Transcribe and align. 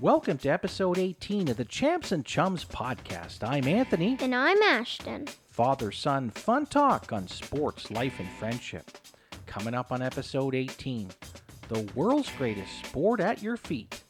Welcome 0.00 0.38
to 0.38 0.48
episode 0.48 0.96
18 0.98 1.48
of 1.50 1.56
the 1.58 1.64
Champs 1.64 2.12
and 2.12 2.24
Chums 2.24 2.64
podcast. 2.64 3.46
I'm 3.46 3.66
Anthony, 3.68 4.16
And 4.20 4.34
I'm 4.34 4.60
Ashton. 4.62 5.26
father 5.50 5.92
son 5.92 6.30
fun 6.30 6.66
talk 6.66 7.12
on 7.12 7.28
sports, 7.28 7.90
life, 7.90 8.18
and 8.18 8.28
friendship. 8.38 8.90
Coming 9.46 9.74
up 9.74 9.92
on 9.92 10.00
episode 10.00 10.54
18, 10.54 11.10
the 11.68 11.90
world's 11.94 12.30
greatest 12.38 12.86
sport 12.86 13.20
at 13.20 13.42
your 13.42 13.56
feet. 13.58 14.02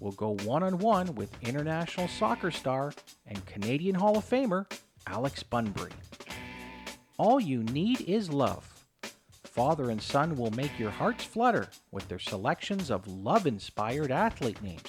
We'll 0.00 0.12
go 0.12 0.36
one 0.44 0.62
on 0.62 0.78
one 0.78 1.14
with 1.14 1.30
international 1.42 2.08
soccer 2.08 2.50
star 2.50 2.92
and 3.26 3.44
Canadian 3.46 3.94
Hall 3.94 4.18
of 4.18 4.28
Famer 4.28 4.70
Alex 5.06 5.42
Bunbury. 5.42 5.92
All 7.16 7.38
you 7.40 7.62
need 7.64 8.00
is 8.02 8.30
love. 8.30 8.74
Father 9.44 9.90
and 9.90 10.00
son 10.02 10.36
will 10.36 10.52
make 10.52 10.78
your 10.78 10.90
hearts 10.90 11.24
flutter 11.24 11.68
with 11.90 12.08
their 12.08 12.18
selections 12.18 12.90
of 12.90 13.06
love 13.08 13.46
inspired 13.46 14.10
athlete 14.12 14.62
names. 14.62 14.82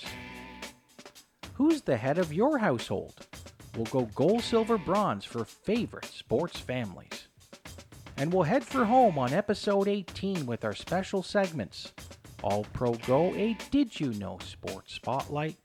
Who's 1.59 1.81
the 1.81 1.97
head 1.97 2.17
of 2.17 2.31
your 2.31 2.57
household? 2.57 3.27
We'll 3.75 3.83
go 3.87 4.05
gold, 4.15 4.43
silver, 4.43 4.77
bronze 4.77 5.25
for 5.25 5.43
favorite 5.43 6.05
sports 6.05 6.57
families. 6.57 7.27
And 8.15 8.31
we'll 8.31 8.43
head 8.43 8.63
for 8.63 8.85
home 8.85 9.19
on 9.19 9.33
episode 9.33 9.89
18 9.89 10.45
with 10.45 10.63
our 10.63 10.73
special 10.73 11.21
segments 11.21 11.91
All 12.43 12.63
Pro 12.71 12.93
Go, 12.93 13.35
a 13.35 13.57
Did 13.71 13.99
You 13.99 14.13
Know 14.13 14.39
Sports 14.41 14.93
Spotlight, 14.93 15.57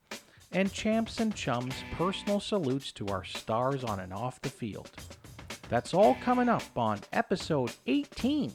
and 0.50 0.72
Champs 0.72 1.20
and 1.20 1.32
Chums 1.32 1.76
personal 1.92 2.40
salutes 2.40 2.90
to 2.94 3.06
our 3.06 3.22
stars 3.22 3.84
on 3.84 4.00
and 4.00 4.12
off 4.12 4.40
the 4.40 4.50
field. 4.50 4.90
That's 5.68 5.94
all 5.94 6.16
coming 6.24 6.48
up 6.48 6.76
on 6.76 7.02
episode 7.12 7.70
18 7.86 8.52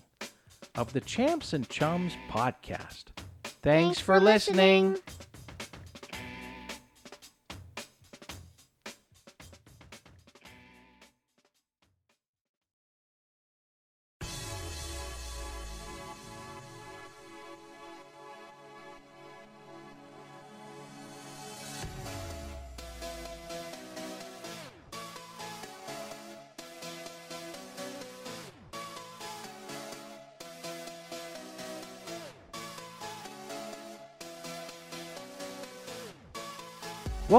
of 0.75 0.91
the 0.91 0.99
Champs 0.99 1.53
and 1.53 1.69
Chums 1.69 2.17
podcast. 2.29 3.05
Thanks, 3.61 3.97
for, 3.97 4.19
listening. 4.19 4.97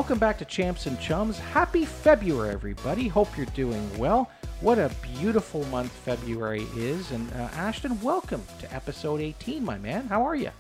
Welcome 0.01 0.19
back 0.19 0.39
to 0.39 0.47
Champs 0.47 0.87
and 0.87 0.99
Chums. 0.99 1.39
Happy 1.39 1.85
February, 1.85 2.55
everybody. 2.55 3.07
Hope 3.07 3.37
you're 3.37 3.45
doing 3.55 3.99
well. 3.99 4.31
What 4.63 4.79
a 4.79 4.91
beautiful 5.03 5.63
month 5.67 5.93
February 5.93 6.67
is. 6.75 7.11
And 7.11 7.31
uh, 7.35 7.51
Ashton, 7.53 8.01
welcome 8.01 8.43
to 8.61 8.75
episode 8.75 9.21
18, 9.21 9.63
my 9.63 9.77
man. 9.77 10.07
How 10.07 10.27
are 10.27 10.35
you? 10.35 10.53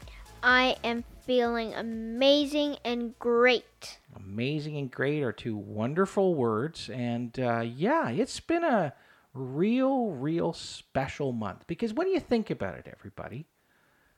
I 0.42 0.76
am 0.84 1.04
feeling 1.24 1.72
amazing 1.72 2.76
and 2.84 3.18
great. 3.18 3.98
Amazing 4.14 4.76
and 4.76 4.90
great 4.90 5.22
are 5.22 5.32
two 5.32 5.56
wonderful 5.56 6.34
words. 6.34 6.90
And 6.90 7.40
uh, 7.40 7.60
yeah, 7.60 8.10
it's 8.10 8.40
been 8.40 8.62
a 8.62 8.92
real, 9.32 10.10
real 10.10 10.52
special 10.52 11.32
month. 11.32 11.66
Because 11.66 11.94
when 11.94 12.08
you 12.08 12.20
think 12.20 12.50
about 12.50 12.74
it, 12.74 12.94
everybody, 12.94 13.46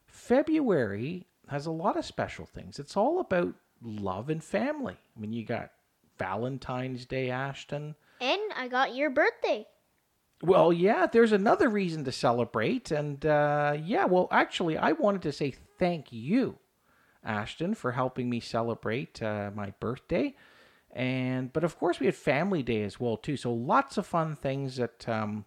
February 0.04 1.28
has 1.46 1.64
a 1.64 1.70
lot 1.70 1.96
of 1.96 2.04
special 2.04 2.44
things. 2.44 2.80
It's 2.80 2.96
all 2.96 3.20
about 3.20 3.54
love 3.84 4.30
and 4.30 4.42
family. 4.42 4.96
I 5.16 5.20
mean, 5.20 5.32
you 5.32 5.44
got 5.44 5.70
Valentine's 6.18 7.06
Day, 7.06 7.30
Ashton. 7.30 7.94
And 8.20 8.40
I 8.56 8.68
got 8.68 8.94
your 8.94 9.10
birthday. 9.10 9.66
Well, 10.42 10.72
yeah, 10.72 11.06
there's 11.06 11.32
another 11.32 11.68
reason 11.68 12.04
to 12.04 12.12
celebrate. 12.12 12.90
And 12.90 13.24
uh, 13.24 13.76
yeah, 13.82 14.06
well, 14.06 14.28
actually, 14.30 14.76
I 14.76 14.92
wanted 14.92 15.22
to 15.22 15.32
say 15.32 15.54
thank 15.78 16.12
you, 16.12 16.58
Ashton, 17.24 17.74
for 17.74 17.92
helping 17.92 18.28
me 18.28 18.40
celebrate 18.40 19.22
uh, 19.22 19.50
my 19.54 19.72
birthday. 19.78 20.34
And 20.90 21.52
but 21.52 21.64
of 21.64 21.78
course, 21.78 22.00
we 22.00 22.06
had 22.06 22.16
Family 22.16 22.62
Day 22.62 22.82
as 22.82 23.00
well 23.00 23.16
too. 23.16 23.36
So 23.36 23.52
lots 23.52 23.96
of 23.96 24.06
fun 24.06 24.36
things 24.36 24.76
that 24.76 25.08
um, 25.08 25.46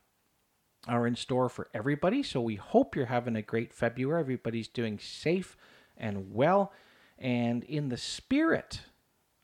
are 0.87 1.05
in 1.05 1.15
store 1.15 1.49
for 1.49 1.67
everybody. 1.73 2.23
So 2.23 2.41
we 2.41 2.55
hope 2.55 2.95
you're 2.95 3.05
having 3.05 3.35
a 3.35 3.41
great 3.41 3.73
February. 3.73 4.21
Everybody's 4.21 4.67
doing 4.67 4.97
safe 4.97 5.55
and 5.97 6.33
well. 6.33 6.71
And 7.17 7.63
in 7.63 7.89
the 7.89 7.97
spirit 7.97 8.81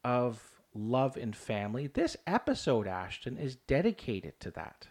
of 0.04 0.62
love 0.74 1.18
and 1.18 1.36
family, 1.36 1.88
this 1.88 2.18
episode, 2.28 2.88
Ashton, 2.88 3.38
is 3.38 3.56
dedicated 3.56 4.40
to 4.42 4.52
that. 4.52 4.88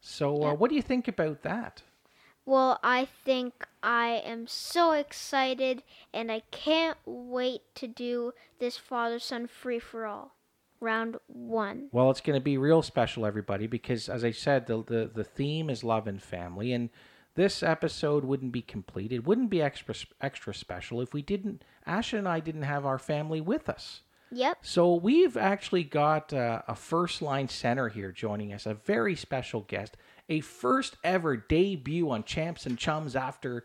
So, 0.00 0.42
uh, 0.42 0.54
what 0.54 0.68
do 0.68 0.76
you 0.76 0.82
think 0.82 1.08
about 1.08 1.42
that? 1.42 1.82
Well, 2.44 2.80
I 2.82 3.04
think 3.24 3.68
I 3.82 4.20
am 4.24 4.48
so 4.48 4.92
excited 4.92 5.84
and 6.12 6.32
I 6.32 6.42
can't 6.50 6.98
wait 7.06 7.62
to 7.76 7.86
do 7.86 8.32
this 8.58 8.76
father 8.76 9.20
son 9.20 9.46
free 9.46 9.78
for 9.78 10.06
all. 10.06 10.34
Round 10.80 11.18
one. 11.28 11.88
Well, 11.92 12.10
it's 12.10 12.20
going 12.20 12.36
to 12.36 12.42
be 12.42 12.58
real 12.58 12.82
special, 12.82 13.24
everybody, 13.24 13.68
because 13.68 14.08
as 14.08 14.24
I 14.24 14.32
said, 14.32 14.66
the, 14.66 14.82
the, 14.82 15.10
the 15.14 15.22
theme 15.22 15.70
is 15.70 15.84
love 15.84 16.08
and 16.08 16.20
family. 16.20 16.72
And 16.72 16.90
this 17.34 17.62
episode 17.62 18.24
wouldn't 18.24 18.52
be 18.52 18.62
complete. 18.62 19.12
It 19.12 19.26
wouldn't 19.26 19.50
be 19.50 19.62
extra, 19.62 19.94
extra 20.20 20.54
special 20.54 21.00
if 21.00 21.12
we 21.12 21.22
didn't, 21.22 21.64
Asha 21.86 22.18
and 22.18 22.28
I 22.28 22.40
didn't 22.40 22.62
have 22.62 22.84
our 22.84 22.98
family 22.98 23.40
with 23.40 23.68
us. 23.68 24.02
Yep. 24.32 24.58
So 24.62 24.94
we've 24.94 25.36
actually 25.36 25.84
got 25.84 26.32
uh, 26.32 26.62
a 26.66 26.74
first 26.74 27.20
line 27.20 27.48
center 27.48 27.88
here 27.88 28.12
joining 28.12 28.52
us, 28.52 28.64
a 28.64 28.74
very 28.74 29.14
special 29.14 29.60
guest, 29.60 29.96
a 30.28 30.40
first 30.40 30.96
ever 31.04 31.36
debut 31.36 32.10
on 32.10 32.24
Champs 32.24 32.64
and 32.64 32.78
Chums 32.78 33.14
after 33.14 33.64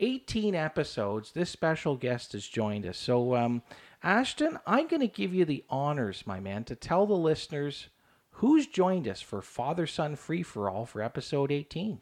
18 0.00 0.54
episodes. 0.54 1.32
This 1.32 1.50
special 1.50 1.96
guest 1.96 2.32
has 2.32 2.46
joined 2.46 2.86
us. 2.86 2.96
So, 2.96 3.36
um, 3.36 3.62
Ashton, 4.02 4.58
I'm 4.66 4.86
going 4.86 5.00
to 5.00 5.08
give 5.08 5.34
you 5.34 5.44
the 5.44 5.64
honors, 5.68 6.26
my 6.26 6.40
man, 6.40 6.64
to 6.64 6.74
tell 6.74 7.06
the 7.06 7.14
listeners 7.14 7.88
who's 8.32 8.66
joined 8.66 9.08
us 9.08 9.20
for 9.20 9.42
Father 9.42 9.86
Son 9.86 10.16
Free 10.16 10.42
for 10.42 10.70
All 10.70 10.86
for 10.86 11.02
episode 11.02 11.50
18. 11.50 12.00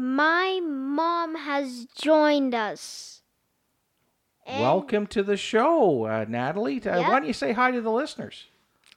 My 0.00 0.60
mom 0.62 1.34
has 1.34 1.86
joined 1.86 2.54
us. 2.54 3.22
And- 4.46 4.62
Welcome 4.62 5.08
to 5.08 5.24
the 5.24 5.36
show, 5.36 6.04
uh, 6.04 6.24
Natalie. 6.28 6.80
Uh, 6.80 7.00
Yeah. 7.00 7.08
Why 7.08 7.18
don't 7.18 7.26
you 7.26 7.32
say 7.32 7.52
hi 7.52 7.72
to 7.72 7.80
the 7.80 7.90
listeners? 7.90 8.46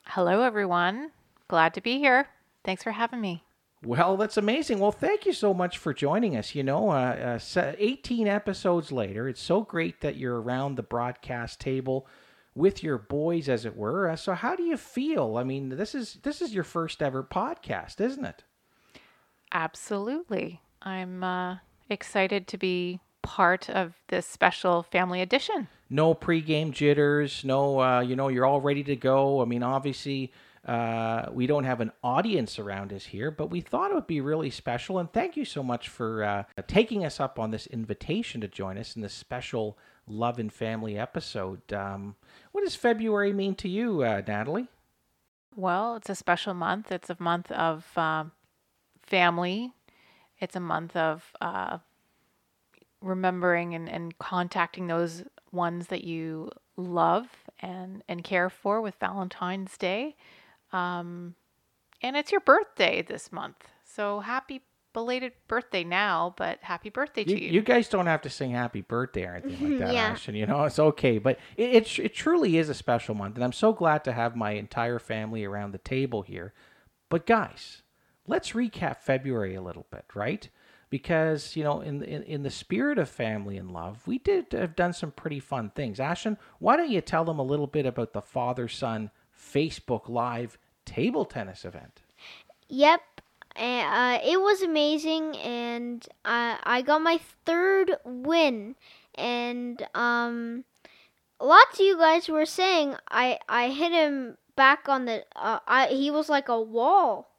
Hello, 0.05 0.43
everyone. 0.43 1.11
Glad 1.47 1.73
to 1.73 1.81
be 1.81 1.97
here. 1.97 2.29
Thanks 2.63 2.83
for 2.83 2.91
having 2.91 3.19
me. 3.19 3.43
Well, 3.83 4.15
that's 4.15 4.37
amazing. 4.37 4.77
Well, 4.77 4.91
thank 4.91 5.25
you 5.25 5.33
so 5.33 5.55
much 5.55 5.79
for 5.79 5.91
joining 5.91 6.37
us. 6.37 6.53
You 6.53 6.61
know, 6.61 6.89
uh, 6.91 7.39
uh, 7.55 7.73
18 7.79 8.27
episodes 8.27 8.91
later, 8.91 9.27
it's 9.27 9.41
so 9.41 9.61
great 9.61 10.01
that 10.01 10.17
you're 10.17 10.39
around 10.39 10.75
the 10.75 10.83
broadcast 10.83 11.59
table 11.59 12.05
with 12.53 12.83
your 12.83 12.99
boys, 12.99 13.49
as 13.49 13.65
it 13.65 13.75
were. 13.75 14.07
Uh, 14.07 14.15
so, 14.15 14.33
how 14.35 14.55
do 14.55 14.61
you 14.61 14.77
feel? 14.77 15.37
I 15.37 15.43
mean, 15.43 15.69
this 15.69 15.95
is 15.95 16.19
this 16.21 16.43
is 16.43 16.53
your 16.53 16.63
first 16.63 17.01
ever 17.01 17.23
podcast, 17.23 17.99
isn't 17.99 18.23
it? 18.23 18.43
Absolutely. 19.51 20.61
I'm 20.81 21.23
uh, 21.23 21.57
excited 21.89 22.47
to 22.47 22.57
be 22.57 22.99
part 23.21 23.69
of 23.69 23.93
this 24.07 24.25
special 24.25 24.83
family 24.83 25.21
edition. 25.21 25.67
No 25.89 26.15
pregame 26.15 26.71
jitters. 26.71 27.43
No, 27.43 27.79
uh, 27.79 27.99
you 28.01 28.15
know, 28.15 28.29
you're 28.29 28.45
all 28.45 28.61
ready 28.61 28.83
to 28.85 28.95
go. 28.95 29.41
I 29.41 29.45
mean, 29.45 29.61
obviously, 29.61 30.31
uh, 30.65 31.25
we 31.31 31.47
don't 31.47 31.63
have 31.63 31.81
an 31.81 31.91
audience 32.03 32.59
around 32.59 32.93
us 32.93 33.05
here, 33.05 33.31
but 33.31 33.49
we 33.49 33.61
thought 33.61 33.91
it 33.91 33.95
would 33.95 34.07
be 34.07 34.21
really 34.21 34.49
special. 34.49 34.99
And 34.99 35.11
thank 35.11 35.35
you 35.35 35.45
so 35.45 35.63
much 35.63 35.89
for 35.89 36.23
uh, 36.23 36.43
taking 36.67 37.05
us 37.05 37.19
up 37.19 37.39
on 37.39 37.51
this 37.51 37.67
invitation 37.67 38.41
to 38.41 38.47
join 38.47 38.77
us 38.77 38.95
in 38.95 39.01
this 39.01 39.13
special 39.13 39.77
Love 40.07 40.39
and 40.39 40.51
Family 40.51 40.97
episode. 40.97 41.73
Um, 41.73 42.15
what 42.51 42.63
does 42.63 42.75
February 42.75 43.33
mean 43.33 43.55
to 43.55 43.69
you, 43.69 44.03
uh, 44.03 44.21
Natalie? 44.27 44.67
Well, 45.55 45.95
it's 45.97 46.09
a 46.09 46.15
special 46.15 46.53
month. 46.53 46.91
It's 46.91 47.09
a 47.09 47.17
month 47.19 47.51
of 47.51 47.85
uh, 47.97 48.25
family. 49.03 49.73
It's 50.41 50.55
a 50.55 50.59
month 50.59 50.95
of 50.95 51.23
uh, 51.39 51.77
remembering 53.01 53.73
and, 53.75 53.89
and 53.89 54.17
contacting 54.17 54.87
those 54.87 55.23
ones 55.51 55.87
that 55.87 56.03
you 56.03 56.49
love 56.77 57.27
and, 57.59 58.03
and 58.07 58.23
care 58.23 58.49
for 58.49 58.81
with 58.81 58.95
Valentine's 58.99 59.77
Day. 59.77 60.15
Um, 60.71 61.35
and 62.01 62.15
it's 62.15 62.31
your 62.31 62.41
birthday 62.41 63.01
this 63.01 63.31
month. 63.31 63.67
So 63.83 64.21
happy 64.21 64.61
belated 64.93 65.31
birthday 65.47 65.83
now, 65.83 66.33
but 66.37 66.59
happy 66.61 66.89
birthday 66.89 67.21
You, 67.21 67.35
to 67.35 67.43
you. 67.43 67.51
you 67.51 67.61
guys 67.61 67.87
don't 67.87 68.07
have 68.07 68.21
to 68.23 68.29
sing 68.29 68.51
happy 68.51 68.81
birthday 68.81 69.25
or 69.25 69.35
anything 69.35 69.69
like 69.71 69.79
that, 69.87 69.93
Yeah. 69.93 70.01
Ashton. 70.07 70.35
You 70.35 70.45
know, 70.45 70.63
it's 70.65 70.79
okay. 70.79 71.17
But 71.17 71.39
it, 71.55 71.69
it, 71.75 71.99
it 71.99 72.13
truly 72.13 72.57
is 72.57 72.67
a 72.69 72.73
special 72.73 73.15
month. 73.15 73.35
And 73.35 73.43
I'm 73.43 73.53
so 73.53 73.73
glad 73.73 74.03
to 74.05 74.11
have 74.11 74.35
my 74.35 74.51
entire 74.51 74.99
family 74.99 75.45
around 75.45 75.71
the 75.71 75.77
table 75.77 76.23
here. 76.23 76.53
But 77.09 77.25
guys, 77.25 77.83
let's 78.27 78.51
recap 78.51 79.01
February 79.01 79.55
a 79.55 79.61
little 79.61 79.85
bit, 79.91 80.05
right? 80.13 80.49
because 80.89 81.55
you 81.55 81.63
know 81.63 81.79
in, 81.79 82.03
in 82.03 82.21
in 82.23 82.43
the 82.43 82.49
spirit 82.49 82.97
of 82.97 83.07
family 83.07 83.55
and 83.55 83.71
love 83.71 84.05
we 84.05 84.17
did 84.17 84.45
have 84.51 84.75
done 84.75 84.91
some 84.91 85.09
pretty 85.09 85.39
fun 85.39 85.69
things 85.69 86.01
ashton 86.01 86.37
why 86.59 86.75
don't 86.75 86.89
you 86.91 86.99
tell 86.99 87.23
them 87.23 87.39
a 87.39 87.43
little 87.43 87.65
bit 87.65 87.85
about 87.85 88.11
the 88.11 88.21
father 88.21 88.67
son 88.67 89.09
facebook 89.33 90.09
live 90.09 90.57
table 90.83 91.23
tennis 91.23 91.63
event 91.63 92.01
Yep. 92.71 93.01
Uh, 93.57 94.17
it 94.23 94.39
was 94.39 94.61
amazing, 94.61 95.35
and 95.37 96.07
I 96.23 96.57
I 96.63 96.81
got 96.81 97.01
my 97.01 97.19
third 97.45 97.91
win, 98.05 98.75
and 99.15 99.85
um, 99.93 100.63
lots 101.39 101.77
of 101.77 101.85
you 101.85 101.97
guys 101.97 102.29
were 102.29 102.45
saying 102.45 102.95
I 103.09 103.39
I 103.49 103.69
hit 103.69 103.91
him 103.91 104.37
back 104.55 104.87
on 104.87 105.03
the 105.03 105.25
uh, 105.35 105.59
I 105.67 105.87
he 105.87 106.09
was 106.09 106.29
like 106.29 106.47
a 106.47 106.61
wall. 106.61 107.30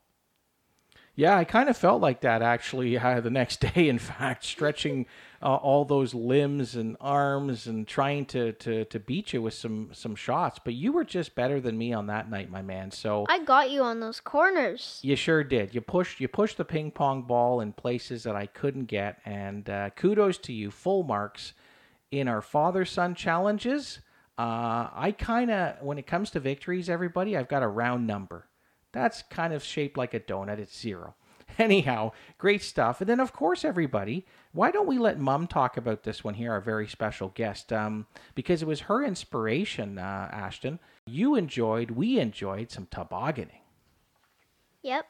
Yeah, 1.15 1.37
I 1.37 1.45
kind 1.45 1.69
of 1.69 1.77
felt 1.77 2.01
like 2.01 2.23
that 2.23 2.41
actually 2.41 2.97
uh, 2.99 3.21
the 3.23 3.31
next 3.31 3.61
day. 3.61 3.89
In 3.89 3.99
fact, 3.99 4.45
stretching 4.45 5.07
uh, 5.43 5.57
all 5.57 5.85
those 5.85 6.15
limbs 6.15 6.75
and 6.75 6.97
arms 7.01 7.67
and 7.67 7.87
trying 7.87 8.25
to, 8.27 8.53
to, 8.53 8.85
to 8.87 9.01
beat 9.01 9.33
you 9.33 9.43
with 9.43 9.55
some 9.55 9.91
some 9.93 10.15
shots. 10.15 10.59
But 10.65 10.75
you 10.75 10.93
were 10.93 11.05
just 11.05 11.35
better 11.35 11.61
than 11.61 11.77
me 11.77 11.93
on 11.93 12.07
that 12.07 12.31
night, 12.31 12.51
my 12.51 12.63
man. 12.63 12.91
So 12.91 13.27
I 13.29 13.41
got 13.45 13.71
you 13.71 13.83
on 13.83 14.01
those 14.01 14.21
corners. 14.21 15.01
you 15.03 15.17
sure 15.17 15.45
did. 15.45 15.75
You 15.75 15.81
pushed 15.81 16.21
you 16.21 16.29
pushed 16.29 16.57
the 16.57 16.65
ping 16.65 16.91
pong 16.91 17.23
ball 17.23 17.61
in 17.61 17.73
places 17.73 18.23
that 18.23 18.37
I 18.37 18.47
couldn't 18.47 18.87
get, 18.87 19.19
and 19.25 19.69
uh, 19.69 19.91
kudos 19.91 20.39
to 20.39 20.53
you. 20.53 20.71
Full 20.71 21.03
marks 21.03 21.53
in 22.11 22.29
our 22.29 22.43
father 22.43 22.85
son 22.85 23.15
challenges. 23.15 24.01
Uh, 24.39 24.89
I 24.95 25.15
kind 25.19 25.51
of 25.51 25.83
when 25.83 25.99
it 25.99 26.07
comes 26.07 26.31
to 26.31 26.41
victories, 26.41 26.89
everybody, 26.89 27.37
I've 27.37 27.49
got 27.49 27.63
a 27.63 27.69
round 27.69 28.07
number. 28.07 28.47
That's 28.93 29.23
kind 29.23 29.53
of 29.53 29.65
shaped 29.65 29.97
like 29.97 30.15
a 30.15 30.21
donut. 30.21 30.59
It's 30.59 30.79
zero. 30.79 31.15
Anyhow, 31.59 32.13
great 32.39 32.63
stuff. 32.63 33.01
And 33.01 33.09
then, 33.09 33.21
of 33.21 33.33
course, 33.33 33.65
everybody, 33.65 34.25
why 34.53 34.71
don't 34.71 34.87
we 34.87 34.99
let 34.99 35.19
Mum 35.19 35.47
talk 35.47 35.77
about 35.77 36.03
this 36.03 36.23
one 36.25 36.35
here, 36.35 36.53
our 36.53 36.61
very 36.61 36.87
special 36.89 37.29
guest? 37.35 37.73
Um, 37.73 38.07
because 38.35 38.63
it 38.63 38.69
was 38.69 38.81
her 38.83 39.05
inspiration, 39.05 39.99
uh, 39.99 40.29
Ashton. 40.33 40.79
You 41.07 41.35
enjoyed, 41.35 41.91
we 41.93 42.19
enjoyed 42.19 42.71
some 42.71 42.87
tobogganing. 42.91 43.61
Yep. 44.83 45.07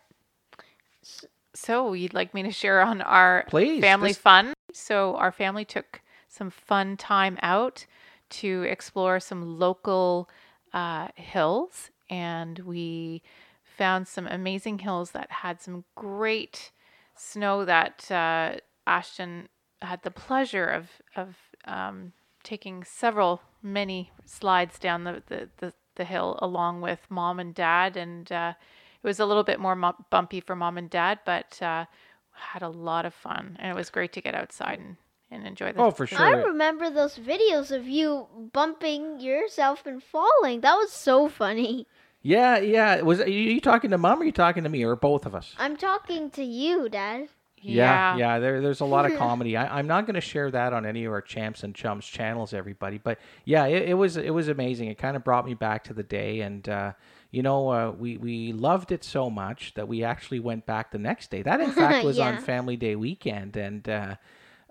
So 1.54 1.92
you'd 1.92 2.14
like 2.14 2.34
me 2.34 2.42
to 2.44 2.50
share 2.50 2.80
on 2.80 3.02
our 3.02 3.44
Please, 3.48 3.80
family 3.80 4.10
this- 4.10 4.18
fun? 4.18 4.54
So 4.72 5.16
our 5.16 5.32
family 5.32 5.64
took 5.64 6.00
some 6.28 6.50
fun 6.50 6.96
time 6.96 7.38
out 7.42 7.84
to 8.30 8.62
explore 8.62 9.20
some 9.20 9.58
local 9.58 10.30
uh, 10.72 11.08
hills, 11.14 11.90
and 12.08 12.58
we 12.60 13.22
found 13.76 14.06
some 14.08 14.26
amazing 14.26 14.80
hills 14.80 15.10
that 15.12 15.30
had 15.30 15.60
some 15.60 15.84
great 15.94 16.70
snow 17.14 17.64
that 17.64 18.10
uh, 18.10 18.56
Ashton 18.86 19.48
had 19.80 20.02
the 20.02 20.10
pleasure 20.10 20.66
of 20.66 20.90
of 21.16 21.36
um, 21.64 22.12
taking 22.42 22.84
several 22.84 23.42
many 23.62 24.10
slides 24.24 24.78
down 24.78 25.04
the, 25.04 25.22
the, 25.26 25.48
the, 25.58 25.72
the 25.94 26.04
hill 26.04 26.38
along 26.42 26.80
with 26.80 27.00
mom 27.08 27.38
and 27.38 27.54
dad 27.54 27.96
and 27.96 28.32
uh, 28.32 28.52
it 29.02 29.06
was 29.06 29.20
a 29.20 29.26
little 29.26 29.44
bit 29.44 29.60
more 29.60 29.76
mu- 29.76 29.92
bumpy 30.10 30.40
for 30.40 30.56
mom 30.56 30.76
and 30.76 30.90
dad 30.90 31.20
but 31.24 31.60
uh, 31.62 31.84
had 32.32 32.62
a 32.62 32.68
lot 32.68 33.06
of 33.06 33.14
fun 33.14 33.56
and 33.60 33.70
it 33.70 33.76
was 33.76 33.90
great 33.90 34.12
to 34.12 34.20
get 34.20 34.34
outside 34.34 34.78
and, 34.80 34.96
and 35.30 35.46
enjoy 35.46 35.72
the 35.72 35.80
Oh, 35.80 35.90
for 35.92 36.06
sure. 36.06 36.18
I 36.18 36.30
remember 36.30 36.90
those 36.90 37.16
videos 37.18 37.70
of 37.70 37.86
you 37.86 38.26
bumping 38.52 39.20
yourself 39.20 39.86
and 39.86 40.02
falling. 40.02 40.60
That 40.62 40.74
was 40.74 40.92
so 40.92 41.28
funny. 41.28 41.86
Yeah, 42.22 42.58
yeah. 42.58 43.00
Was 43.02 43.20
are 43.20 43.28
you 43.28 43.60
talking 43.60 43.90
to 43.90 43.98
mom 43.98 44.18
or 44.18 44.22
are 44.22 44.24
you 44.24 44.32
talking 44.32 44.62
to 44.62 44.68
me 44.68 44.84
or 44.84 44.96
both 44.96 45.26
of 45.26 45.34
us? 45.34 45.54
I'm 45.58 45.76
talking 45.76 46.30
to 46.30 46.44
you, 46.44 46.88
Dad. 46.88 47.28
Yeah, 47.64 48.16
yeah. 48.16 48.38
There, 48.40 48.60
there's 48.60 48.80
a 48.80 48.84
lot 48.84 49.06
of 49.06 49.16
comedy. 49.18 49.56
I, 49.56 49.78
I'm 49.78 49.86
not 49.86 50.06
going 50.06 50.14
to 50.14 50.20
share 50.20 50.50
that 50.50 50.72
on 50.72 50.84
any 50.84 51.04
of 51.04 51.12
our 51.12 51.20
champs 51.20 51.62
and 51.62 51.74
chums 51.74 52.06
channels, 52.06 52.52
everybody. 52.52 52.98
But 52.98 53.18
yeah, 53.44 53.66
it, 53.66 53.90
it 53.90 53.94
was 53.94 54.16
it 54.16 54.30
was 54.30 54.48
amazing. 54.48 54.88
It 54.88 54.98
kind 54.98 55.16
of 55.16 55.24
brought 55.24 55.46
me 55.46 55.54
back 55.54 55.84
to 55.84 55.94
the 55.94 56.02
day, 56.02 56.40
and 56.40 56.68
uh, 56.68 56.92
you 57.30 57.42
know, 57.42 57.68
uh, 57.68 57.90
we 57.92 58.16
we 58.16 58.52
loved 58.52 58.92
it 58.92 59.04
so 59.04 59.30
much 59.30 59.74
that 59.74 59.88
we 59.88 60.04
actually 60.04 60.40
went 60.40 60.66
back 60.66 60.90
the 60.90 60.98
next 60.98 61.30
day. 61.30 61.42
That 61.42 61.60
in 61.60 61.70
fact 61.72 62.04
was 62.04 62.18
on 62.18 62.38
Family 62.38 62.76
Day 62.76 62.96
weekend, 62.96 63.56
and 63.56 63.88
uh, 63.88 64.16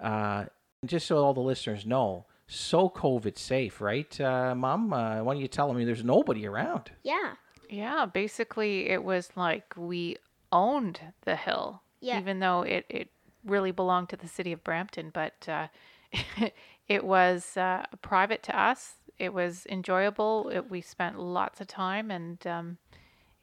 uh, 0.01 0.45
just 0.85 1.07
so 1.07 1.17
all 1.17 1.33
the 1.33 1.41
listeners 1.41 1.85
know, 1.85 2.25
so 2.53 2.89
COVID 2.89 3.37
safe, 3.37 3.79
right, 3.81 4.19
uh, 4.19 4.53
Mom? 4.55 4.91
Uh, 4.91 5.23
why 5.23 5.33
don't 5.33 5.41
you 5.41 5.47
tell 5.47 5.67
them? 5.67 5.77
I 5.77 5.79
mean, 5.79 5.87
there's 5.87 6.03
nobody 6.03 6.45
around. 6.45 6.91
Yeah. 7.03 7.33
Yeah, 7.69 8.05
basically 8.05 8.89
it 8.89 9.01
was 9.03 9.29
like 9.37 9.73
we 9.77 10.17
owned 10.51 10.99
the 11.23 11.37
hill, 11.37 11.81
Yeah. 12.01 12.19
even 12.19 12.39
though 12.39 12.63
it, 12.63 12.85
it 12.89 13.09
really 13.45 13.71
belonged 13.71 14.09
to 14.09 14.17
the 14.17 14.27
city 14.27 14.51
of 14.51 14.61
Brampton, 14.65 15.09
but 15.13 15.47
uh, 15.47 15.67
it 16.89 17.05
was 17.05 17.55
uh, 17.55 17.85
private 18.01 18.43
to 18.43 18.59
us. 18.59 18.95
It 19.17 19.33
was 19.33 19.65
enjoyable. 19.67 20.49
It, 20.49 20.69
we 20.69 20.81
spent 20.81 21.17
lots 21.17 21.61
of 21.61 21.67
time, 21.67 22.11
and 22.11 22.45
um, 22.45 22.77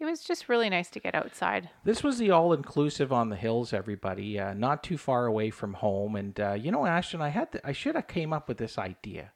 it 0.00 0.05
was 0.05 0.23
just 0.23 0.49
really 0.49 0.71
nice 0.71 0.91
to 0.91 1.00
get 1.00 1.15
outside. 1.15 1.71
This 1.85 2.05
was 2.05 2.19
the 2.19 2.31
all 2.31 2.53
inclusive 2.53 3.12
on 3.12 3.31
the 3.31 3.37
hills, 3.37 3.73
everybody. 3.73 4.39
Uh, 4.39 4.55
not 4.55 4.83
too 4.85 4.97
far 4.97 5.27
away 5.27 5.50
from 5.50 5.75
home, 5.75 6.15
and 6.15 6.39
uh, 6.39 6.53
you 6.53 6.71
know, 6.71 6.87
Ashton, 6.87 7.21
I 7.21 7.29
had 7.31 7.53
to, 7.53 7.67
I 7.67 7.73
should 7.73 7.97
have 7.97 8.06
came 8.06 8.33
up 8.33 8.49
with 8.49 8.59
this 8.59 8.79
idea. 8.79 9.33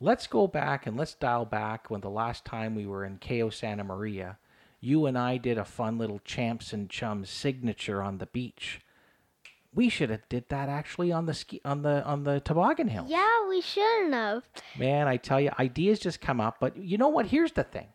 Let's 0.00 0.26
go 0.26 0.46
back 0.46 0.86
and 0.86 0.96
let's 0.96 1.14
dial 1.14 1.44
back 1.44 1.88
when 1.88 2.00
the 2.00 2.10
last 2.10 2.44
time 2.44 2.74
we 2.74 2.86
were 2.86 3.04
in 3.04 3.18
Cayo 3.18 3.48
Santa 3.48 3.84
Maria, 3.84 4.38
you 4.80 5.06
and 5.06 5.16
I 5.16 5.38
did 5.38 5.56
a 5.56 5.64
fun 5.64 5.98
little 5.98 6.18
champs 6.18 6.72
and 6.72 6.90
chums 6.90 7.30
signature 7.30 8.02
on 8.02 8.18
the 8.18 8.26
beach. 8.26 8.80
We 9.72 9.88
should 9.88 10.10
have 10.10 10.28
did 10.28 10.48
that 10.48 10.68
actually 10.68 11.12
on 11.12 11.26
the 11.26 11.34
ski 11.34 11.60
on 11.64 11.82
the 11.82 12.02
on 12.04 12.24
the 12.24 12.40
toboggan 12.40 12.88
hill. 12.88 13.04
Yeah, 13.08 13.48
we 13.48 13.60
shouldn't 13.60 14.14
have. 14.14 14.42
Man, 14.78 15.06
I 15.06 15.16
tell 15.16 15.40
you, 15.40 15.50
ideas 15.58 16.00
just 16.00 16.20
come 16.20 16.40
up. 16.40 16.56
But 16.60 16.76
you 16.76 16.98
know 16.98 17.08
what? 17.08 17.26
Here's 17.26 17.52
the 17.52 17.64
thing. 17.64 17.86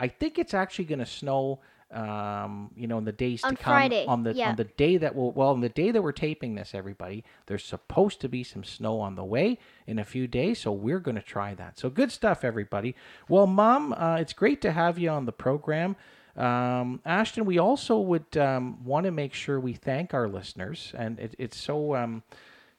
I 0.00 0.08
think 0.08 0.38
it's 0.38 0.54
actually 0.54 0.86
going 0.86 1.00
to 1.00 1.06
snow. 1.06 1.60
Um, 1.90 2.70
you 2.76 2.86
know, 2.86 2.98
in 2.98 3.06
the 3.06 3.12
days 3.12 3.42
On 3.42 3.52
to 3.52 3.56
come, 3.56 3.72
Friday, 3.72 4.04
on 4.04 4.22
the 4.22 4.34
yeah. 4.34 4.50
on 4.50 4.56
the 4.56 4.64
day 4.64 4.98
that 4.98 5.16
will 5.16 5.32
well, 5.32 5.48
on 5.48 5.62
the 5.62 5.70
day 5.70 5.90
that 5.90 6.02
we're 6.02 6.12
taping 6.12 6.54
this, 6.54 6.74
everybody, 6.74 7.24
there's 7.46 7.64
supposed 7.64 8.20
to 8.20 8.28
be 8.28 8.44
some 8.44 8.62
snow 8.62 9.00
on 9.00 9.14
the 9.14 9.24
way 9.24 9.58
in 9.86 9.98
a 9.98 10.04
few 10.04 10.26
days, 10.26 10.58
so 10.60 10.70
we're 10.70 10.98
going 10.98 11.14
to 11.14 11.22
try 11.22 11.54
that. 11.54 11.78
So 11.78 11.88
good 11.88 12.12
stuff, 12.12 12.44
everybody. 12.44 12.94
Well, 13.26 13.46
Mom, 13.46 13.94
uh, 13.94 14.16
it's 14.16 14.34
great 14.34 14.60
to 14.60 14.72
have 14.72 14.98
you 14.98 15.08
on 15.08 15.24
the 15.24 15.32
program. 15.32 15.96
Um, 16.36 17.00
Ashton, 17.04 17.46
we 17.46 17.58
also 17.58 17.98
would 17.98 18.36
um, 18.36 18.84
want 18.84 19.06
to 19.06 19.10
make 19.10 19.34
sure 19.34 19.58
we 19.58 19.72
thank 19.72 20.14
our 20.14 20.28
listeners, 20.28 20.92
and 20.96 21.18
it, 21.18 21.34
it's 21.38 21.58
so 21.58 21.96
um, 21.96 22.22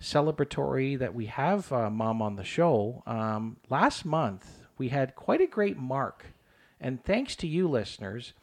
celebratory 0.01 0.97
that 0.97 1.13
we 1.13 1.25
have 1.25 1.71
uh, 1.73 1.89
Mom 1.89 2.21
on 2.21 2.35
the 2.37 2.43
show. 2.43 3.03
Um, 3.05 3.57
last 3.69 4.05
month, 4.05 4.67
we 4.77 4.89
had 4.89 5.15
quite 5.15 5.41
a 5.41 5.47
great 5.47 5.77
mark, 5.77 6.27
and 6.79 7.03
thanks 7.03 7.35
to 7.37 7.47
you, 7.47 7.67
listeners, 7.67 8.33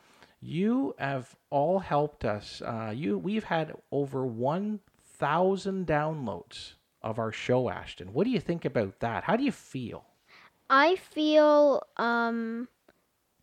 you 0.41 0.95
have 0.99 1.35
all 1.51 1.79
helped 1.79 2.25
us. 2.25 2.63
Uh, 2.65 2.93
you, 2.95 3.19
we've 3.19 3.45
had 3.45 3.75
over 3.91 4.27
one 4.27 4.81
thousand 5.19 5.87
downloads 5.87 6.75
of 7.03 7.19
our 7.19 7.33
show, 7.33 7.71
Ashton. 7.71 8.13
What 8.13 8.25
do 8.25 8.31
you 8.31 8.41
think 8.41 8.65
about 8.65 9.01
that? 9.01 9.25
How 9.25 9.37
do 9.37 9.45
you 9.45 9.53
feel? 9.53 10.05
I 10.69 10.97
feel 10.97 11.83
um 11.97 12.69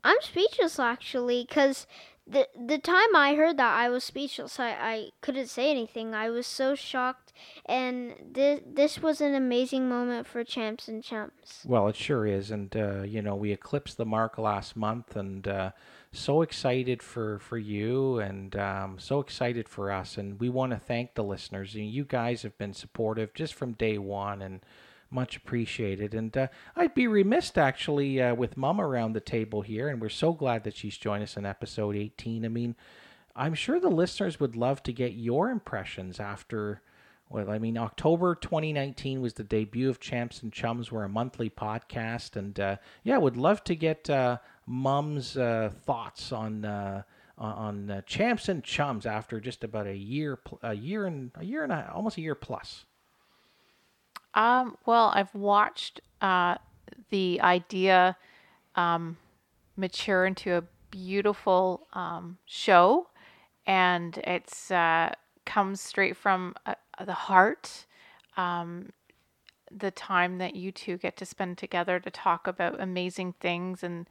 I'm 0.04 0.18
speechless 0.20 0.78
actually 0.78 1.46
cuz 1.46 1.88
the 2.28 2.50
the 2.54 2.78
time 2.78 3.16
I 3.16 3.36
heard 3.36 3.56
that 3.58 3.74
I 3.74 3.90
was 3.90 4.04
speechless. 4.04 4.60
I, 4.60 4.72
I 4.72 5.10
couldn't 5.22 5.48
say 5.48 5.72
anything. 5.72 6.14
I 6.14 6.30
was 6.30 6.46
so 6.46 6.76
shocked 6.76 7.23
and 7.66 8.16
this 8.32 8.62
this 8.66 9.02
was 9.02 9.22
an 9.22 9.36
amazing 9.36 9.88
moment 9.88 10.28
for 10.28 10.44
champs 10.44 10.88
and 10.88 11.04
chums. 11.04 11.64
Well, 11.66 11.88
it 11.88 11.96
sure 11.96 12.26
is, 12.26 12.52
and 12.52 12.76
uh, 12.76 13.02
you 13.04 13.22
know 13.22 13.36
we 13.36 13.52
eclipsed 13.52 13.98
the 13.98 14.06
mark 14.06 14.38
last 14.38 14.76
month, 14.76 15.16
and 15.16 15.48
uh, 15.48 15.72
so 16.12 16.42
excited 16.42 17.02
for 17.02 17.40
for 17.40 17.58
you, 17.58 18.20
and 18.20 18.56
um, 18.56 18.98
so 19.00 19.20
excited 19.20 19.68
for 19.68 19.92
us, 19.92 20.18
and 20.18 20.40
we 20.40 20.50
want 20.50 20.72
to 20.72 20.78
thank 20.78 21.16
the 21.16 21.24
listeners. 21.24 21.76
You 21.76 21.84
you 21.84 22.06
guys 22.06 22.44
have 22.44 22.58
been 22.58 22.74
supportive 22.74 23.34
just 23.34 23.54
from 23.54 23.74
day 23.74 23.98
one, 23.98 24.42
and 24.42 24.62
much 25.14 25.38
appreciated. 25.38 26.14
And 26.14 26.36
uh, 26.36 26.48
I'd 26.76 26.96
be 26.96 27.08
remiss 27.08 27.56
actually 27.56 28.22
uh, 28.22 28.34
with 28.34 28.58
Mum 28.58 28.82
around 28.82 29.14
the 29.14 29.20
table 29.20 29.62
here, 29.62 29.88
and 29.88 30.02
we're 30.02 30.10
so 30.10 30.34
glad 30.34 30.64
that 30.64 30.76
she's 30.76 30.98
joined 30.98 31.24
us 31.24 31.38
in 31.38 31.46
episode 31.46 31.96
18. 31.96 32.44
I 32.44 32.48
mean, 32.48 32.76
I'm 33.36 33.54
sure 33.54 33.80
the 33.80 33.90
listeners 33.90 34.40
would 34.40 34.56
love 34.56 34.84
to 34.84 34.94
get 34.94 35.14
your 35.14 35.50
impressions 35.50 36.20
after. 36.20 36.82
Well, 37.34 37.50
I 37.50 37.58
mean, 37.58 37.80
October 37.80 38.36
2019 38.36 39.20
was 39.20 39.34
the 39.34 39.44
debut 39.44 39.90
of 39.90 40.00
Champs 40.00 40.44
and 40.44 40.54
Chums. 40.54 40.92
We're 40.92 41.04
a 41.04 41.10
monthly 41.10 41.50
podcast, 41.50 42.36
and 42.36 42.60
uh, 42.60 42.76
yeah, 43.04 43.18
would 43.18 43.38
love 43.38 43.64
to 43.64 43.76
get 43.76 44.08
uh, 44.08 44.38
Mum's 44.68 45.36
uh, 45.36 45.72
thoughts 45.84 46.32
on 46.32 46.64
uh, 46.64 47.02
on 47.40 47.90
uh, 47.90 48.02
Champs 48.02 48.50
and 48.50 48.64
Chums 48.64 49.08
after 49.08 49.40
just 49.40 49.64
about 49.64 49.88
a 49.88 49.96
year, 49.96 50.38
a 50.62 50.76
year 50.76 51.08
and 51.08 51.32
a 51.34 51.44
year 51.44 51.64
and 51.64 51.72
a, 51.72 51.92
almost 51.92 52.18
a 52.18 52.22
year 52.22 52.36
plus. 52.36 52.86
Um, 54.36 54.78
well, 54.86 55.12
I've 55.16 55.34
watched 55.34 56.02
uh, 56.22 56.58
the 57.10 57.42
idea 57.42 58.16
um, 58.76 59.18
mature 59.76 60.28
into 60.28 60.54
a 60.54 60.64
beautiful 60.92 61.88
um, 61.94 62.38
show, 62.46 63.08
and 63.66 64.20
it's 64.20 64.72
comes 65.46 65.82
straight 65.82 66.16
from 66.16 66.56
a, 66.66 66.76
the 67.04 67.14
heart, 67.14 67.86
um, 68.38 68.92
the 69.72 69.92
time 69.92 70.38
that 70.38 70.56
you 70.56 70.72
two 70.72 70.98
get 70.98 71.18
to 71.18 71.26
spend 71.26 71.58
together 71.58 72.00
to 72.00 72.12
talk 72.12 72.48
about 72.48 72.80
amazing 72.80 73.34
things 73.40 73.84
and 73.84 74.08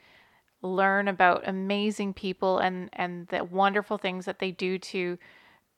learn 0.63 1.09
about 1.09 1.47
amazing 1.47 2.15
people 2.15 2.59
and 2.59 2.89
and 2.93 3.27
the 3.29 3.45
wonderful 3.45 3.99
things 3.99 4.25
that 4.25 4.39
they 4.39 4.51
do 4.51 4.79
to 4.79 5.19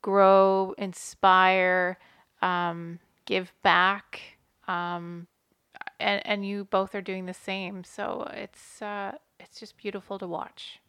grow, 0.02 0.74
inspire, 0.76 1.98
um, 2.42 2.98
give 3.24 3.52
back. 3.62 4.20
Um, 4.68 5.26
and, 5.98 6.26
and 6.26 6.46
you 6.46 6.64
both 6.64 6.94
are 6.94 7.00
doing 7.00 7.26
the 7.26 7.34
same. 7.34 7.84
So 7.84 8.28
it's 8.32 8.82
uh, 8.82 9.12
it's 9.40 9.60
just 9.60 9.76
beautiful 9.76 10.18
to 10.18 10.26
watch. 10.26 10.80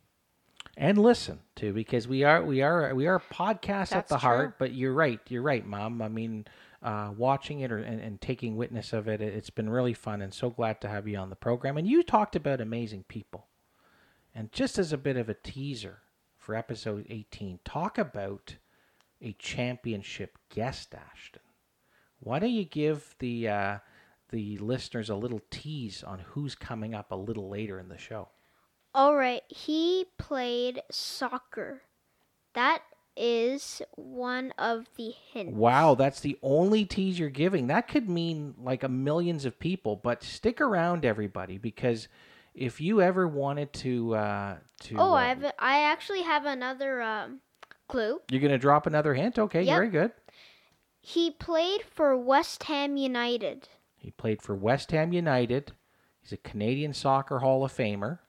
And 0.77 0.97
listen 0.97 1.39
to 1.57 1.71
because 1.73 2.07
we 2.07 2.23
are 2.23 2.43
we 2.43 2.61
are 2.61 2.93
we 2.95 3.07
are 3.07 3.15
a 3.15 3.33
podcast 3.33 3.93
at 3.93 4.07
the 4.07 4.15
true. 4.15 4.21
heart 4.21 4.59
but 4.59 4.73
you're 4.73 4.93
right 4.93 5.19
you're 5.29 5.41
right 5.41 5.65
mom. 5.65 6.01
I 6.01 6.07
mean 6.09 6.45
uh, 6.83 7.11
watching 7.17 7.61
it 7.61 7.71
or, 7.71 7.77
and, 7.79 7.99
and 7.99 8.21
taking 8.21 8.55
witness 8.57 8.93
of 8.93 9.07
it 9.07 9.21
it- 9.21 9.33
it's 9.33 9.49
been 9.49 9.69
really 9.69 9.93
fun 9.93 10.21
and 10.21 10.33
so 10.33 10.49
glad 10.49 10.81
to 10.81 10.87
have 10.87 11.07
you 11.07 11.17
on 11.17 11.29
the 11.29 11.35
program. 11.35 11.77
And 11.77 11.87
you 11.87 12.03
talked 12.03 12.35
about 12.35 12.61
amazing 12.61 13.05
people. 13.07 13.47
And 14.35 14.51
just 14.51 14.77
as 14.77 14.91
a 14.93 14.97
bit 14.97 15.17
of 15.17 15.29
a 15.29 15.33
teaser 15.33 15.99
for 16.37 16.53
episode 16.55 17.05
18 17.09 17.59
talk 17.63 17.97
about 17.97 18.55
a 19.21 19.31
championship 19.33 20.37
guest 20.53 20.93
ashton. 20.93 21.41
Why 22.19 22.39
don't 22.39 22.51
you 22.51 22.65
give 22.65 23.15
the 23.19 23.47
uh, 23.47 23.77
the 24.29 24.57
listeners 24.57 25.09
a 25.09 25.15
little 25.15 25.41
tease 25.49 26.03
on 26.03 26.19
who's 26.19 26.53
coming 26.55 26.93
up 26.93 27.11
a 27.11 27.15
little 27.15 27.49
later 27.49 27.79
in 27.79 27.87
the 27.87 27.97
show 27.97 28.27
All 28.95 29.15
right, 29.17 29.43
he 29.49 30.05
played 30.17 30.81
soccer. 30.89 31.81
That 32.53 32.81
is 33.17 33.81
one 33.95 34.53
of 34.57 34.85
the 34.95 35.13
hints. 35.33 35.53
Wow, 35.53 35.95
that's 35.95 36.21
the 36.21 36.37
only 36.41 36.85
tease 36.85 37.19
you're 37.19 37.29
giving. 37.29 37.67
That 37.67 37.89
could 37.89 38.07
mean 38.09 38.55
like 38.57 38.83
a 38.83 38.87
millions 38.89 39.43
of 39.43 39.59
people, 39.59 39.97
but 39.97 40.23
stick 40.23 40.61
around, 40.61 41.03
everybody, 41.03 41.57
because 41.57 42.07
if 42.53 42.79
you 42.79 43.01
ever 43.01 43.27
wanted 43.27 43.73
to, 43.73 44.15
uh, 44.15 44.55
to, 44.83 44.95
Oh, 44.97 45.11
uh, 45.11 45.15
I 45.15 45.27
have. 45.27 45.43
I 45.59 45.81
actually 45.83 46.21
have 46.21 46.45
another 46.45 47.01
um, 47.01 47.41
clue. 47.89 48.21
you're 48.31 48.41
gonna 48.41 48.57
drop 48.57 48.87
another 48.87 49.13
hint. 49.13 49.37
Okay, 49.37 49.63
Yep. 49.63 49.75
very 49.75 49.89
good. 49.89 50.11
He 51.01 51.31
played 51.31 51.81
for 51.83 52.15
West 52.17 52.63
Ham 52.63 52.95
United. 52.95 53.67
He 53.97 54.11
played 54.11 54.41
for 54.41 54.55
West 54.55 54.91
Ham 54.91 55.11
United. 55.13 55.73
He's 56.21 56.31
a 56.31 56.37
Canadian 56.37 56.93
Soccer 56.93 57.39
Hall 57.39 57.63
of 57.65 57.71
Famer, 57.73 58.19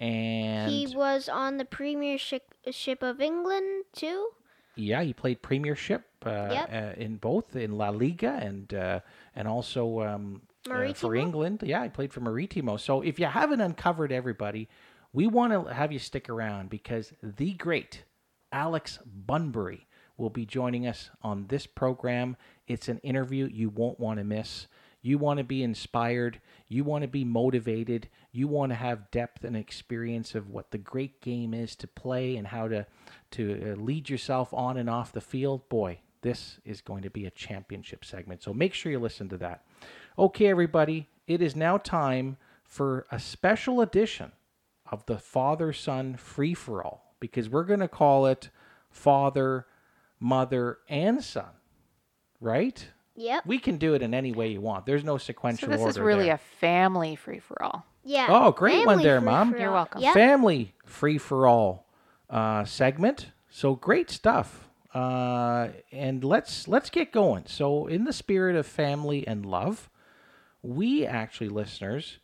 and 0.00 0.70
he 0.70 0.86
was 0.94 1.28
on 1.28 1.58
the 1.58 1.64
Premiership 1.64 2.54
ship 2.70 3.02
of 3.02 3.20
England 3.20 3.84
too. 3.92 4.28
yeah, 4.76 5.02
he 5.02 5.12
played 5.12 5.42
Premiership 5.42 6.06
uh, 6.24 6.48
Yep. 6.50 6.70
uh, 6.72 7.00
in 7.00 7.16
both 7.16 7.54
in 7.56 7.76
La 7.76 7.90
Liga 7.90 8.38
and 8.42 8.72
uh, 8.74 9.00
and 9.34 9.46
also 9.48 10.00
um, 10.00 10.42
uh, 10.70 10.92
for 10.94 11.14
England. 11.14 11.62
Yeah, 11.64 11.82
he 11.84 11.88
played 11.90 12.12
for 12.12 12.20
Maritimo. 12.20 12.76
So 12.76 13.02
if 13.02 13.18
you 13.18 13.26
haven't 13.26 13.60
uncovered 13.60 14.12
everybody, 14.12 14.68
we 15.12 15.26
want 15.26 15.52
to 15.52 15.72
have 15.72 15.92
you 15.92 15.98
stick 15.98 16.28
around 16.28 16.70
because 16.70 17.12
the 17.22 17.52
great 17.54 18.04
Alex 18.52 18.98
Bunbury 19.06 19.86
will 20.16 20.30
be 20.30 20.44
joining 20.44 20.86
us 20.86 21.10
on 21.22 21.46
this 21.48 21.66
program. 21.66 22.36
It's 22.66 22.88
an 22.88 22.98
interview 22.98 23.46
you 23.50 23.70
won't 23.70 23.98
want 23.98 24.18
to 24.18 24.24
miss. 24.24 24.66
You 25.02 25.18
want 25.18 25.38
to 25.38 25.44
be 25.44 25.62
inspired. 25.62 26.40
You 26.68 26.84
want 26.84 27.02
to 27.02 27.08
be 27.08 27.24
motivated. 27.24 28.08
You 28.32 28.48
want 28.48 28.70
to 28.70 28.76
have 28.76 29.10
depth 29.10 29.44
and 29.44 29.56
experience 29.56 30.34
of 30.34 30.50
what 30.50 30.70
the 30.70 30.78
great 30.78 31.20
game 31.20 31.54
is 31.54 31.74
to 31.76 31.86
play 31.86 32.36
and 32.36 32.46
how 32.46 32.68
to 32.68 32.86
to 33.32 33.72
uh, 33.72 33.80
lead 33.80 34.10
yourself 34.10 34.52
on 34.52 34.76
and 34.76 34.90
off 34.90 35.12
the 35.12 35.20
field. 35.20 35.68
Boy, 35.68 36.00
this 36.22 36.58
is 36.64 36.80
going 36.80 37.02
to 37.02 37.10
be 37.10 37.26
a 37.26 37.30
championship 37.30 38.04
segment. 38.04 38.42
So 38.42 38.52
make 38.52 38.74
sure 38.74 38.92
you 38.92 38.98
listen 38.98 39.28
to 39.30 39.38
that. 39.38 39.64
Okay, 40.18 40.48
everybody, 40.48 41.08
it 41.26 41.40
is 41.40 41.56
now 41.56 41.78
time 41.78 42.36
for 42.62 43.06
a 43.10 43.18
special 43.18 43.80
edition 43.80 44.32
of 44.90 45.06
the 45.06 45.18
father 45.18 45.72
son 45.72 46.16
free 46.16 46.54
for 46.54 46.84
all 46.84 47.14
because 47.20 47.48
we're 47.48 47.64
going 47.64 47.80
to 47.80 47.88
call 47.88 48.26
it 48.26 48.50
father, 48.90 49.66
mother, 50.18 50.78
and 50.88 51.22
son, 51.22 51.50
right? 52.40 52.88
Yep. 53.20 53.44
We 53.46 53.58
can 53.58 53.76
do 53.76 53.94
it 53.94 54.02
in 54.02 54.14
any 54.14 54.32
way 54.32 54.48
you 54.48 54.60
want. 54.60 54.86
There's 54.86 55.04
no 55.04 55.18
So 55.18 55.24
sequential 55.24 55.68
this 55.68 55.78
order. 55.80 55.88
This 55.90 55.96
is 55.96 56.00
really 56.00 56.24
there. 56.26 56.34
a 56.34 56.38
family 56.58 57.16
free 57.16 57.38
for 57.38 57.62
all. 57.62 57.84
Yeah. 58.02 58.28
Oh, 58.30 58.50
great 58.52 58.86
one 58.86 59.02
there, 59.02 59.20
Mom. 59.20 59.54
You're 59.58 59.70
welcome. 59.72 60.00
Yep. 60.00 60.14
family 60.14 60.74
free 60.86 61.18
for 61.18 61.46
all 61.46 61.86
uh, 62.30 62.64
segment. 62.64 63.26
So 63.50 63.74
great 63.74 64.10
stuff. 64.10 64.68
Uh, 64.94 65.68
and 65.92 66.24
let's 66.24 66.66
let's 66.66 66.88
get 66.90 67.12
going. 67.12 67.44
So 67.46 67.86
in 67.86 68.04
the 68.04 68.12
spirit 68.12 68.56
of 68.56 68.66
family 68.66 69.26
and 69.26 69.44
love, 69.44 69.90
we 70.62 71.06
actually 71.06 71.48
listeners 71.50 72.18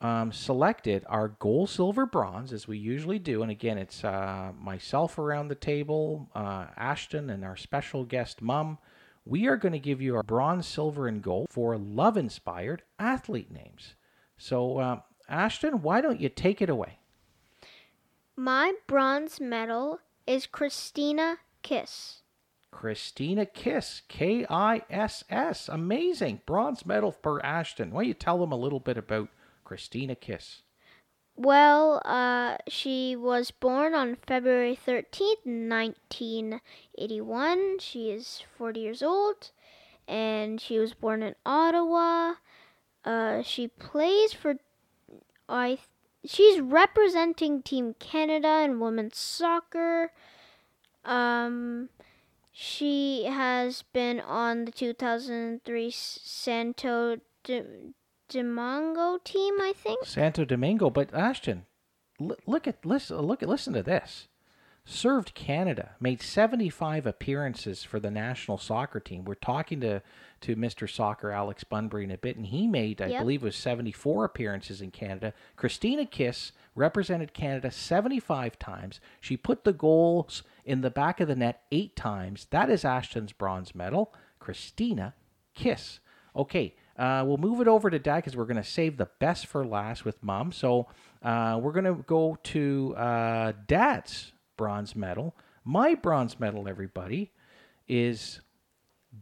um, 0.00 0.30
selected 0.32 1.04
our 1.08 1.28
gold, 1.28 1.70
silver, 1.70 2.06
bronze 2.06 2.52
as 2.52 2.68
we 2.68 2.78
usually 2.78 3.18
do. 3.18 3.42
And 3.42 3.50
again, 3.50 3.78
it's 3.78 4.04
uh, 4.04 4.52
myself 4.58 5.18
around 5.18 5.48
the 5.48 5.54
table, 5.56 6.28
uh, 6.34 6.66
Ashton, 6.76 7.30
and 7.30 7.44
our 7.44 7.56
special 7.56 8.04
guest, 8.04 8.40
Mum. 8.40 8.78
We 9.28 9.48
are 9.48 9.56
going 9.56 9.72
to 9.72 9.80
give 9.80 10.00
you 10.00 10.14
our 10.14 10.22
bronze, 10.22 10.68
silver, 10.68 11.08
and 11.08 11.20
gold 11.20 11.48
for 11.50 11.76
love-inspired 11.76 12.82
athlete 12.96 13.50
names. 13.50 13.96
So, 14.38 14.78
uh, 14.78 15.00
Ashton, 15.28 15.82
why 15.82 16.00
don't 16.00 16.20
you 16.20 16.28
take 16.28 16.62
it 16.62 16.70
away? 16.70 17.00
My 18.36 18.74
bronze 18.86 19.40
medal 19.40 19.98
is 20.28 20.46
Christina 20.46 21.38
Kiss. 21.62 22.22
Christina 22.70 23.46
Kiss, 23.46 24.02
K 24.06 24.46
I 24.48 24.82
S 24.90 25.24
S. 25.28 25.68
Amazing. 25.68 26.42
Bronze 26.46 26.86
medal 26.86 27.10
for 27.10 27.44
Ashton. 27.44 27.90
Why 27.90 28.02
don't 28.02 28.08
you 28.08 28.14
tell 28.14 28.38
them 28.38 28.52
a 28.52 28.56
little 28.56 28.80
bit 28.80 28.96
about 28.96 29.28
Christina 29.64 30.14
Kiss? 30.14 30.62
Well, 31.38 32.00
uh, 32.04 32.56
she 32.66 33.14
was 33.14 33.50
born 33.50 33.92
on 33.94 34.16
February 34.26 34.74
13th, 34.74 35.44
1981. 35.44 37.78
She 37.78 38.10
is 38.10 38.42
40 38.56 38.80
years 38.80 39.02
old, 39.02 39.50
and 40.08 40.58
she 40.58 40.78
was 40.78 40.94
born 40.94 41.22
in 41.22 41.34
Ottawa. 41.44 42.36
Uh, 43.04 43.42
she 43.42 43.68
plays 43.68 44.32
for, 44.32 44.54
I, 45.46 45.80
she's 46.24 46.58
representing 46.58 47.62
Team 47.62 47.94
Canada 47.98 48.62
in 48.64 48.80
women's 48.80 49.18
soccer. 49.18 50.12
Um, 51.04 51.90
she 52.50 53.24
has 53.24 53.82
been 53.92 54.20
on 54.20 54.64
the 54.64 54.72
2003 54.72 55.90
Santo 55.90 57.18
Domingo 58.28 59.18
team, 59.24 59.54
I 59.60 59.72
think. 59.76 60.04
Santo 60.04 60.44
Domingo, 60.44 60.90
but 60.90 61.12
Ashton, 61.14 61.66
l- 62.20 62.36
look 62.46 62.66
at 62.66 62.84
listen 62.84 63.18
look 63.18 63.42
at 63.42 63.48
listen 63.48 63.72
to 63.74 63.82
this. 63.82 64.28
Served 64.88 65.34
Canada, 65.34 65.96
made 65.98 66.22
75 66.22 67.06
appearances 67.06 67.82
for 67.82 67.98
the 67.98 68.10
national 68.10 68.56
soccer 68.56 69.00
team. 69.00 69.24
We're 69.24 69.34
talking 69.34 69.80
to 69.80 70.00
to 70.42 70.54
Mr. 70.54 70.88
Soccer 70.88 71.32
Alex 71.32 71.64
Bunbury 71.64 72.04
in 72.04 72.10
a 72.12 72.18
bit, 72.18 72.36
and 72.36 72.46
he 72.46 72.68
made, 72.68 73.02
I 73.02 73.06
Yep. 73.08 73.22
believe, 73.22 73.42
was 73.42 73.56
74 73.56 74.24
appearances 74.24 74.80
in 74.80 74.92
Canada. 74.92 75.32
Christina 75.56 76.06
Kiss 76.06 76.52
represented 76.76 77.32
Canada 77.34 77.70
75 77.72 78.58
times. 78.60 79.00
She 79.20 79.36
put 79.36 79.64
the 79.64 79.72
goals 79.72 80.44
in 80.64 80.82
the 80.82 80.90
back 80.90 81.18
of 81.20 81.26
the 81.26 81.34
net 81.34 81.64
eight 81.72 81.96
times. 81.96 82.46
That 82.50 82.70
is 82.70 82.84
Ashton's 82.84 83.32
bronze 83.32 83.74
medal. 83.74 84.14
Christina 84.38 85.14
Kiss. 85.54 85.98
Okay, 86.36 86.76
uh, 86.98 87.22
we'll 87.26 87.36
move 87.36 87.60
it 87.60 87.68
over 87.68 87.90
to 87.90 87.98
Dad 87.98 88.16
because 88.16 88.36
we're 88.36 88.44
going 88.44 88.56
to 88.56 88.64
save 88.64 88.96
the 88.96 89.08
best 89.18 89.46
for 89.46 89.66
last 89.66 90.04
with 90.04 90.22
Mom. 90.22 90.52
So 90.52 90.86
uh, 91.22 91.58
we're 91.62 91.72
going 91.72 91.84
to 91.84 92.02
go 92.06 92.38
to 92.44 92.94
uh, 92.96 93.52
Dad's 93.66 94.32
bronze 94.56 94.96
medal. 94.96 95.36
My 95.64 95.94
bronze 95.94 96.40
medal, 96.40 96.68
everybody, 96.68 97.32
is 97.88 98.40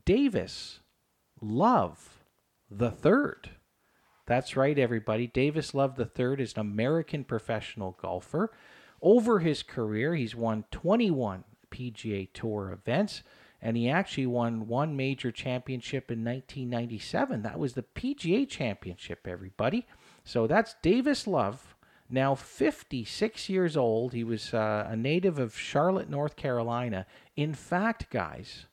Davis 0.04 0.80
Love 1.40 2.22
the 2.70 2.90
Third. 2.90 3.50
That's 4.26 4.56
right, 4.56 4.78
everybody. 4.78 5.26
Davis 5.26 5.74
Love 5.74 5.98
III 5.98 6.42
is 6.42 6.54
an 6.54 6.60
American 6.60 7.24
professional 7.24 7.96
golfer. 8.00 8.50
Over 9.02 9.40
his 9.40 9.62
career, 9.62 10.14
he's 10.14 10.34
won 10.34 10.64
21 10.70 11.44
PGA 11.70 12.28
Tour 12.32 12.72
events, 12.72 13.22
and 13.64 13.78
he 13.78 13.88
actually 13.88 14.26
won 14.26 14.68
one 14.68 14.94
major 14.94 15.32
championship 15.32 16.10
in 16.10 16.22
1997. 16.22 17.40
That 17.42 17.58
was 17.58 17.72
the 17.72 17.82
PGA 17.82 18.46
Championship, 18.46 19.26
everybody. 19.26 19.86
So 20.22 20.46
that's 20.46 20.76
Davis 20.82 21.26
Love, 21.26 21.74
now 22.10 22.34
56 22.34 23.48
years 23.48 23.74
old. 23.74 24.12
He 24.12 24.22
was 24.22 24.52
uh, 24.52 24.86
a 24.86 24.94
native 24.94 25.38
of 25.38 25.58
Charlotte, 25.58 26.10
North 26.10 26.36
Carolina. 26.36 27.06
In 27.36 27.54
fact, 27.54 28.10
guys, 28.10 28.66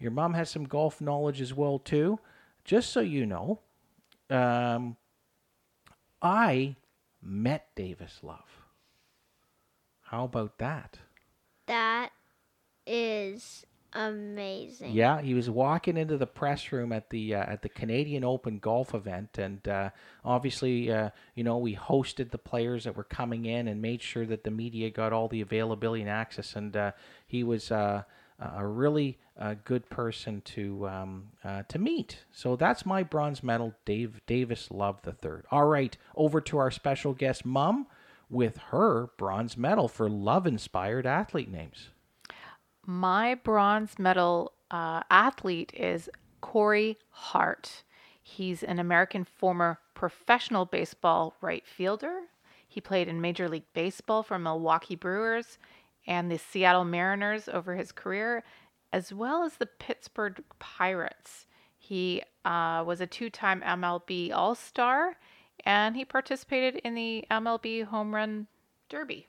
your 0.00 0.10
mom 0.10 0.34
has 0.34 0.50
some 0.50 0.64
golf 0.64 1.00
knowledge 1.00 1.40
as 1.40 1.54
well, 1.54 1.78
too. 1.78 2.18
Just 2.64 2.90
so 2.90 2.98
you 2.98 3.24
know, 3.24 3.60
um, 4.28 4.96
I 6.20 6.74
met 7.22 7.68
Davis 7.76 8.18
Love. 8.24 8.66
How 10.00 10.24
about 10.24 10.58
that? 10.58 10.98
That 11.66 12.10
is 12.84 13.64
amazing. 13.94 14.92
Yeah, 14.92 15.20
he 15.20 15.34
was 15.34 15.48
walking 15.48 15.96
into 15.96 16.16
the 16.16 16.26
press 16.26 16.72
room 16.72 16.92
at 16.92 17.10
the 17.10 17.34
uh, 17.34 17.44
at 17.44 17.62
the 17.62 17.68
Canadian 17.68 18.24
Open 18.24 18.58
golf 18.58 18.94
event, 18.94 19.38
and 19.38 19.66
uh, 19.68 19.90
obviously, 20.24 20.90
uh, 20.90 21.10
you 21.34 21.44
know, 21.44 21.58
we 21.58 21.76
hosted 21.76 22.30
the 22.30 22.38
players 22.38 22.84
that 22.84 22.96
were 22.96 23.04
coming 23.04 23.44
in 23.44 23.68
and 23.68 23.80
made 23.80 24.02
sure 24.02 24.26
that 24.26 24.44
the 24.44 24.50
media 24.50 24.90
got 24.90 25.12
all 25.12 25.28
the 25.28 25.40
availability 25.40 26.02
and 26.02 26.10
access. 26.10 26.56
And 26.56 26.76
uh, 26.76 26.92
he 27.26 27.42
was 27.44 27.70
uh, 27.70 28.02
a 28.38 28.66
really 28.66 29.18
uh, 29.38 29.54
good 29.64 29.88
person 29.88 30.42
to 30.42 30.88
um, 30.88 31.28
to 31.68 31.78
meet. 31.78 32.24
So 32.30 32.56
that's 32.56 32.84
my 32.86 33.02
bronze 33.02 33.42
medal, 33.42 33.74
Dave 33.84 34.20
Davis 34.26 34.70
Love 34.70 35.02
the 35.02 35.12
third. 35.12 35.44
All 35.50 35.66
right, 35.66 35.96
over 36.16 36.40
to 36.42 36.58
our 36.58 36.70
special 36.70 37.12
guest, 37.12 37.44
Mum, 37.44 37.86
with 38.30 38.56
her 38.70 39.10
bronze 39.18 39.56
medal 39.56 39.88
for 39.88 40.08
love-inspired 40.08 41.06
athlete 41.06 41.50
names. 41.50 41.90
My 42.86 43.36
bronze 43.36 43.98
medal 43.98 44.52
uh, 44.70 45.02
athlete 45.10 45.72
is 45.74 46.10
Corey 46.40 46.98
Hart. 47.10 47.84
He's 48.22 48.62
an 48.62 48.78
American 48.78 49.24
former 49.24 49.78
professional 49.94 50.64
baseball 50.64 51.36
right 51.40 51.66
fielder. 51.66 52.22
He 52.66 52.80
played 52.80 53.06
in 53.06 53.20
Major 53.20 53.48
League 53.48 53.72
Baseball 53.74 54.22
for 54.22 54.38
Milwaukee 54.38 54.96
Brewers 54.96 55.58
and 56.06 56.30
the 56.30 56.38
Seattle 56.38 56.84
Mariners 56.84 57.48
over 57.48 57.76
his 57.76 57.92
career, 57.92 58.42
as 58.92 59.12
well 59.12 59.44
as 59.44 59.54
the 59.54 59.66
Pittsburgh 59.66 60.42
Pirates. 60.58 61.46
He 61.78 62.22
uh, 62.44 62.82
was 62.86 63.00
a 63.00 63.06
two 63.06 63.30
time 63.30 63.60
MLB 63.60 64.32
All 64.32 64.54
Star 64.54 65.16
and 65.64 65.96
he 65.96 66.04
participated 66.04 66.80
in 66.84 66.94
the 66.94 67.24
MLB 67.30 67.84
Home 67.84 68.14
Run 68.14 68.48
Derby. 68.88 69.28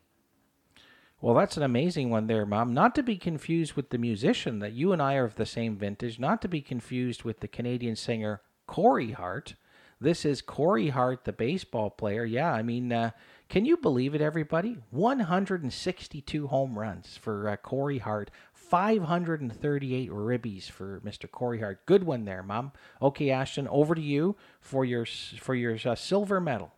Well, 1.24 1.36
that's 1.36 1.56
an 1.56 1.64
amazing 1.64 2.10
one 2.10 2.28
there, 2.28 2.46
Mom. 2.46 2.74
Not 2.74 2.96
to 2.96 3.02
be 3.02 3.16
confused 3.16 3.76
with 3.76 3.92
the 3.92 3.98
musician 3.98 4.60
that 4.60 4.74
you 4.74 4.92
and 4.92 5.02
I 5.02 5.16
are 5.16 5.24
of 5.24 5.36
the 5.36 5.46
same 5.46 5.78
vintage, 5.78 6.20
not 6.20 6.42
to 6.42 6.50
be 6.50 6.60
confused 6.60 7.24
with 7.24 7.40
the 7.40 7.48
Canadian 7.48 7.96
singer 7.96 8.42
Corey 8.68 9.12
Hart. 9.12 9.56
This 10.02 10.26
is 10.26 10.42
Corey 10.42 10.90
Hart, 10.90 11.24
the 11.24 11.32
baseball 11.32 11.92
player. 11.92 12.26
Yeah, 12.26 12.52
I 12.52 12.62
mean, 12.62 12.92
uh, 12.92 13.12
can 13.48 13.64
you 13.64 13.78
believe 13.78 14.14
it, 14.14 14.20
everybody? 14.20 14.80
162 14.90 16.48
home 16.48 16.78
runs 16.78 17.16
for 17.16 17.48
uh, 17.48 17.56
Corey 17.56 18.00
Hart, 18.00 18.30
538 18.52 20.10
ribbies 20.10 20.70
for 20.70 21.00
Mr. 21.06 21.32
Corey 21.32 21.62
Hart. 21.62 21.86
Good 21.86 22.04
one 22.04 22.26
there, 22.26 22.44
Mom. 22.44 22.74
Okay, 23.02 23.30
Ashton, 23.30 23.70
over 23.70 23.96
to 23.96 24.02
you 24.02 24.36
for 24.60 24.84
your 24.84 25.06
for 25.06 25.56
your 25.56 25.78
uh, 25.86 25.96
silver 25.96 26.42
medal. 26.42 26.74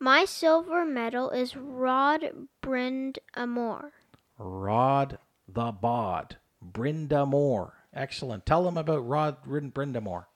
My 0.00 0.24
silver 0.24 0.84
medal 0.84 1.30
is 1.30 1.56
Rod 1.56 2.48
Brind'Amour. 2.62 3.90
Rod 4.38 5.18
the 5.48 5.72
Bod. 5.72 6.36
Brind'Amour. 6.64 7.72
Excellent. 7.92 8.46
Tell 8.46 8.62
them 8.62 8.76
about 8.76 9.08
Rod 9.08 9.42
Brind'Amour. 9.44 10.26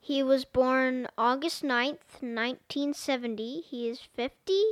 He 0.00 0.22
was 0.22 0.44
born 0.44 1.08
August 1.18 1.62
9th, 1.62 2.20
1970. 2.20 3.60
He 3.60 3.88
is 3.88 4.00
50. 4.00 4.62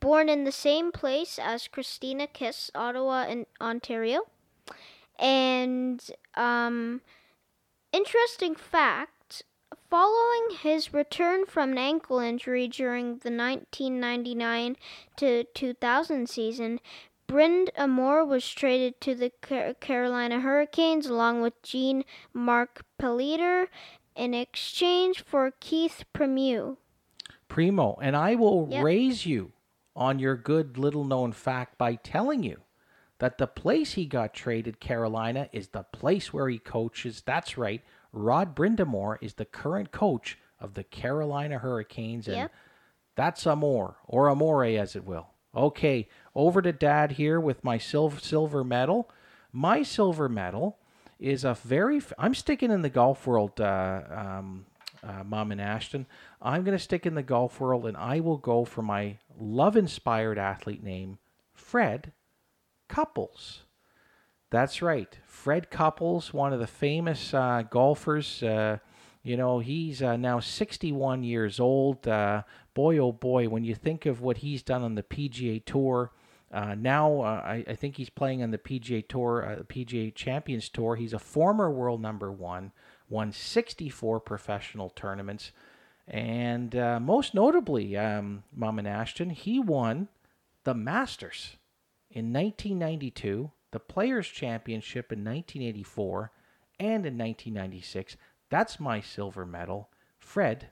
Born 0.00 0.28
in 0.28 0.44
the 0.44 0.52
same 0.52 0.92
place 0.92 1.38
as 1.42 1.68
Christina 1.68 2.26
Kiss, 2.26 2.70
Ottawa, 2.74 3.26
in 3.26 3.46
Ontario. 3.60 4.22
And 5.18 6.02
um, 6.36 7.00
interesting 7.92 8.54
fact 8.54 9.17
Following 9.90 10.58
his 10.60 10.92
return 10.92 11.46
from 11.46 11.72
an 11.72 11.78
ankle 11.78 12.18
injury 12.18 12.68
during 12.68 13.18
the 13.18 13.30
1999 13.30 14.76
to 15.16 15.44
2000 15.44 16.28
season, 16.28 16.80
Brind'Amour 17.26 18.26
was 18.26 18.46
traded 18.46 19.00
to 19.00 19.14
the 19.14 19.32
Carolina 19.80 20.40
Hurricanes 20.40 21.06
along 21.06 21.40
with 21.40 21.62
Jean 21.62 22.04
Mark 22.34 22.84
Pelletier 22.98 23.68
in 24.14 24.34
exchange 24.34 25.24
for 25.24 25.52
Keith 25.58 26.04
Primeau. 26.12 26.76
Primo, 27.48 27.98
and 28.02 28.14
I 28.14 28.34
will 28.34 28.68
yep. 28.70 28.84
raise 28.84 29.24
you 29.24 29.52
on 29.96 30.18
your 30.18 30.36
good 30.36 30.76
little 30.76 31.04
known 31.04 31.32
fact 31.32 31.78
by 31.78 31.94
telling 31.94 32.42
you 32.42 32.60
that 33.20 33.38
the 33.38 33.46
place 33.46 33.94
he 33.94 34.04
got 34.04 34.34
traded, 34.34 34.80
Carolina, 34.80 35.48
is 35.52 35.68
the 35.68 35.82
place 35.82 36.32
where 36.32 36.48
he 36.48 36.58
coaches. 36.58 37.22
That's 37.24 37.56
right, 37.56 37.82
Rod 38.12 38.54
Brind'Amour 38.54 39.18
is 39.20 39.34
the 39.34 39.44
current 39.44 39.90
coach 39.92 40.38
of 40.60 40.74
the 40.74 40.84
Carolina 40.84 41.58
Hurricanes, 41.58 42.26
and 42.26 42.36
yep. 42.36 42.52
that's 43.14 43.46
Amore, 43.46 43.96
or 44.06 44.28
Amore 44.28 44.64
as 44.64 44.96
it 44.96 45.04
will. 45.04 45.28
Okay, 45.54 46.08
over 46.34 46.60
to 46.62 46.72
Dad 46.72 47.12
here 47.12 47.40
with 47.40 47.64
my 47.64 47.78
silver 47.78 48.20
silver 48.20 48.64
medal. 48.64 49.10
My 49.52 49.82
silver 49.82 50.28
medal 50.28 50.78
is 51.18 51.44
a 51.44 51.54
very. 51.54 52.00
I'm 52.18 52.34
sticking 52.34 52.70
in 52.70 52.82
the 52.82 52.90
golf 52.90 53.26
world, 53.26 53.60
uh, 53.60 54.02
um, 54.10 54.66
uh, 55.02 55.24
Mom 55.24 55.52
and 55.52 55.60
Ashton. 55.60 56.06
I'm 56.40 56.64
going 56.64 56.76
to 56.76 56.82
stick 56.82 57.06
in 57.06 57.14
the 57.14 57.22
golf 57.22 57.60
world, 57.60 57.86
and 57.86 57.96
I 57.96 58.20
will 58.20 58.36
go 58.36 58.64
for 58.64 58.82
my 58.82 59.18
love-inspired 59.38 60.38
athlete 60.38 60.82
name, 60.82 61.18
Fred 61.52 62.12
Couples. 62.88 63.62
That's 64.50 64.80
right. 64.80 65.18
Fred 65.26 65.70
Couples, 65.70 66.32
one 66.32 66.52
of 66.52 66.60
the 66.60 66.66
famous 66.66 67.34
uh, 67.34 67.64
golfers. 67.68 68.42
Uh, 68.42 68.78
you 69.22 69.36
know, 69.36 69.58
he's 69.58 70.02
uh, 70.02 70.16
now 70.16 70.40
61 70.40 71.22
years 71.22 71.60
old. 71.60 72.08
Uh, 72.08 72.44
boy, 72.72 72.98
oh 72.98 73.12
boy, 73.12 73.48
when 73.48 73.64
you 73.64 73.74
think 73.74 74.06
of 74.06 74.22
what 74.22 74.38
he's 74.38 74.62
done 74.62 74.82
on 74.82 74.94
the 74.94 75.02
PGA 75.02 75.62
Tour, 75.64 76.12
uh, 76.50 76.74
now 76.74 77.20
uh, 77.20 77.42
I, 77.44 77.64
I, 77.68 77.74
think 77.74 77.98
he's 77.98 78.08
playing 78.08 78.42
on 78.42 78.52
the 78.52 78.58
PGA 78.58 79.06
Tour, 79.06 79.66
PGA 79.68 80.14
Champions 80.14 80.70
Tour. 80.70 80.96
He's 80.96 81.12
a 81.12 81.18
former 81.18 81.70
world 81.70 82.00
number 82.00 82.32
one, 82.32 82.72
won 83.10 83.32
64 83.32 84.20
professional 84.20 84.88
tournaments. 84.88 85.52
And 86.06 86.72
most 87.02 87.34
notably, 87.34 87.98
um, 87.98 88.44
Mom 88.54 88.78
and 88.78 88.88
Ashton, 88.88 89.28
he 89.28 89.60
won 89.60 90.08
the 90.64 90.72
Masters 90.72 91.56
in 92.10 92.32
1992 92.32 93.50
the 93.70 93.80
Players' 93.80 94.28
Championship 94.28 95.12
in 95.12 95.20
1984 95.20 96.32
and 96.80 97.06
in 97.06 97.18
1996. 97.18 98.16
That's 98.50 98.80
my 98.80 99.00
silver 99.00 99.44
medal. 99.44 99.90
Fred 100.18 100.70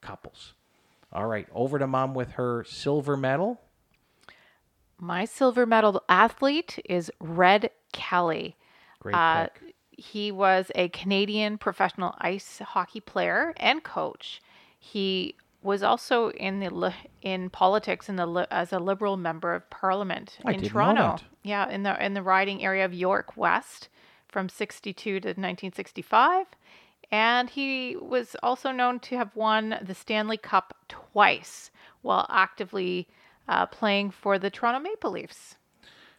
Couples. 0.00 0.54
All 1.12 1.26
right, 1.26 1.48
over 1.54 1.78
to 1.78 1.86
mom 1.86 2.14
with 2.14 2.32
her 2.32 2.64
silver 2.64 3.16
medal. 3.16 3.60
My 4.98 5.24
silver 5.24 5.64
medal 5.64 6.02
athlete 6.08 6.78
is 6.84 7.10
Red 7.20 7.70
Kelly. 7.92 8.56
Great 9.00 9.14
uh, 9.14 9.46
pick. 9.46 9.74
He 9.90 10.30
was 10.30 10.70
a 10.74 10.88
Canadian 10.90 11.58
professional 11.58 12.14
ice 12.18 12.60
hockey 12.60 13.00
player 13.00 13.54
and 13.56 13.82
coach. 13.82 14.40
He 14.78 15.34
was 15.62 15.82
also 15.82 16.30
in 16.30 16.60
the 16.60 16.94
in 17.22 17.50
politics 17.50 18.08
in 18.08 18.16
the 18.16 18.46
as 18.50 18.72
a 18.72 18.78
liberal 18.78 19.16
member 19.16 19.54
of 19.54 19.68
parliament 19.70 20.38
I 20.44 20.52
in 20.52 20.62
Toronto. 20.62 21.18
Yeah, 21.42 21.68
in 21.68 21.82
the 21.82 22.04
in 22.04 22.14
the 22.14 22.22
riding 22.22 22.64
area 22.64 22.84
of 22.84 22.94
York 22.94 23.36
West 23.36 23.88
from 24.28 24.48
62 24.48 25.20
to 25.20 25.28
1965. 25.28 26.46
And 27.10 27.48
he 27.48 27.96
was 27.96 28.36
also 28.42 28.70
known 28.70 29.00
to 29.00 29.16
have 29.16 29.34
won 29.34 29.78
the 29.80 29.94
Stanley 29.94 30.36
Cup 30.36 30.74
twice 30.88 31.70
while 32.02 32.26
actively 32.28 33.08
uh, 33.48 33.64
playing 33.66 34.10
for 34.10 34.38
the 34.38 34.50
Toronto 34.50 34.78
Maple 34.80 35.12
Leafs. 35.12 35.56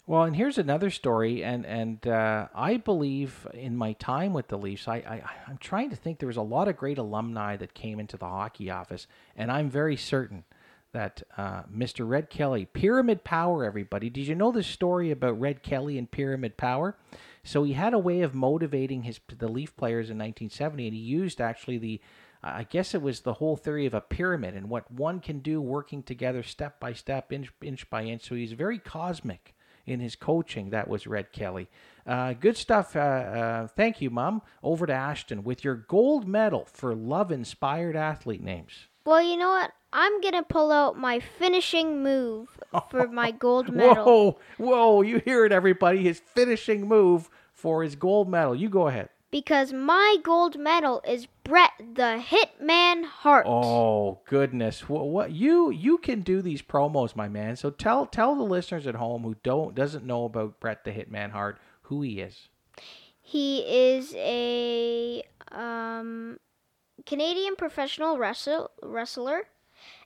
Well, 0.10 0.24
and 0.24 0.36
here's 0.36 0.58
another 0.58 0.90
story, 0.90 1.44
and 1.44 1.68
and 1.68 2.08
uh, 2.08 2.48
I 2.56 2.78
believe 2.78 3.46
in 3.54 3.78
my 3.78 3.94
time 3.94 4.34
with 4.34 4.48
the 4.48 4.58
Leafs, 4.58 4.88
I, 4.88 4.96
I 4.96 5.22
I'm 5.48 5.60
trying 5.60 5.92
to 5.92 5.96
think 5.96 6.18
there 6.18 6.26
was 6.26 6.36
a 6.36 6.42
lot 6.42 6.68
of 6.68 6.78
great 6.78 6.98
alumni 6.98 7.58
that 7.58 7.76
came 7.76 8.00
into 8.00 8.18
the 8.18 8.26
hockey 8.26 8.72
office, 8.72 9.06
and 9.36 9.52
I'm 9.52 9.70
very 9.70 9.96
certain 9.96 10.46
that 10.94 11.22
uh, 11.38 11.62
Mr. 11.72 12.10
Red 12.10 12.32
Kelly, 12.32 12.66
Pyramid 12.66 13.24
Power, 13.24 13.64
everybody. 13.64 14.10
Did 14.10 14.26
you 14.26 14.34
know 14.34 14.52
the 14.52 14.64
story 14.64 15.12
about 15.12 15.40
Red 15.40 15.62
Kelly 15.62 15.96
and 16.00 16.10
Pyramid 16.10 16.58
Power? 16.58 16.98
So 17.44 17.62
he 17.64 17.74
had 17.74 17.94
a 17.94 18.00
way 18.00 18.22
of 18.22 18.34
motivating 18.34 19.04
his 19.04 19.20
the 19.28 19.48
Leaf 19.48 19.78
players 19.78 20.10
in 20.10 20.18
1970, 20.18 20.88
and 20.88 20.96
he 20.96 21.04
used 21.04 21.40
actually 21.40 21.78
the 21.78 22.02
I 22.42 22.64
guess 22.64 22.96
it 22.96 23.04
was 23.04 23.20
the 23.20 23.34
whole 23.34 23.58
theory 23.58 23.86
of 23.86 23.94
a 23.94 24.02
pyramid 24.02 24.56
and 24.56 24.72
what 24.72 24.92
one 24.92 25.20
can 25.20 25.38
do 25.38 25.62
working 25.62 26.02
together 26.02 26.42
step 26.42 26.80
by 26.80 26.94
step, 26.94 27.32
inch, 27.32 27.52
inch 27.62 27.88
by 27.92 28.06
inch. 28.06 28.28
So 28.28 28.34
he's 28.34 28.54
very 28.54 28.80
cosmic 28.80 29.54
in 29.90 30.00
his 30.00 30.16
coaching. 30.16 30.70
That 30.70 30.88
was 30.88 31.08
Red 31.08 31.32
Kelly. 31.32 31.70
Uh, 32.06 32.34
good 32.34 32.58
stuff. 32.58 32.96
Uh, 32.96 33.00
uh, 33.00 33.68
thank 33.68 34.02
you, 34.02 34.10
Mom. 34.10 34.42
Over 34.64 34.86
to 34.86 34.94
Ashton 34.94 35.44
with 35.44 35.64
your 35.64 35.76
gold 35.76 36.28
medal 36.28 36.68
for 36.72 36.96
love 36.96 37.32
inspired 37.32 37.96
athlete 37.96 38.42
names. 38.44 38.88
Well, 39.06 39.22
you 39.22 39.38
know 39.38 39.50
what? 39.50 39.72
I'm 39.92 40.22
going 40.22 40.34
to 40.34 40.44
pull 40.44 40.72
out 40.72 40.98
my 40.98 41.20
finishing 41.20 42.04
move 42.04 42.60
for 42.92 43.08
my 43.12 43.32
gold 43.32 43.74
medal. 43.74 44.06
Whoa, 44.06 44.40
whoa, 44.58 45.02
you 45.02 45.20
hear 45.20 45.46
it, 45.46 45.52
everybody. 45.52 46.04
His 46.04 46.20
finishing 46.20 46.88
move 46.88 47.30
for 47.54 47.84
his 47.84 47.96
gold 47.96 48.30
medal. 48.30 48.56
You 48.56 48.70
go 48.70 48.88
ahead 48.88 49.10
because 49.32 49.74
my 49.74 50.18
gold 50.24 50.58
medal 50.58 51.02
is 51.08 51.28
Brett 51.44 51.72
the 51.80 52.24
Hitman 52.26 53.06
Hart. 53.06 53.46
Oh 53.48 54.20
goodness, 54.26 54.90
what, 54.90 55.08
what 55.08 55.32
you 55.32 55.70
you 55.70 55.98
can 55.98 56.22
do 56.22 56.42
these 56.42 56.62
promos, 56.62 57.16
my 57.16 57.28
man. 57.28 57.56
So 57.56 57.70
tell 57.70 58.06
tell 58.06 58.36
the 58.36 58.44
listeners 58.44 58.88
at 58.88 58.96
home 58.96 59.24
who 59.24 59.36
don't 59.44 59.76
doesn't 59.76 60.06
know 60.06 60.26
about 60.26 60.60
Brett 60.60 60.84
the 60.84 60.92
Hitman 60.92 61.32
Hart 61.32 61.60
who 61.84 62.02
he 62.02 62.20
is. 62.20 62.50
He 63.22 63.60
is 63.60 64.16
a 64.16 65.24
um, 65.52 66.40
Canadian 67.06 67.56
professional 67.56 68.18
wrestle- 68.18 68.72
wrestler, 68.82 69.48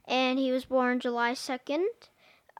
and 0.05 0.37
he 0.37 0.51
was 0.51 0.65
born 0.65 0.99
July 0.99 1.31
2nd, 1.31 1.85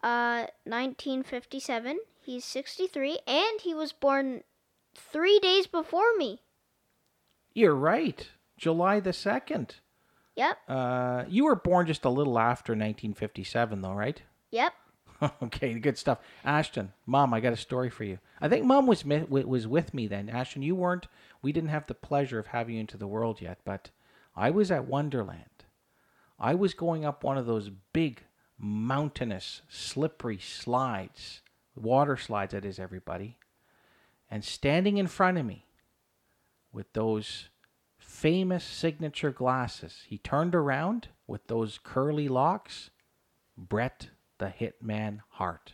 uh, 0.02 0.48
1957. 0.64 2.00
He's 2.22 2.46
63, 2.46 3.20
and 3.28 3.62
he 3.62 3.74
was 3.74 3.92
born 3.92 4.44
three 4.96 5.40
days 5.40 5.68
before 5.68 6.16
me. 6.18 6.43
You're 7.54 7.76
right. 7.76 8.30
July 8.58 9.00
the 9.00 9.12
2nd. 9.12 9.72
Yep, 10.36 10.58
Uh, 10.68 11.26
you 11.28 11.46
were 11.46 11.56
born 11.56 11.86
just 11.86 12.06
a 12.06 12.10
little 12.10 12.40
after 12.40 12.72
1957, 12.74 13.82
though, 13.82 13.94
right? 13.94 14.22
yep. 14.52 14.74
okay, 15.44 15.74
good 15.76 15.98
stuff. 15.98 16.18
Ashton, 16.44 16.92
mom, 17.06 17.34
I 17.36 17.40
got 17.40 17.54
a 17.54 17.58
story 17.58 17.90
for 17.90 18.04
you. 18.04 18.18
I 18.42 18.50
think 18.50 18.66
mom 18.66 18.88
was 18.88 19.06
mi- 19.06 19.24
was 19.30 19.68
with 19.68 19.94
me 19.94 20.08
then. 20.08 20.28
Ashton, 20.28 20.64
you 20.64 20.76
weren't. 20.76 21.08
We 21.42 21.52
didn't 21.54 21.70
have 21.70 21.86
the 21.88 21.94
pleasure 21.94 22.40
of 22.40 22.48
having 22.48 22.76
you 22.76 22.82
into 22.82 22.98
the 22.98 23.08
world 23.08 23.40
yet, 23.42 23.60
but 23.64 23.92
I 24.36 24.50
was 24.50 24.72
at 24.72 24.88
Wonderland. 24.88 25.64
I 26.40 26.56
was 26.56 26.74
going 26.74 27.06
up 27.06 27.24
one 27.24 27.38
of 27.38 27.46
those 27.46 27.70
big, 27.94 28.24
mountainous, 28.58 29.62
slippery 29.70 30.40
slides, 30.40 31.42
water 31.76 32.18
slides. 32.18 32.54
That 32.54 32.66
is, 32.66 32.80
everybody, 32.80 33.38
and 34.32 34.44
standing 34.44 34.98
in 34.98 35.08
front 35.08 35.38
of 35.38 35.46
me 35.46 35.68
with 36.74 36.92
those 36.94 37.50
famous 37.98 38.64
signature 38.64 39.32
glasses. 39.32 40.04
He 40.08 40.18
turned 40.18 40.56
around 40.56 41.10
with 41.28 41.48
those 41.48 41.80
curly 41.82 42.28
locks. 42.28 42.90
Brett 43.56 44.10
the 44.40 44.48
Hitman 44.48 45.20
Hart. 45.30 45.74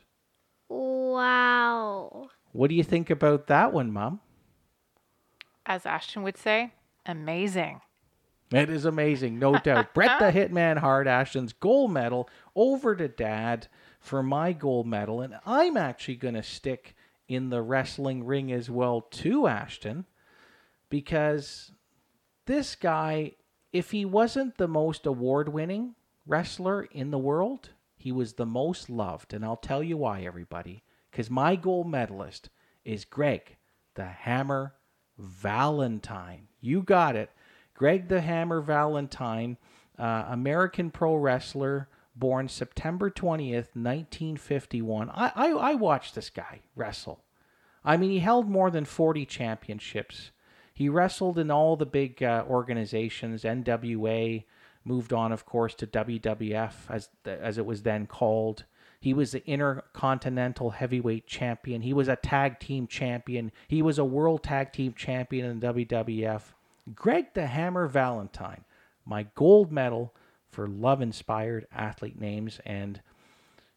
Wow. 0.67 2.29
What 2.51 2.69
do 2.69 2.75
you 2.75 2.83
think 2.83 3.09
about 3.09 3.47
that 3.47 3.73
one, 3.73 3.91
Mom? 3.91 4.19
As 5.65 5.85
Ashton 5.85 6.23
would 6.23 6.37
say, 6.37 6.73
amazing. 7.05 7.81
It 8.51 8.69
is 8.69 8.85
amazing, 8.85 9.39
no 9.39 9.57
doubt. 9.63 9.93
Brett 9.93 10.19
the 10.19 10.31
Hitman 10.31 10.77
Hart, 10.77 11.07
Ashton's 11.07 11.53
gold 11.53 11.91
medal, 11.91 12.29
over 12.55 12.95
to 12.95 13.07
Dad 13.07 13.67
for 13.99 14.23
my 14.23 14.53
gold 14.53 14.87
medal. 14.87 15.21
And 15.21 15.35
I'm 15.45 15.77
actually 15.77 16.15
going 16.15 16.33
to 16.33 16.43
stick 16.43 16.95
in 17.27 17.49
the 17.49 17.61
wrestling 17.61 18.25
ring 18.25 18.51
as 18.51 18.69
well, 18.69 19.01
too, 19.01 19.47
Ashton, 19.47 20.05
because 20.89 21.71
this 22.45 22.75
guy, 22.75 23.33
if 23.71 23.91
he 23.91 24.05
wasn't 24.05 24.57
the 24.57 24.67
most 24.67 25.05
award 25.05 25.49
winning 25.49 25.95
wrestler 26.25 26.83
in 26.83 27.11
the 27.11 27.17
world, 27.17 27.69
he 27.95 28.11
was 28.11 28.33
the 28.33 28.45
most 28.45 28.89
loved. 28.89 29.33
And 29.33 29.43
I'll 29.43 29.57
tell 29.57 29.83
you 29.83 29.97
why, 29.97 30.21
everybody. 30.21 30.83
Because 31.11 31.29
my 31.29 31.55
gold 31.55 31.89
medalist 31.89 32.49
is 32.85 33.05
Greg 33.05 33.57
the 33.95 34.05
Hammer 34.05 34.75
Valentine. 35.17 36.47
You 36.61 36.81
got 36.81 37.15
it. 37.15 37.29
Greg 37.73 38.07
the 38.07 38.21
Hammer 38.21 38.61
Valentine, 38.61 39.57
uh, 39.97 40.25
American 40.29 40.91
pro 40.91 41.15
wrestler, 41.15 41.89
born 42.15 42.47
September 42.47 43.09
20th, 43.09 43.75
1951. 43.75 45.09
I, 45.09 45.31
I, 45.35 45.49
I 45.49 45.73
watched 45.75 46.15
this 46.15 46.29
guy 46.29 46.61
wrestle. 46.75 47.23
I 47.83 47.97
mean, 47.97 48.11
he 48.11 48.19
held 48.19 48.49
more 48.49 48.69
than 48.69 48.85
40 48.85 49.25
championships. 49.25 50.31
He 50.79 50.87
wrestled 50.87 51.37
in 51.37 51.51
all 51.51 51.75
the 51.75 51.85
big 51.85 52.23
uh, 52.23 52.45
organizations, 52.47 53.43
NWA, 53.43 54.45
moved 54.85 55.11
on, 55.11 55.33
of 55.33 55.45
course, 55.45 55.75
to 55.75 55.85
WWF, 55.85 56.71
as, 56.87 57.09
as 57.25 57.57
it 57.57 57.65
was 57.65 57.83
then 57.83 58.07
called. 58.07 58.63
He 59.01 59.13
was 59.13 59.33
the 59.33 59.45
Intercontinental 59.45 60.69
Heavyweight 60.69 61.27
Champion. 61.27 61.81
He 61.81 61.91
was 61.91 62.07
a 62.07 62.15
tag 62.15 62.61
team 62.61 62.87
champion. 62.87 63.51
He 63.67 63.81
was 63.81 63.99
a 63.99 64.05
World 64.05 64.41
Tag 64.41 64.71
Team 64.71 64.93
Champion 64.93 65.45
in 65.45 65.59
the 65.59 65.67
WWF. 65.67 66.43
Greg 66.95 67.33
the 67.33 67.47
Hammer 67.47 67.85
Valentine, 67.85 68.63
my 69.05 69.23
gold 69.35 69.73
medal 69.73 70.15
for 70.49 70.65
love 70.65 71.01
inspired 71.01 71.67
athlete 71.75 72.17
names. 72.17 72.61
And 72.65 73.01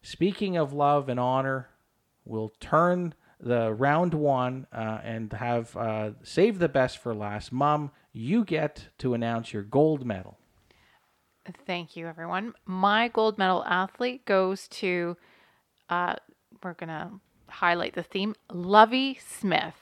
speaking 0.01 0.55
of 0.55 0.71
love 0.71 1.09
and 1.09 1.19
honor, 1.19 1.67
we'll 2.23 2.53
turn 2.61 3.13
the 3.43 3.73
round 3.73 4.13
one 4.13 4.67
uh, 4.71 4.99
and 5.03 5.31
have 5.33 5.75
uh, 5.75 6.11
save 6.23 6.59
the 6.59 6.69
best 6.69 6.97
for 6.97 7.13
last. 7.13 7.51
Mom, 7.51 7.91
you 8.11 8.43
get 8.45 8.87
to 8.99 9.13
announce 9.13 9.53
your 9.53 9.63
gold 9.63 10.05
medal. 10.05 10.37
Thank 11.65 11.97
you, 11.97 12.07
everyone. 12.07 12.53
My 12.65 13.09
gold 13.09 13.37
medal 13.37 13.65
athlete 13.65 14.25
goes 14.25 14.67
to, 14.69 15.17
uh, 15.89 16.15
we're 16.63 16.73
going 16.73 16.87
to 16.87 17.11
highlight 17.49 17.95
the 17.95 18.03
theme, 18.03 18.33
Lovie 18.49 19.19
Smith. 19.25 19.75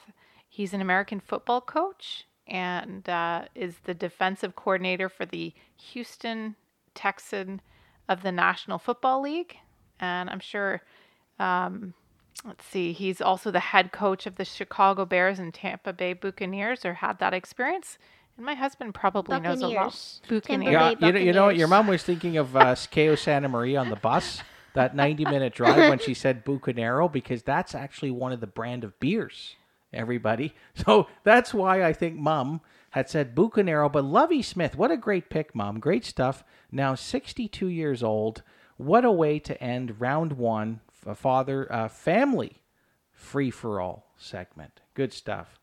He's 0.49 0.73
an 0.73 0.81
American 0.81 1.19
football 1.19 1.61
coach 1.61 2.25
and 2.47 3.07
uh, 3.07 3.45
is 3.53 3.75
the 3.83 3.93
defensive 3.93 4.55
coordinator 4.55 5.07
for 5.07 5.25
the 5.25 5.53
Houston 5.91 6.55
Texan 6.95 7.61
of 8.09 8.23
the 8.23 8.31
National 8.31 8.79
Football 8.79 9.21
League. 9.21 9.57
And 9.99 10.29
I'm 10.29 10.39
sure, 10.39 10.81
um, 11.39 11.93
let's 12.45 12.65
see, 12.65 12.93
he's 12.93 13.21
also 13.21 13.51
the 13.51 13.59
head 13.59 13.91
coach 13.91 14.25
of 14.25 14.35
the 14.35 14.45
Chicago 14.45 15.05
Bears 15.05 15.39
and 15.39 15.53
Tampa 15.53 15.93
Bay 15.93 16.13
Buccaneers, 16.13 16.85
or 16.85 16.95
had 16.95 17.19
that 17.19 17.33
experience. 17.33 17.97
And 18.37 18.45
my 18.45 18.55
husband 18.55 18.93
probably 18.93 19.39
knows 19.39 19.61
a 19.61 19.67
lot. 19.67 19.73
Buccaneers. 19.73 20.21
Tampa 20.23 20.35
Buccaneers. 20.35 20.73
Yeah, 20.73 21.07
you 21.07 21.11
know, 21.13 21.19
you 21.19 21.33
know 21.33 21.45
what? 21.47 21.55
Your 21.57 21.67
mom 21.67 21.87
was 21.87 22.03
thinking 22.03 22.37
of 22.37 22.55
uh, 22.55 22.75
Cayo 22.89 23.15
Santa 23.15 23.47
Maria 23.47 23.79
on 23.79 23.89
the 23.89 23.95
bus, 23.95 24.41
that 24.73 24.95
90 24.95 25.25
minute 25.25 25.53
drive 25.53 25.89
when 25.89 25.99
she 25.99 26.13
said 26.13 26.45
Bucanero, 26.45 27.11
because 27.11 27.43
that's 27.43 27.75
actually 27.75 28.11
one 28.11 28.31
of 28.31 28.39
the 28.39 28.47
brand 28.47 28.83
of 28.83 28.99
beers, 28.99 29.55
everybody. 29.93 30.55
So 30.75 31.07
that's 31.23 31.53
why 31.53 31.83
I 31.83 31.93
think 31.93 32.15
mom 32.17 32.61
had 32.91 33.09
said 33.09 33.35
Bucanero. 33.35 33.91
But 33.91 34.05
Lovie 34.05 34.41
Smith, 34.41 34.75
what 34.75 34.91
a 34.91 34.97
great 34.97 35.29
pick, 35.29 35.53
mom. 35.53 35.79
Great 35.79 36.05
stuff. 36.05 36.43
Now 36.71 36.95
62 36.95 37.67
years 37.67 38.01
old. 38.01 38.43
What 38.77 39.05
a 39.05 39.11
way 39.11 39.37
to 39.39 39.61
end 39.61 39.99
round 40.01 40.33
one, 40.33 40.79
a 41.05 41.15
father, 41.15 41.71
uh, 41.71 41.87
family 41.87 42.61
free 43.11 43.51
for 43.51 43.79
all 43.79 44.11
segment. 44.17 44.81
Good 44.93 45.13
stuff. 45.13 45.59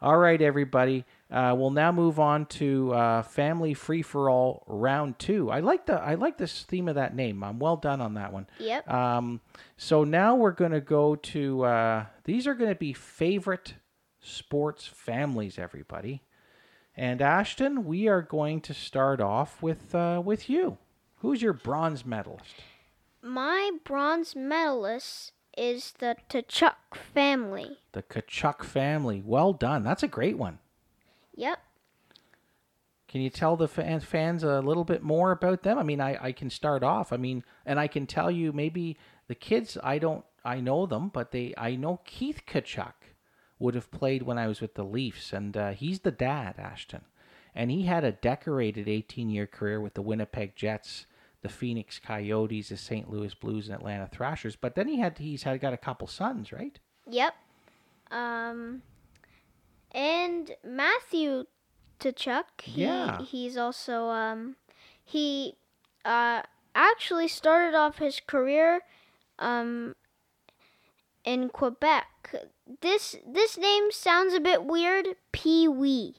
All 0.00 0.18
right, 0.18 0.40
everybody. 0.42 1.04
Uh, 1.30 1.54
we'll 1.56 1.70
now 1.70 1.90
move 1.90 2.20
on 2.20 2.44
to 2.46 2.92
uh, 2.92 3.22
family 3.22 3.72
free 3.72 4.02
for 4.02 4.28
all 4.28 4.62
round 4.66 5.18
two. 5.18 5.50
I 5.50 5.60
like 5.60 5.86
the 5.86 5.94
I 5.94 6.14
like 6.14 6.36
this 6.36 6.64
theme 6.64 6.88
of 6.88 6.96
that 6.96 7.14
name. 7.14 7.42
I'm 7.42 7.58
well 7.58 7.76
done 7.76 8.00
on 8.00 8.14
that 8.14 8.32
one. 8.32 8.46
Yep. 8.58 8.88
Um, 8.92 9.40
so 9.76 10.04
now 10.04 10.34
we're 10.34 10.52
going 10.52 10.72
to 10.72 10.80
go 10.80 11.16
to 11.16 11.64
uh, 11.64 12.06
these 12.24 12.46
are 12.46 12.54
going 12.54 12.70
to 12.70 12.76
be 12.76 12.92
favorite 12.92 13.74
sports 14.20 14.86
families, 14.86 15.58
everybody. 15.58 16.22
And 16.96 17.22
Ashton, 17.22 17.84
we 17.84 18.06
are 18.06 18.22
going 18.22 18.60
to 18.62 18.74
start 18.74 19.20
off 19.20 19.62
with 19.62 19.94
uh, 19.94 20.20
with 20.24 20.50
you. 20.50 20.78
Who's 21.18 21.40
your 21.40 21.54
bronze 21.54 22.04
medalist? 22.04 22.54
My 23.26 23.70
bronze 23.84 24.36
medalist 24.36 25.32
is 25.56 25.94
the 25.98 26.14
Tkachuk 26.28 26.74
family. 26.94 27.78
The 27.92 28.02
Tkachuk 28.02 28.62
family. 28.62 29.22
Well 29.24 29.54
done. 29.54 29.82
That's 29.82 30.02
a 30.02 30.08
great 30.08 30.36
one. 30.36 30.58
Yep. 31.34 31.58
Can 33.08 33.22
you 33.22 33.30
tell 33.30 33.56
the 33.56 33.66
fans, 33.66 34.04
fans 34.04 34.42
a 34.42 34.60
little 34.60 34.84
bit 34.84 35.02
more 35.02 35.30
about 35.30 35.62
them? 35.62 35.78
I 35.78 35.82
mean, 35.82 36.02
I, 36.02 36.18
I 36.20 36.32
can 36.32 36.50
start 36.50 36.82
off. 36.82 37.14
I 37.14 37.16
mean, 37.16 37.44
and 37.64 37.80
I 37.80 37.86
can 37.86 38.06
tell 38.06 38.30
you 38.30 38.52
maybe 38.52 38.98
the 39.26 39.34
kids, 39.34 39.78
I 39.82 39.98
don't, 39.98 40.22
I 40.44 40.60
know 40.60 40.84
them, 40.84 41.08
but 41.08 41.30
they, 41.30 41.54
I 41.56 41.76
know 41.76 42.00
Keith 42.04 42.42
Tkachuk 42.46 42.92
would 43.58 43.74
have 43.74 43.90
played 43.90 44.24
when 44.24 44.36
I 44.36 44.48
was 44.48 44.60
with 44.60 44.74
the 44.74 44.84
Leafs, 44.84 45.32
and 45.32 45.56
uh, 45.56 45.70
he's 45.70 46.00
the 46.00 46.10
dad, 46.10 46.56
Ashton. 46.58 47.06
And 47.54 47.70
he 47.70 47.84
had 47.84 48.04
a 48.04 48.12
decorated 48.12 48.86
18 48.86 49.30
year 49.30 49.46
career 49.46 49.80
with 49.80 49.94
the 49.94 50.02
Winnipeg 50.02 50.56
Jets, 50.56 51.06
the 51.44 51.50
Phoenix 51.50 52.00
Coyotes, 52.00 52.70
the 52.70 52.76
St. 52.76 53.10
Louis 53.10 53.34
Blues, 53.34 53.68
and 53.68 53.76
Atlanta 53.76 54.08
Thrashers. 54.10 54.56
But 54.56 54.74
then 54.74 54.88
he 54.88 54.98
had, 54.98 55.18
he's 55.18 55.42
had 55.42 55.60
got 55.60 55.74
a 55.74 55.76
couple 55.76 56.06
sons, 56.06 56.52
right? 56.52 56.78
Yep. 57.06 57.34
Um, 58.10 58.80
and 59.92 60.52
Matthew 60.64 61.44
Tkachuk. 62.00 62.44
He, 62.62 62.82
Yeah. 62.82 63.20
He's 63.22 63.58
also 63.58 64.06
um, 64.08 64.56
he 65.04 65.54
uh 66.04 66.42
actually 66.74 67.28
started 67.28 67.76
off 67.76 67.98
his 67.98 68.20
career 68.26 68.80
um 69.38 69.94
in 71.24 71.48
Quebec. 71.50 72.34
This 72.80 73.16
this 73.26 73.58
name 73.58 73.90
sounds 73.90 74.34
a 74.34 74.40
bit 74.40 74.64
weird. 74.64 75.08
Pee 75.32 75.68
Wee. 75.68 76.16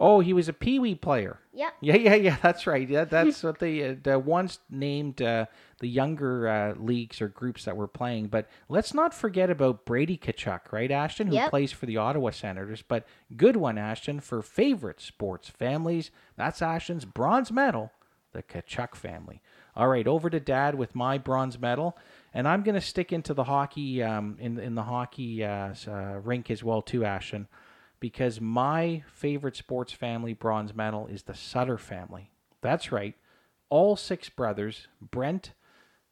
Oh, 0.00 0.20
he 0.20 0.32
was 0.32 0.48
a 0.48 0.52
Pee 0.52 0.78
Wee 0.78 0.94
player. 0.94 1.40
Yep. 1.52 1.72
Yeah, 1.80 1.96
yeah, 1.96 2.14
yeah. 2.14 2.36
That's 2.40 2.66
right. 2.68 2.88
Yeah, 2.88 3.04
that's 3.04 3.42
what 3.42 3.58
they 3.58 3.82
uh, 3.90 3.96
the 4.00 4.18
once 4.18 4.60
named 4.70 5.20
uh, 5.20 5.46
the 5.80 5.88
younger 5.88 6.46
uh, 6.48 6.74
leagues 6.76 7.20
or 7.20 7.26
groups 7.28 7.64
that 7.64 7.76
were 7.76 7.88
playing. 7.88 8.28
But 8.28 8.48
let's 8.68 8.94
not 8.94 9.12
forget 9.12 9.50
about 9.50 9.84
Brady 9.84 10.16
Tkachuk, 10.16 10.70
right, 10.72 10.90
Ashton, 10.90 11.26
who 11.26 11.34
Yep. 11.34 11.50
plays 11.50 11.72
for 11.72 11.86
the 11.86 11.96
Ottawa 11.96 12.30
Senators. 12.30 12.82
But 12.86 13.06
good 13.36 13.56
one, 13.56 13.76
Ashton, 13.76 14.20
for 14.20 14.40
favorite 14.40 15.00
sports 15.00 15.48
families. 15.48 16.12
That's 16.36 16.62
Ashton's 16.62 17.04
bronze 17.04 17.50
medal, 17.50 17.90
the 18.32 18.42
Tkachuk 18.44 18.94
family. 18.94 19.40
All 19.74 19.88
right, 19.88 20.06
over 20.06 20.30
to 20.30 20.38
Dad 20.40 20.76
with 20.76 20.94
my 20.94 21.18
bronze 21.18 21.58
medal, 21.58 21.96
and 22.34 22.46
I'm 22.48 22.62
going 22.62 22.74
to 22.76 22.80
stick 22.80 23.12
into 23.12 23.34
the 23.34 23.44
hockey 23.44 24.02
um, 24.02 24.36
in 24.40 24.58
in 24.60 24.74
the 24.76 24.82
hockey 24.84 25.44
uh, 25.44 25.74
uh, 25.88 26.18
rink 26.22 26.50
as 26.52 26.62
well 26.62 26.82
too, 26.82 27.04
Ashton. 27.04 27.48
Because 28.00 28.40
my 28.40 29.02
favorite 29.12 29.56
sports 29.56 29.92
family 29.92 30.32
bronze 30.32 30.74
medal 30.74 31.06
is 31.06 31.24
the 31.24 31.34
Sutter 31.34 31.78
family. 31.78 32.30
That's 32.60 32.92
right. 32.92 33.14
All 33.68 33.96
six 33.96 34.28
brothers 34.28 34.88
Brent, 35.00 35.52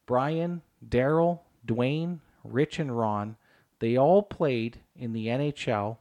Brian, 0.07 0.63
Daryl, 0.87 1.41
Dwayne, 1.67 2.21
Rich, 2.45 2.79
and 2.79 2.97
Ron 2.97 3.37
they 3.79 3.97
all 3.97 4.23
played 4.23 4.81
in 4.95 5.13
the 5.13 5.27
NHL. 5.27 5.99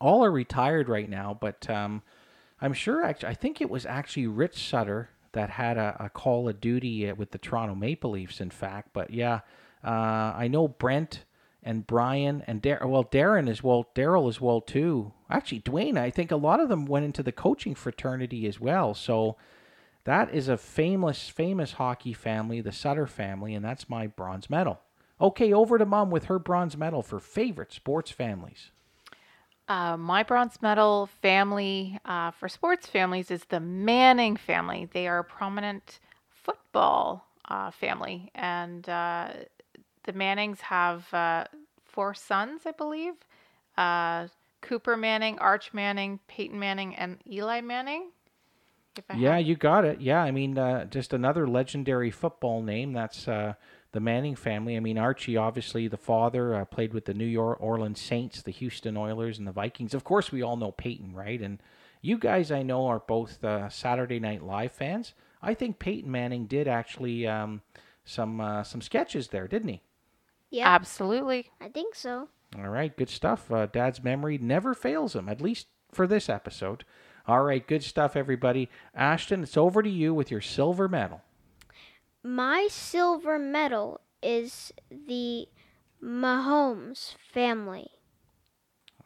All 0.00 0.24
are 0.24 0.30
retired 0.30 0.88
right 0.88 1.08
now, 1.08 1.36
but 1.38 1.68
um, 1.68 2.02
I'm 2.60 2.72
sure, 2.72 3.04
actually, 3.04 3.30
I 3.30 3.34
think 3.34 3.60
it 3.60 3.70
was 3.70 3.86
actually 3.86 4.26
Rich 4.26 4.68
Sutter 4.68 5.10
that 5.32 5.50
had 5.50 5.76
a, 5.76 5.96
a 5.98 6.10
call 6.10 6.48
of 6.48 6.60
duty 6.60 7.08
uh, 7.08 7.14
with 7.14 7.30
the 7.30 7.38
Toronto 7.38 7.74
Maple 7.74 8.12
Leafs, 8.12 8.40
in 8.40 8.50
fact. 8.50 8.90
But 8.92 9.10
yeah, 9.10 9.40
uh, 9.82 10.34
I 10.36 10.48
know 10.48 10.68
Brent 10.68 11.24
and 11.68 11.86
Brian 11.86 12.42
and 12.46 12.64
well 12.64 13.04
Darren 13.04 13.46
as 13.46 13.62
well, 13.62 13.90
Daryl 13.94 14.26
as 14.26 14.40
well 14.40 14.62
too. 14.62 15.12
Actually, 15.28 15.60
Dwayne, 15.60 15.98
I 15.98 16.08
think 16.08 16.30
a 16.30 16.36
lot 16.36 16.60
of 16.60 16.70
them 16.70 16.86
went 16.86 17.04
into 17.04 17.22
the 17.22 17.30
coaching 17.30 17.74
fraternity 17.74 18.46
as 18.46 18.58
well. 18.58 18.94
So 18.94 19.36
that 20.04 20.32
is 20.32 20.48
a 20.48 20.56
famous, 20.56 21.28
famous 21.28 21.72
hockey 21.72 22.14
family, 22.14 22.62
the 22.62 22.72
Sutter 22.72 23.06
family, 23.06 23.54
and 23.54 23.62
that's 23.62 23.90
my 23.90 24.06
bronze 24.06 24.48
medal. 24.48 24.80
Okay, 25.20 25.52
over 25.52 25.76
to 25.76 25.84
mom 25.84 26.10
with 26.10 26.24
her 26.24 26.38
bronze 26.38 26.74
medal 26.74 27.02
for 27.02 27.20
favorite 27.20 27.74
sports 27.74 28.10
families. 28.10 28.70
Uh, 29.68 29.98
my 29.98 30.22
bronze 30.22 30.62
medal 30.62 31.10
family 31.20 31.98
uh, 32.06 32.30
for 32.30 32.48
sports 32.48 32.86
families 32.86 33.30
is 33.30 33.44
the 33.44 33.60
Manning 33.60 34.36
family. 34.36 34.88
They 34.90 35.06
are 35.06 35.18
a 35.18 35.24
prominent 35.24 35.98
football 36.30 37.26
uh, 37.46 37.70
family, 37.72 38.30
and 38.34 38.88
uh, 38.88 39.32
the 40.04 40.14
Mannings 40.14 40.62
have 40.62 41.12
uh, 41.12 41.44
four 41.98 42.14
sons, 42.14 42.62
I 42.64 42.70
believe. 42.70 43.14
Uh, 43.76 44.28
Cooper 44.60 44.96
Manning, 44.96 45.36
Arch 45.40 45.74
Manning, 45.74 46.20
Peyton 46.28 46.56
Manning, 46.56 46.94
and 46.94 47.16
Eli 47.28 47.60
Manning. 47.60 48.12
Yeah, 49.16 49.38
have... 49.38 49.44
you 49.44 49.56
got 49.56 49.84
it. 49.84 50.00
Yeah, 50.00 50.22
I 50.22 50.30
mean, 50.30 50.54
just 50.90 51.12
another 51.12 51.48
legendary 51.48 52.12
football 52.12 52.62
name. 52.62 52.92
That's 52.92 53.24
the 53.24 53.56
Manning 53.98 54.36
family. 54.36 54.76
I 54.76 54.80
mean, 54.80 54.96
Archie, 54.96 55.36
obviously, 55.36 55.88
the 55.88 55.96
father, 55.96 56.54
uh, 56.54 56.64
played 56.66 56.94
with 56.94 57.06
the 57.06 57.14
New 57.14 57.26
York 57.26 57.58
Orleans 57.60 58.00
Saints, 58.00 58.42
the 58.42 58.52
Houston 58.52 58.96
Oilers, 58.96 59.36
and 59.38 59.48
the 59.48 59.50
Vikings. 59.50 59.92
Of 59.92 60.04
course, 60.04 60.30
we 60.30 60.40
all 60.40 60.56
know 60.56 60.70
Peyton, 60.70 61.16
right? 61.16 61.40
And 61.40 61.60
you 62.00 62.16
guys, 62.16 62.52
I 62.52 62.62
know, 62.62 62.86
are 62.86 63.00
both 63.00 63.42
uh, 63.42 63.68
Saturday 63.70 64.20
Night 64.20 64.44
Live 64.44 64.70
fans. 64.70 65.14
I 65.42 65.52
think 65.52 65.80
Peyton 65.80 66.12
Manning 66.12 66.46
did 66.46 66.68
actually 66.68 67.26
um, 67.26 67.62
some 68.04 68.40
uh, 68.40 68.62
some 68.62 68.82
sketches 68.82 69.28
there, 69.28 69.48
didn't 69.48 69.70
he? 69.70 69.82
Yeah, 70.50 70.68
absolutely. 70.68 71.50
I 71.60 71.68
think 71.68 71.94
so. 71.94 72.28
All 72.56 72.68
right, 72.68 72.96
good 72.96 73.10
stuff. 73.10 73.50
Uh, 73.52 73.66
Dad's 73.66 74.02
memory 74.02 74.38
never 74.38 74.74
fails 74.74 75.14
him, 75.14 75.28
at 75.28 75.40
least 75.40 75.66
for 75.92 76.06
this 76.06 76.28
episode. 76.28 76.84
All 77.26 77.42
right, 77.42 77.66
good 77.66 77.82
stuff, 77.82 78.16
everybody. 78.16 78.70
Ashton, 78.94 79.42
it's 79.42 79.56
over 79.56 79.82
to 79.82 79.90
you 79.90 80.14
with 80.14 80.30
your 80.30 80.40
silver 80.40 80.88
medal. 80.88 81.20
My 82.22 82.68
silver 82.70 83.38
medal 83.38 84.00
is 84.22 84.72
the 84.90 85.46
Mahomes 86.02 87.14
family. 87.32 87.88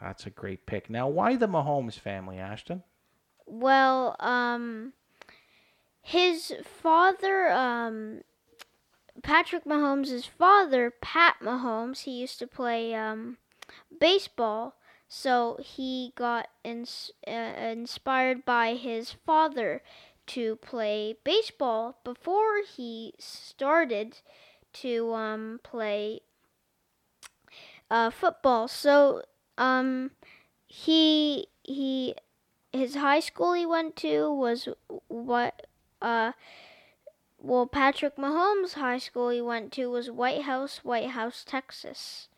That's 0.01 0.27
a 0.27 0.31
great 0.31 0.67
pick. 0.67 0.89
Now, 0.89 1.09
why 1.09 1.37
the 1.37 1.49
Mahomes 1.49 1.99
family, 1.99 2.39
Ashton? 2.39 2.83
Well, 3.47 4.17
um, 4.21 4.93
his 6.01 6.53
father, 6.65 7.51
um, 7.51 8.23
Patrick 9.23 9.65
Mahomes' 9.65 10.27
father, 10.27 10.91
Pat 10.91 11.37
Mahomes, 11.41 12.03
he 12.03 12.21
used 12.21 12.39
to 12.41 12.47
play 12.47 12.95
um, 12.95 13.39
baseball, 14.01 14.77
so 15.09 15.59
he 15.61 16.13
got 16.17 16.49
ins- 16.65 17.13
uh, 17.27 17.31
inspired 17.31 18.45
by 18.45 18.75
his 18.75 19.13
father 19.25 19.83
to 20.27 20.57
play 20.57 21.17
baseball 21.25 21.99
before 22.05 22.63
he 22.77 23.15
started 23.19 24.19
to 24.73 25.13
um, 25.15 25.61
play 25.63 26.21
uh, 27.91 28.11
football. 28.11 28.69
So 28.69 29.23
um, 29.59 30.13
he 30.67 31.47
he 31.63 32.15
his 32.73 32.95
high 32.95 33.21
school 33.21 33.53
he 33.53 33.67
went 33.67 33.97
to 33.97 34.33
was 34.33 34.69
what 35.09 35.67
uh, 36.01 36.33
well 37.43 37.67
Patrick 37.67 38.17
Mahomes' 38.17 38.75
high 38.75 38.99
school 38.99 39.31
he 39.31 39.41
went 39.41 39.73
to 39.73 39.91
was 39.91 40.11
White 40.11 40.43
House, 40.43 40.81
White 40.83 41.11
House, 41.11 41.45
Texas. 41.47 42.29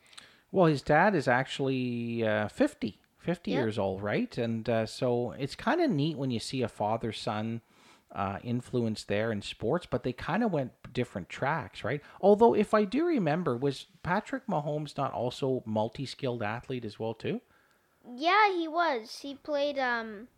Well, 0.51 0.67
his 0.67 0.81
dad 0.81 1.15
is 1.15 1.27
actually 1.27 2.25
uh, 2.25 2.47
50, 2.47 2.97
50 3.19 3.51
yep. 3.51 3.59
years 3.59 3.77
old, 3.77 4.01
right? 4.01 4.37
And 4.37 4.69
uh, 4.69 4.85
so 4.85 5.31
it's 5.31 5.55
kind 5.55 5.81
of 5.81 5.89
neat 5.89 6.17
when 6.17 6.31
you 6.31 6.39
see 6.39 6.61
a 6.61 6.69
father 6.69 7.11
son 7.11 7.61
uh, 8.13 8.37
influence 8.43 9.03
there 9.03 9.31
in 9.31 9.41
sports, 9.41 9.85
but 9.85 10.03
they 10.03 10.13
kind 10.13 10.43
of 10.43 10.51
went 10.51 10.71
different 10.93 11.27
tracks, 11.27 11.83
right? 11.83 12.01
Although, 12.21 12.55
if 12.55 12.73
I 12.73 12.85
do 12.85 13.05
remember, 13.05 13.57
was 13.57 13.87
Patrick 14.03 14.47
Mahomes 14.47 14.97
not 14.97 15.11
also 15.11 15.61
multi-skilled 15.65 16.41
athlete 16.41 16.85
as 16.85 16.97
well 16.97 17.13
too? 17.13 17.41
Yeah, 18.15 18.53
he 18.53 18.67
was. 18.67 19.19
He 19.21 19.35
played. 19.35 19.77
Um, 19.77 20.29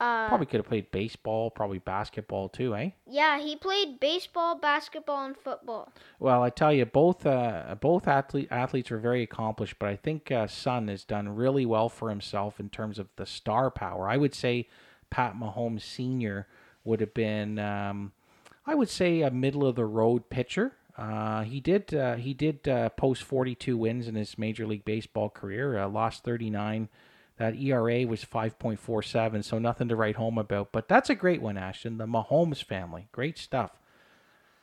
uh, 0.00 0.28
probably 0.28 0.46
could 0.46 0.58
have 0.58 0.68
played 0.68 0.90
baseball, 0.90 1.50
probably 1.50 1.78
basketball 1.78 2.48
too, 2.48 2.74
eh? 2.74 2.90
Yeah, 3.06 3.38
he 3.40 3.56
played 3.56 3.98
baseball, 3.98 4.56
basketball, 4.56 5.26
and 5.26 5.36
football. 5.36 5.92
Well, 6.20 6.42
I 6.42 6.50
tell 6.50 6.72
you, 6.72 6.86
both 6.86 7.26
uh, 7.26 7.74
both 7.80 8.06
athlete, 8.06 8.48
athletes 8.50 8.92
are 8.92 8.98
very 8.98 9.22
accomplished, 9.22 9.76
but 9.78 9.88
I 9.88 9.96
think 9.96 10.30
uh, 10.30 10.46
Son 10.46 10.88
has 10.88 11.04
done 11.04 11.28
really 11.34 11.66
well 11.66 11.88
for 11.88 12.10
himself 12.10 12.60
in 12.60 12.68
terms 12.68 12.98
of 12.98 13.08
the 13.16 13.26
star 13.26 13.70
power. 13.70 14.08
I 14.08 14.16
would 14.16 14.34
say 14.34 14.68
Pat 15.10 15.34
Mahomes 15.34 15.82
Senior 15.82 16.46
would 16.84 17.00
have 17.00 17.14
been, 17.14 17.58
um, 17.58 18.12
I 18.66 18.74
would 18.74 18.88
say, 18.88 19.22
a 19.22 19.30
middle 19.30 19.66
of 19.66 19.74
the 19.74 19.84
road 19.84 20.30
pitcher. 20.30 20.74
Uh, 20.96 21.42
he 21.42 21.60
did 21.60 21.94
uh, 21.94 22.16
he 22.16 22.34
did 22.34 22.68
uh, 22.68 22.88
post 22.90 23.22
42 23.22 23.76
wins 23.76 24.08
in 24.08 24.14
his 24.16 24.38
Major 24.38 24.66
League 24.66 24.84
Baseball 24.84 25.28
career. 25.28 25.78
Uh, 25.78 25.88
lost 25.88 26.24
39. 26.24 26.88
That 27.38 27.56
ERA 27.56 28.06
was 28.06 28.24
5.47, 28.24 29.44
so 29.44 29.58
nothing 29.58 29.88
to 29.88 29.96
write 29.96 30.16
home 30.16 30.38
about. 30.38 30.72
But 30.72 30.88
that's 30.88 31.08
a 31.08 31.14
great 31.14 31.40
one, 31.40 31.56
Ashton. 31.56 31.98
The 31.98 32.06
Mahomes 32.06 32.62
family, 32.62 33.08
great 33.12 33.38
stuff. 33.38 33.70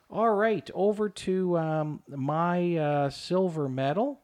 All 0.09 0.35
right, 0.35 0.69
over 0.73 1.09
to 1.09 1.57
um, 1.57 2.03
my 2.07 2.75
uh, 2.75 3.09
silver 3.09 3.67
medal. 3.67 4.21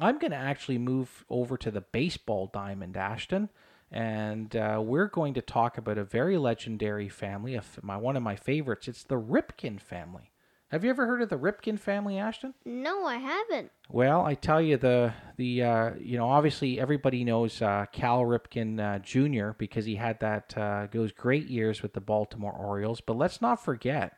I'm 0.00 0.18
going 0.18 0.30
to 0.30 0.36
actually 0.36 0.78
move 0.78 1.24
over 1.28 1.56
to 1.58 1.70
the 1.70 1.80
baseball 1.80 2.48
diamond, 2.52 2.96
Ashton 2.96 3.50
and 3.90 4.54
uh, 4.54 4.80
we're 4.82 5.08
going 5.08 5.34
to 5.34 5.42
talk 5.42 5.76
about 5.76 5.98
a 5.98 6.04
very 6.04 6.36
legendary 6.36 7.08
family, 7.08 7.54
of 7.56 7.82
my 7.82 7.96
one 7.96 8.16
of 8.16 8.22
my 8.22 8.36
favorites. 8.36 8.86
It's 8.86 9.02
the 9.02 9.20
Ripken 9.20 9.80
family. 9.80 10.29
Have 10.70 10.84
you 10.84 10.90
ever 10.90 11.04
heard 11.04 11.20
of 11.20 11.28
the 11.28 11.36
Ripken 11.36 11.80
family, 11.80 12.16
Ashton? 12.16 12.54
No, 12.64 13.04
I 13.04 13.16
haven't. 13.16 13.72
Well, 13.88 14.24
I 14.24 14.34
tell 14.34 14.62
you, 14.62 14.76
the 14.76 15.12
the 15.36 15.64
uh, 15.64 15.90
you 15.98 16.16
know 16.16 16.28
obviously 16.28 16.78
everybody 16.78 17.24
knows 17.24 17.60
uh, 17.60 17.86
Cal 17.90 18.22
Ripken 18.22 18.78
uh, 18.78 19.00
Jr. 19.00 19.56
because 19.58 19.84
he 19.84 19.96
had 19.96 20.20
that 20.20 20.56
uh, 20.56 20.86
those 20.92 21.10
great 21.10 21.48
years 21.48 21.82
with 21.82 21.94
the 21.94 22.00
Baltimore 22.00 22.52
Orioles. 22.52 23.00
But 23.00 23.16
let's 23.16 23.40
not 23.40 23.64
forget 23.64 24.14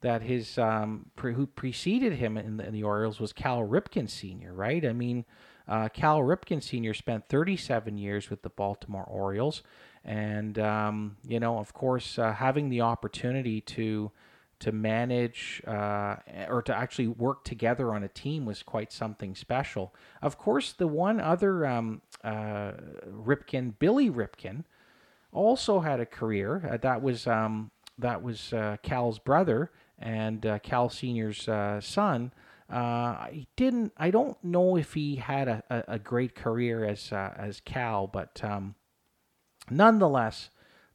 that 0.00 0.22
his 0.22 0.58
um, 0.58 1.10
pre- 1.14 1.34
who 1.34 1.46
preceded 1.46 2.14
him 2.14 2.36
in 2.36 2.56
the, 2.56 2.66
in 2.66 2.72
the 2.72 2.82
Orioles 2.82 3.20
was 3.20 3.32
Cal 3.32 3.60
Ripken 3.60 4.10
Sr. 4.10 4.52
Right? 4.52 4.84
I 4.84 4.92
mean 4.92 5.24
uh, 5.68 5.88
Cal 5.90 6.20
Ripken 6.20 6.60
Sr. 6.60 6.92
spent 6.92 7.28
37 7.28 7.96
years 7.98 8.30
with 8.30 8.42
the 8.42 8.50
Baltimore 8.50 9.04
Orioles, 9.04 9.62
and 10.04 10.58
um, 10.58 11.18
you 11.24 11.38
know, 11.38 11.58
of 11.58 11.72
course, 11.72 12.18
uh, 12.18 12.32
having 12.32 12.68
the 12.68 12.80
opportunity 12.80 13.60
to 13.60 14.10
to 14.60 14.72
manage 14.72 15.62
uh, 15.66 16.16
or 16.48 16.62
to 16.62 16.74
actually 16.74 17.08
work 17.08 17.44
together 17.44 17.92
on 17.92 18.02
a 18.02 18.08
team 18.08 18.44
was 18.44 18.62
quite 18.62 18.92
something 18.92 19.34
special. 19.34 19.94
Of 20.22 20.38
course, 20.38 20.72
the 20.72 20.86
one 20.86 21.20
other 21.20 21.66
um, 21.66 22.02
uh, 22.22 22.72
Ripken, 23.06 23.78
Billy 23.78 24.10
Ripken, 24.10 24.64
also 25.32 25.80
had 25.80 26.00
a 26.00 26.06
career. 26.06 26.68
Uh, 26.70 26.76
that 26.78 27.02
was 27.02 27.26
um, 27.26 27.70
that 27.98 28.22
was 28.22 28.52
uh, 28.52 28.76
Cal's 28.82 29.18
brother 29.18 29.70
and 29.98 30.60
Cal 30.62 30.88
Senior's 30.88 31.48
son. 31.84 32.32
Uh, 32.70 32.76
I 32.76 33.46
didn't. 33.56 33.92
I 33.96 34.10
don't 34.10 34.42
know 34.42 34.76
if 34.76 34.94
he 34.94 35.16
had 35.16 35.48
a, 35.48 35.62
a, 35.86 35.98
great 35.98 36.34
career 36.34 36.84
as 36.84 37.12
uh, 37.12 37.34
as 37.36 37.60
Cal, 37.60 38.06
but 38.06 38.42
um, 38.42 38.74
nonetheless, 39.70 40.48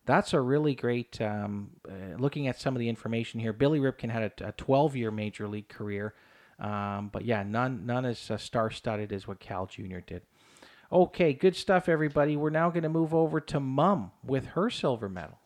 that's 0.09 0.33
a 0.33 0.41
really 0.41 0.75
great. 0.75 1.21
Um, 1.21 1.71
uh, 1.87 2.17
looking 2.17 2.47
at 2.47 2.59
some 2.59 2.75
of 2.75 2.79
the 2.79 2.89
information 2.89 3.39
here, 3.39 3.53
Billy 3.53 3.79
Ripken 3.79 4.09
had 4.09 4.31
a, 4.41 4.49
a 4.49 4.51
12 4.53 4.95
year 4.95 5.11
major 5.11 5.47
league 5.47 5.69
career, 5.69 6.15
um, 6.59 7.09
but 7.13 7.25
yeah, 7.25 7.43
none 7.43 7.85
none 7.85 8.05
as 8.05 8.31
uh, 8.31 8.37
star 8.37 8.71
studded 8.71 9.13
as 9.13 9.27
what 9.27 9.39
Cal 9.39 9.65
Jr. 9.67 9.99
did. 10.05 10.23
Okay, 10.91 11.33
good 11.33 11.55
stuff, 11.55 11.87
everybody. 11.87 12.35
We're 12.35 12.49
now 12.49 12.71
going 12.71 12.83
to 12.83 12.89
move 12.89 13.13
over 13.13 13.39
to 13.39 13.59
Mum 13.59 14.11
with 14.23 14.47
her 14.47 14.71
silver 14.71 15.07
medal. 15.07 15.37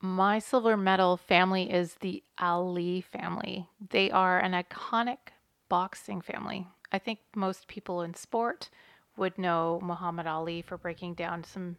My 0.00 0.38
silver 0.38 0.76
medal 0.76 1.16
family 1.16 1.72
is 1.72 1.94
the 1.94 2.22
Ali 2.38 3.00
family. 3.00 3.68
They 3.90 4.12
are 4.12 4.38
an 4.38 4.52
iconic 4.52 5.32
boxing 5.68 6.20
family. 6.20 6.68
I 6.92 7.00
think 7.00 7.18
most 7.34 7.66
people 7.66 8.02
in 8.02 8.14
sport 8.14 8.70
would 9.16 9.36
know 9.36 9.80
Muhammad 9.82 10.28
Ali 10.28 10.62
for 10.62 10.78
breaking 10.78 11.14
down 11.14 11.42
some 11.42 11.76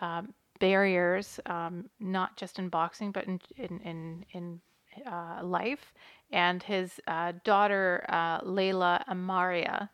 um, 0.00 0.32
barriers, 0.62 1.40
um, 1.46 1.90
not 1.98 2.36
just 2.36 2.60
in 2.60 2.68
boxing, 2.68 3.10
but 3.10 3.24
in 3.24 3.40
in 3.56 3.80
in, 3.80 4.24
in 4.30 4.60
uh, 5.04 5.40
life. 5.42 5.92
And 6.30 6.62
his 6.62 7.00
uh, 7.08 7.32
daughter 7.42 8.06
uh, 8.08 8.38
Laila 8.44 9.04
Amaria 9.10 9.88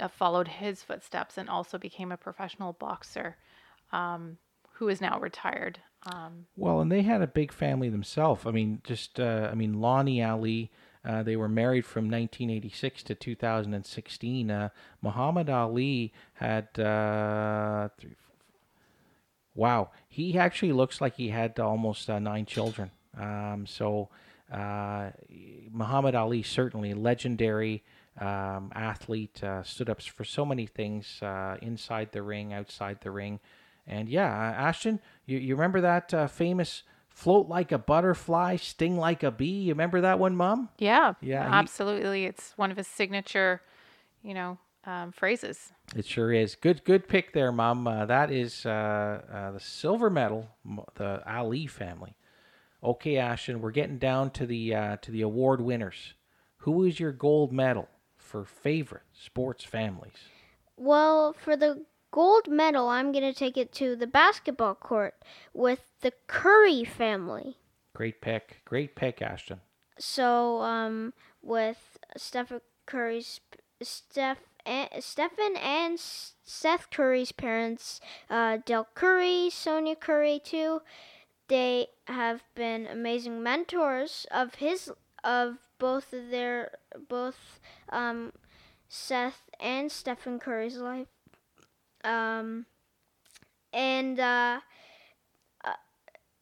uh, 0.00 0.08
followed 0.08 0.48
his 0.48 0.82
footsteps 0.82 1.38
and 1.38 1.48
also 1.48 1.78
became 1.78 2.10
a 2.10 2.16
professional 2.16 2.72
boxer, 2.72 3.36
um, 3.92 4.36
who 4.72 4.88
is 4.88 5.00
now 5.00 5.20
retired. 5.20 5.78
Um, 6.12 6.46
Well, 6.56 6.80
and 6.80 6.90
they 6.90 7.02
had 7.02 7.22
a 7.22 7.28
big 7.28 7.52
family 7.52 7.88
themselves. 7.88 8.44
I 8.46 8.50
mean, 8.50 8.80
just 8.82 9.20
uh, 9.20 9.48
I 9.52 9.54
mean, 9.54 9.80
Lonnie 9.80 10.22
Ali. 10.22 10.72
Uh, 11.02 11.22
they 11.22 11.34
were 11.34 11.48
married 11.48 11.86
from 11.86 12.10
1986 12.10 13.02
to 13.04 13.14
2016. 13.14 14.50
Uh, 14.50 14.68
Muhammad 15.00 15.48
Ali 15.48 16.12
had 16.34 16.78
uh, 16.78 17.88
three, 17.96 18.16
wow. 19.54 19.90
He 20.08 20.38
actually 20.38 20.72
looks 20.72 21.00
like 21.00 21.16
he 21.16 21.28
had 21.28 21.58
almost 21.58 22.08
uh, 22.10 22.18
nine 22.18 22.46
children. 22.46 22.90
Um, 23.18 23.66
so 23.66 24.08
uh, 24.52 25.10
Muhammad 25.70 26.14
Ali 26.14 26.42
certainly 26.42 26.94
legendary 26.94 27.82
um, 28.20 28.72
athlete. 28.74 29.42
Uh, 29.42 29.62
stood 29.62 29.88
up 29.88 30.02
for 30.02 30.24
so 30.24 30.44
many 30.44 30.66
things 30.66 31.20
uh, 31.22 31.56
inside 31.62 32.12
the 32.12 32.22
ring, 32.22 32.52
outside 32.52 32.98
the 33.00 33.10
ring. 33.10 33.40
And 33.86 34.08
yeah, 34.08 34.26
Ashton, 34.28 35.00
you, 35.26 35.38
you 35.38 35.54
remember 35.54 35.80
that 35.80 36.12
uh, 36.14 36.26
famous 36.28 36.82
float 37.08 37.48
like 37.48 37.72
a 37.72 37.78
butterfly, 37.78 38.56
sting 38.56 38.96
like 38.96 39.22
a 39.22 39.30
bee? 39.30 39.62
You 39.62 39.72
remember 39.72 40.00
that 40.02 40.18
one, 40.18 40.36
Mom? 40.36 40.68
yeah, 40.78 41.14
Yeah, 41.20 41.44
he- 41.44 41.54
absolutely. 41.54 42.24
It's 42.24 42.52
one 42.56 42.70
of 42.70 42.76
his 42.76 42.86
signature, 42.86 43.62
you 44.22 44.34
know, 44.34 44.58
um, 44.84 45.12
phrases. 45.12 45.72
It 45.94 46.06
sure 46.06 46.32
is. 46.32 46.54
Good, 46.54 46.84
good 46.84 47.08
pick 47.08 47.32
there, 47.32 47.52
Mom. 47.52 47.86
Uh, 47.86 48.06
that 48.06 48.30
is 48.30 48.64
uh, 48.64 49.22
uh, 49.32 49.50
the 49.52 49.60
silver 49.60 50.10
medal, 50.10 50.48
the 50.94 51.22
Ali 51.30 51.66
family. 51.66 52.14
Okay, 52.82 53.18
Ashton, 53.18 53.60
we're 53.60 53.72
getting 53.72 53.98
down 53.98 54.30
to 54.30 54.46
the 54.46 54.74
uh, 54.74 54.96
to 55.02 55.10
the 55.10 55.20
award 55.22 55.60
winners. 55.60 56.14
Who 56.58 56.84
is 56.84 56.98
your 56.98 57.12
gold 57.12 57.52
medal 57.52 57.88
for 58.16 58.44
favorite 58.44 59.02
sports 59.12 59.64
families? 59.64 60.16
Well, 60.76 61.34
for 61.34 61.56
the 61.56 61.84
gold 62.10 62.48
medal, 62.48 62.88
I'm 62.88 63.12
going 63.12 63.24
to 63.24 63.38
take 63.38 63.58
it 63.58 63.72
to 63.74 63.96
the 63.96 64.06
basketball 64.06 64.74
court 64.74 65.14
with 65.52 65.80
the 66.00 66.12
Curry 66.26 66.84
family. 66.84 67.58
Great 67.94 68.20
pick, 68.20 68.62
great 68.64 68.94
pick, 68.94 69.20
Ashton. 69.20 69.60
So, 69.98 70.60
um, 70.62 71.12
with 71.42 71.98
Steph 72.16 72.52
Curry's 72.86 73.40
Steph, 73.82 74.38
and, 74.70 75.02
Stephen 75.02 75.56
and 75.56 75.98
Seth 75.98 76.90
Curry's 76.90 77.32
parents, 77.32 78.00
uh, 78.30 78.58
Del 78.64 78.86
Curry, 78.94 79.50
Sonia 79.50 79.96
Curry 79.96 80.40
too. 80.42 80.82
They 81.48 81.88
have 82.06 82.42
been 82.54 82.86
amazing 82.86 83.42
mentors 83.42 84.26
of 84.30 84.56
his 84.56 84.92
of 85.24 85.58
both 85.78 86.12
of 86.12 86.30
their 86.30 86.78
both 87.08 87.58
um, 87.88 88.32
Seth 88.88 89.50
and 89.58 89.90
Stephen 89.90 90.38
Curry's 90.38 90.76
life. 90.76 91.08
Um, 92.04 92.66
and 93.72 94.20
uh, 94.20 94.60
uh, 95.64 95.72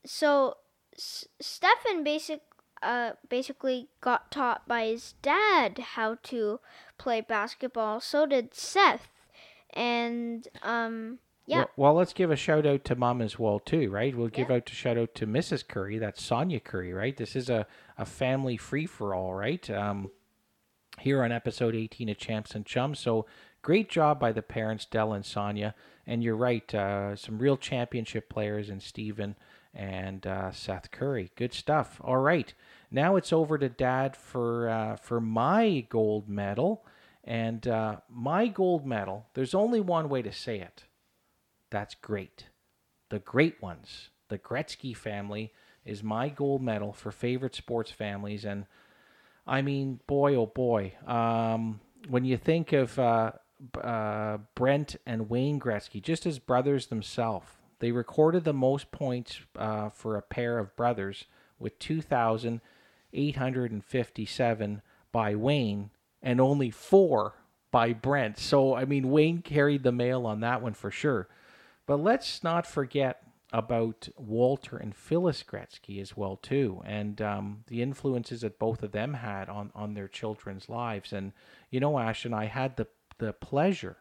so 0.05 0.59
S- 0.95 1.27
Stephen 1.41 2.05
basic 2.05 2.43
uh, 2.83 3.13
basically 3.29 3.89
got 4.01 4.31
taught 4.31 4.67
by 4.69 4.87
his 4.87 5.15
dad 5.23 5.79
how 5.79 6.17
to 6.25 6.61
play 6.99 7.21
basketball. 7.21 8.01
So 8.01 8.27
did 8.27 8.55
Seth, 8.55 9.09
and 9.73 10.47
um, 10.63 11.19
yeah, 11.47 11.59
Well, 11.59 11.71
well, 11.77 11.95
let's 11.95 12.13
give 12.13 12.31
a 12.31 12.37
shout 12.37 12.67
out 12.67 12.85
to 12.85 12.95
Mom 12.95 13.23
as 13.23 13.39
well 13.39 13.59
too, 13.59 13.91
right? 13.91 14.15
We'll 14.15 14.29
give 14.29 14.51
out 14.51 14.71
a 14.71 14.75
shout 14.75 14.99
out 14.99 15.15
to 15.15 15.27
Mrs. 15.27 15.67
Curry. 15.67 15.99
That's 15.99 16.23
Sonia 16.23 16.61
Curry, 16.61 16.93
right? 16.93 17.17
This 17.17 17.35
is 17.35 17.49
a, 17.49 17.67
a 17.97 18.05
family 18.05 18.57
free 18.59 18.87
for 18.87 19.15
all, 19.15 19.33
right? 19.35 19.69
Um, 19.71 20.11
here 21.01 21.23
on 21.23 21.33
episode 21.33 21.75
18 21.75 22.09
of 22.09 22.19
Champs 22.19 22.55
and 22.55 22.67
Chums. 22.67 22.99
So 22.99 23.27
great 23.63 23.89
job 23.89 24.21
by 24.21 24.33
the 24.33 24.43
parents, 24.43 24.85
Del 24.85 25.13
and 25.13 25.25
Sonia. 25.25 25.75
And 26.07 26.23
you're 26.23 26.37
right, 26.37 26.75
uh, 26.75 27.17
some 27.17 27.39
real 27.39 27.57
championship 27.57 28.29
players 28.29 28.69
in 28.69 28.81
Stephen 28.81 29.37
and 29.75 30.27
uh, 30.27 30.51
Seth 30.53 30.91
Curry. 30.91 31.31
Good 31.37 31.53
stuff. 31.53 32.01
All 32.03 32.17
right, 32.19 32.53
now 32.91 33.17
it's 33.17 33.33
over 33.33 33.59
to 33.59 33.69
Dad 33.69 34.17
for 34.17 34.69
uh, 34.69 34.97
for 34.97 35.21
my 35.21 35.87
gold 35.89 36.29
medal. 36.29 36.85
And 37.25 37.67
uh, 37.69 37.97
my 38.09 38.47
gold 38.47 38.87
medal, 38.87 39.27
there's 39.35 39.55
only 39.55 39.81
one 39.81 40.09
way 40.09 40.23
to 40.23 40.33
say 40.33 40.61
it. 40.61 40.85
That's 41.71 41.95
great. 41.95 42.47
The 43.11 43.19
great 43.19 43.61
ones. 43.61 44.09
The 44.29 44.39
Gretzky 44.39 44.97
family 44.97 45.53
is 45.85 46.03
my 46.03 46.31
gold 46.31 46.63
medal 46.63 46.93
for 46.93 47.11
favorite 47.11 47.55
sports 47.55 47.91
families. 47.91 48.45
And 48.45 48.65
I 49.47 49.63
mean, 49.63 50.01
boy, 50.07 50.35
oh 50.37 50.47
boy. 50.47 50.95
Um, 51.07 51.81
when 52.09 52.25
you 52.25 52.37
think 52.37 52.73
of 52.73 52.99
uh, 52.99 53.33
uh, 53.83 54.39
Brent 54.55 54.97
and 55.05 55.29
Wayne 55.29 55.61
Gretzky, 55.61 56.03
just 56.03 56.27
as 56.27 56.39
brothers 56.39 56.87
themselves, 56.87 57.49
they 57.81 57.93
recorded 57.93 58.45
the 58.45 58.53
most 58.53 58.91
points 58.91 59.41
uh, 59.57 59.89
for 59.91 60.17
a 60.17 60.23
pair 60.23 60.59
of 60.59 60.75
brothers 60.77 61.25
with 61.59 61.79
2,857 63.13 64.83
by 65.13 65.35
Wayne 65.35 65.91
and 66.23 66.41
only 66.41 66.71
four 66.71 67.35
by 67.71 67.93
Brent. 67.93 68.39
So, 68.39 68.75
I 68.75 68.85
mean, 68.85 69.11
Wayne 69.11 69.43
carried 69.43 69.83
the 69.83 69.93
mail 69.93 70.27
on 70.27 70.41
that 70.41 70.63
one 70.63 70.75
for 70.75 70.91
sure. 70.91 71.29
But 71.87 72.01
let's 72.01 72.43
not 72.43 72.67
forget 72.67 73.23
about 73.53 74.09
Walter 74.17 74.77
and 74.77 74.95
Phyllis 74.95 75.43
Gretzky 75.43 76.01
as 76.01 76.17
well 76.17 76.37
too, 76.37 76.83
and 76.85 77.21
um, 77.23 77.65
the 77.69 77.81
influences 77.81 78.43
that 78.43 78.59
both 78.59 78.83
of 78.83 78.93
them 78.93 79.15
had 79.15 79.49
on 79.49 79.73
on 79.75 79.95
their 79.95 80.09
children's 80.09 80.69
lives. 80.69 81.13
And 81.13 81.33
you 81.71 81.81
know, 81.81 81.99
Ashton, 81.99 82.35
I 82.35 82.45
had 82.45 82.77
the 82.77 82.87
the 83.19 83.33
pleasure 83.33 83.97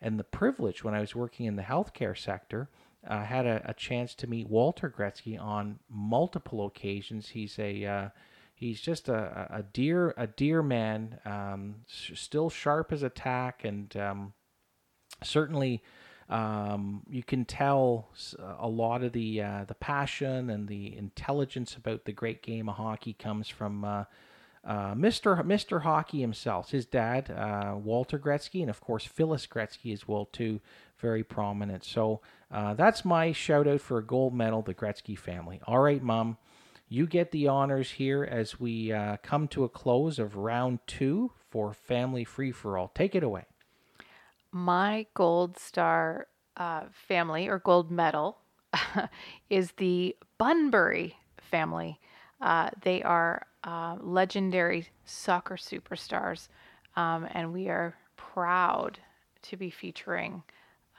and 0.00 0.18
the 0.18 0.24
privilege 0.24 0.84
when 0.84 0.94
I 0.94 1.00
was 1.00 1.14
working 1.14 1.46
in 1.46 1.56
the 1.56 1.62
healthcare 1.62 2.16
sector. 2.16 2.68
I 3.08 3.24
had 3.24 3.46
a, 3.46 3.62
a 3.64 3.74
chance 3.74 4.14
to 4.16 4.26
meet 4.26 4.48
Walter 4.48 4.92
Gretzky 4.96 5.40
on 5.40 5.78
multiple 5.88 6.66
occasions. 6.66 7.28
He's 7.28 7.58
a 7.58 7.84
uh, 7.84 8.08
he's 8.54 8.80
just 8.80 9.08
a, 9.08 9.48
a 9.50 9.62
dear 9.62 10.14
a 10.16 10.26
dear 10.26 10.62
man, 10.62 11.18
um, 11.24 11.76
still 11.86 12.50
sharp 12.50 12.92
as 12.92 13.02
a 13.02 13.10
tack, 13.10 13.64
and 13.64 13.96
um, 13.96 14.32
certainly 15.22 15.82
um, 16.28 17.02
you 17.08 17.22
can 17.22 17.44
tell 17.44 18.08
a 18.58 18.68
lot 18.68 19.02
of 19.02 19.12
the 19.12 19.42
uh, 19.42 19.64
the 19.66 19.74
passion 19.74 20.50
and 20.50 20.66
the 20.66 20.96
intelligence 20.96 21.76
about 21.76 22.04
the 22.04 22.12
great 22.12 22.42
game 22.42 22.68
of 22.68 22.76
hockey 22.76 23.12
comes 23.12 23.48
from 23.48 23.84
uh, 23.84 24.04
uh, 24.66 24.94
Mr. 24.94 25.40
Mr. 25.44 25.82
Hockey 25.82 26.20
himself, 26.20 26.72
his 26.72 26.86
dad 26.86 27.30
uh, 27.30 27.76
Walter 27.76 28.18
Gretzky, 28.18 28.60
and 28.60 28.70
of 28.70 28.80
course 28.80 29.04
Phyllis 29.04 29.46
Gretzky 29.46 29.92
as 29.92 30.08
well 30.08 30.24
too, 30.26 30.60
very 30.98 31.24
prominent. 31.24 31.84
So 31.84 32.20
uh, 32.50 32.74
that's 32.74 33.04
my 33.04 33.32
shout 33.32 33.66
out 33.66 33.80
for 33.80 33.98
a 33.98 34.04
gold 34.04 34.34
medal, 34.34 34.62
the 34.62 34.74
Gretzky 34.74 35.18
family. 35.18 35.60
All 35.66 35.80
right, 35.80 36.02
Mom. 36.02 36.38
You 36.88 37.08
get 37.08 37.32
the 37.32 37.48
honors 37.48 37.90
here 37.90 38.22
as 38.22 38.60
we 38.60 38.92
uh, 38.92 39.16
come 39.20 39.48
to 39.48 39.64
a 39.64 39.68
close 39.68 40.20
of 40.20 40.36
round 40.36 40.78
two 40.86 41.32
for 41.50 41.72
Family 41.72 42.22
Free 42.22 42.52
for 42.52 42.78
All. 42.78 42.92
Take 42.94 43.16
it 43.16 43.24
away. 43.24 43.44
My 44.52 45.06
gold 45.14 45.58
star 45.58 46.28
uh, 46.56 46.84
family 46.92 47.48
or 47.48 47.58
gold 47.58 47.90
medal 47.90 48.38
is 49.50 49.72
the 49.72 50.14
Bunbury 50.38 51.16
family. 51.40 51.98
Uh, 52.40 52.70
they 52.82 53.02
are 53.02 53.46
uh, 53.64 53.96
legendary 54.00 54.86
soccer 55.04 55.56
superstars, 55.56 56.48
um, 56.94 57.26
and 57.32 57.52
we 57.52 57.68
are 57.68 57.96
proud 58.16 59.00
to 59.42 59.56
be 59.56 59.70
featuring 59.70 60.42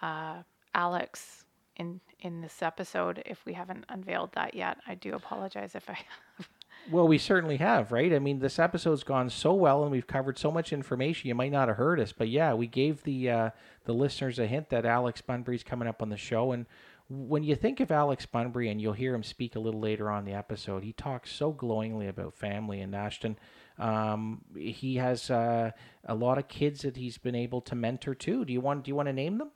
uh, 0.01 0.43
Alex 0.73 1.45
in 1.77 1.99
in 2.19 2.41
this 2.41 2.61
episode. 2.61 3.21
If 3.25 3.45
we 3.45 3.53
haven't 3.53 3.85
unveiled 3.89 4.33
that 4.33 4.53
yet, 4.53 4.77
I 4.87 4.95
do 4.95 5.13
apologize 5.13 5.75
if 5.75 5.89
I 5.89 5.93
have. 6.37 6.49
Well, 6.89 7.07
we 7.07 7.17
certainly 7.17 7.57
have, 7.57 7.91
right? 7.91 8.13
I 8.13 8.19
mean, 8.19 8.39
this 8.39 8.59
episode's 8.59 9.03
gone 9.03 9.29
so 9.29 9.53
well, 9.53 9.83
and 9.83 9.91
we've 9.91 10.07
covered 10.07 10.37
so 10.37 10.51
much 10.51 10.71
information. 10.71 11.27
You 11.27 11.35
might 11.35 11.51
not 11.51 11.67
have 11.67 11.77
heard 11.77 11.99
us, 11.99 12.13
but 12.13 12.29
yeah, 12.29 12.53
we 12.53 12.67
gave 12.67 13.03
the 13.03 13.29
uh, 13.29 13.49
the 13.85 13.93
listeners 13.93 14.39
a 14.39 14.47
hint 14.47 14.69
that 14.69 14.85
Alex 14.85 15.21
Bunbury's 15.21 15.63
coming 15.63 15.87
up 15.87 16.01
on 16.01 16.09
the 16.09 16.17
show. 16.17 16.53
And 16.53 16.65
when 17.09 17.43
you 17.43 17.55
think 17.55 17.79
of 17.79 17.91
Alex 17.91 18.25
Bunbury, 18.25 18.69
and 18.69 18.81
you'll 18.81 18.93
hear 18.93 19.13
him 19.13 19.23
speak 19.23 19.55
a 19.55 19.59
little 19.59 19.81
later 19.81 20.09
on 20.09 20.23
the 20.23 20.33
episode, 20.33 20.83
he 20.83 20.93
talks 20.93 21.31
so 21.31 21.51
glowingly 21.51 22.07
about 22.07 22.35
family 22.35 22.79
and 22.81 22.95
Ashton. 22.95 23.37
Um, 23.79 24.41
he 24.55 24.95
has 24.95 25.29
uh, 25.29 25.71
a 26.05 26.15
lot 26.15 26.37
of 26.37 26.47
kids 26.47 26.81
that 26.81 26.95
he's 26.95 27.17
been 27.17 27.35
able 27.35 27.61
to 27.61 27.75
mentor 27.75 28.15
too. 28.15 28.45
Do 28.45 28.53
you 28.53 28.61
want 28.61 28.85
Do 28.85 28.89
you 28.89 28.95
want 28.95 29.07
to 29.07 29.13
name 29.13 29.39
them? 29.39 29.51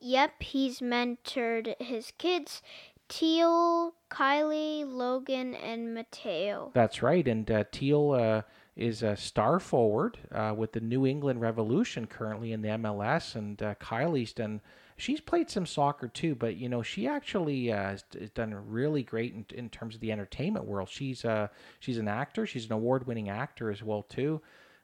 Yep, 0.00 0.42
he's 0.42 0.80
mentored 0.80 1.74
his 1.80 2.12
kids, 2.18 2.62
Teal, 3.08 3.94
Kylie, 4.10 4.84
Logan, 4.86 5.54
and 5.54 5.94
Mateo. 5.94 6.70
That's 6.74 7.02
right. 7.02 7.26
And 7.26 7.50
uh, 7.50 7.64
Teal, 7.70 8.12
uh, 8.12 8.42
is 8.80 9.02
a 9.02 9.14
star 9.14 9.60
forward 9.60 10.18
uh, 10.32 10.54
with 10.56 10.72
the 10.72 10.80
New 10.80 11.06
England 11.06 11.40
Revolution 11.40 12.06
currently 12.06 12.52
in 12.52 12.62
the 12.62 12.68
MLS, 12.68 13.34
and 13.34 13.62
uh, 13.62 13.74
Kylie's 13.74 14.32
done. 14.32 14.60
She's 14.96 15.20
played 15.20 15.50
some 15.50 15.66
soccer 15.66 16.08
too, 16.08 16.34
but 16.34 16.56
you 16.56 16.68
know 16.68 16.82
she 16.82 17.06
actually 17.06 17.72
uh, 17.72 17.76
has, 17.76 18.04
done 18.34 18.54
really 18.68 19.02
great 19.02 19.34
in, 19.34 19.44
in 19.54 19.68
terms 19.68 19.94
of 19.94 20.00
the 20.00 20.10
entertainment 20.10 20.64
world. 20.64 20.88
She's 20.88 21.24
uh 21.24 21.48
she's 21.78 21.98
an 21.98 22.08
actor. 22.08 22.46
She's 22.46 22.66
an 22.66 22.72
award-winning 22.72 23.28
actor 23.28 23.70
as 23.70 23.82
well 23.82 24.02
too. 24.02 24.40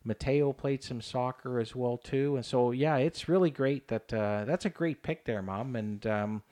Mateo 0.06 0.52
played 0.52 0.84
some 0.84 1.00
soccer 1.00 1.58
as 1.58 1.74
well 1.74 1.98
too, 1.98 2.36
and 2.36 2.44
so 2.44 2.70
yeah, 2.70 2.96
it's 2.96 3.28
really 3.28 3.50
great 3.50 3.88
that 3.88 4.12
uh, 4.14 4.44
that's 4.44 4.64
a 4.64 4.70
great 4.70 5.02
pick 5.02 5.24
there, 5.24 5.42
mom. 5.42 5.74
And 5.74 6.06
um, 6.06 6.42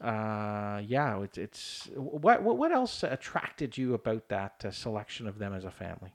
uh, 0.00 0.82
yeah, 0.84 1.22
it's, 1.22 1.38
it's 1.38 1.88
what, 1.94 2.42
what 2.42 2.72
else 2.72 3.02
attracted 3.02 3.78
you 3.78 3.94
about 3.94 4.28
that 4.28 4.64
uh, 4.64 4.70
selection 4.70 5.26
of 5.26 5.38
them 5.38 5.54
as 5.54 5.64
a 5.64 5.70
family? 5.70 6.12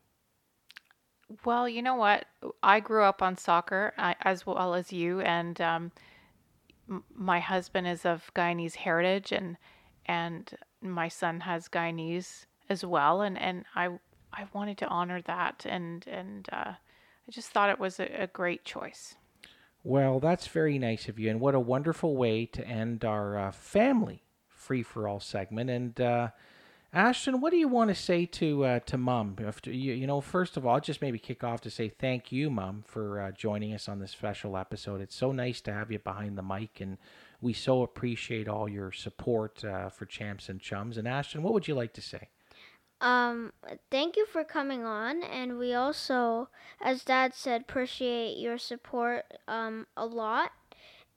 Well, 1.46 1.68
you 1.70 1.82
know 1.82 1.96
what? 1.96 2.26
I 2.62 2.82
grew 2.82 3.04
up 3.04 3.22
on 3.22 3.38
soccer 3.38 3.94
I, 3.98 4.16
as 4.22 4.46
well 4.46 4.74
as 4.76 4.92
you, 4.92 5.22
and 5.22 5.60
um, 5.62 5.92
m- 6.90 7.06
my 7.16 7.40
husband 7.40 7.88
is 7.88 8.06
of 8.06 8.30
Guyanese 8.36 8.76
heritage, 8.76 9.32
and 9.32 9.58
and 10.06 10.54
my 10.82 11.08
son 11.08 11.40
has 11.42 11.70
Guyanese 11.70 12.46
as 12.70 12.86
well, 12.86 13.22
and 13.22 13.40
and 13.40 13.64
I 13.76 13.98
I 14.34 14.46
wanted 14.54 14.78
to 14.80 14.88
honor 14.88 15.22
that, 15.24 15.66
and 15.68 16.06
and 16.08 16.48
uh, 16.52 16.74
I 16.74 17.32
just 17.32 17.50
thought 17.50 17.70
it 17.70 17.80
was 17.80 18.00
a, 18.00 18.24
a 18.24 18.28
great 18.28 18.64
choice. 18.66 19.16
Well, 19.84 20.20
that's 20.20 20.48
very 20.48 20.78
nice 20.78 21.10
of 21.10 21.18
you, 21.18 21.30
and 21.30 21.40
what 21.40 21.56
a 21.56 21.60
wonderful 21.60 22.16
way 22.16 22.46
to 22.48 22.66
end 22.66 23.04
our 23.04 23.38
uh, 23.38 23.52
family 23.52 24.24
free 24.48 24.84
for 24.84 25.08
all 25.08 25.20
segment. 25.20 25.70
And 25.70 26.00
uh, 26.00 26.30
Ashton, 26.94 27.42
what 27.42 27.52
do 27.52 27.58
you 27.58 27.68
want 27.68 27.90
to 27.90 27.96
say 27.96 28.26
to 28.28 28.66
uh, 28.66 28.80
to 28.82 28.98
Mom? 28.98 29.36
If, 29.40 29.62
you, 29.66 29.94
you 29.94 30.06
know, 30.06 30.22
first 30.22 30.56
of 30.56 30.66
all, 30.66 30.80
just 30.80 31.02
maybe 31.02 31.18
kick 31.18 31.44
off 31.44 31.62
to 31.62 31.72
say 31.72 31.90
thank 31.90 32.32
you, 32.32 32.52
Mom, 32.52 32.84
for 32.86 33.20
uh, 33.20 33.32
joining 33.32 33.74
us 33.74 33.90
on 33.90 34.00
this 34.00 34.12
special 34.12 34.56
episode. 34.56 35.02
It's 35.02 35.16
so 35.16 35.32
nice 35.32 35.62
to 35.62 35.74
have 35.74 35.92
you 35.92 36.00
behind 36.00 36.38
the 36.38 36.44
mic, 36.44 36.80
and 36.80 36.98
we 37.42 37.54
so 37.54 37.82
appreciate 37.82 38.48
all 38.48 38.70
your 38.70 38.92
support 38.92 39.66
uh, 39.66 39.90
for 39.90 40.06
Champs 40.06 40.48
and 40.48 40.62
Chums. 40.62 40.98
And 40.98 41.08
Ashton, 41.08 41.42
what 41.42 41.54
would 41.54 41.68
you 41.68 41.74
like 41.74 41.94
to 41.94 42.02
say? 42.02 42.30
Um, 43.02 43.52
thank 43.90 44.16
you 44.16 44.28
for 44.28 44.44
coming 44.44 44.86
on, 44.86 45.24
and 45.24 45.58
we 45.58 45.74
also, 45.74 46.50
as 46.80 47.04
Dad 47.04 47.34
said, 47.34 47.62
appreciate 47.62 48.38
your 48.38 48.58
support 48.58 49.26
um 49.48 49.88
a 49.98 50.06
lot. 50.06 50.52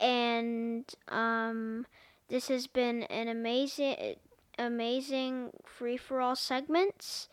And 0.01 0.85
um, 1.09 1.87
this 2.28 2.49
has 2.49 2.66
been 2.66 3.05
an 3.05 3.28
amazing, 3.28 4.16
amazing 4.59 5.51
free 5.64 5.97
for 5.97 6.20
all 6.20 6.35
segments, 6.35 7.28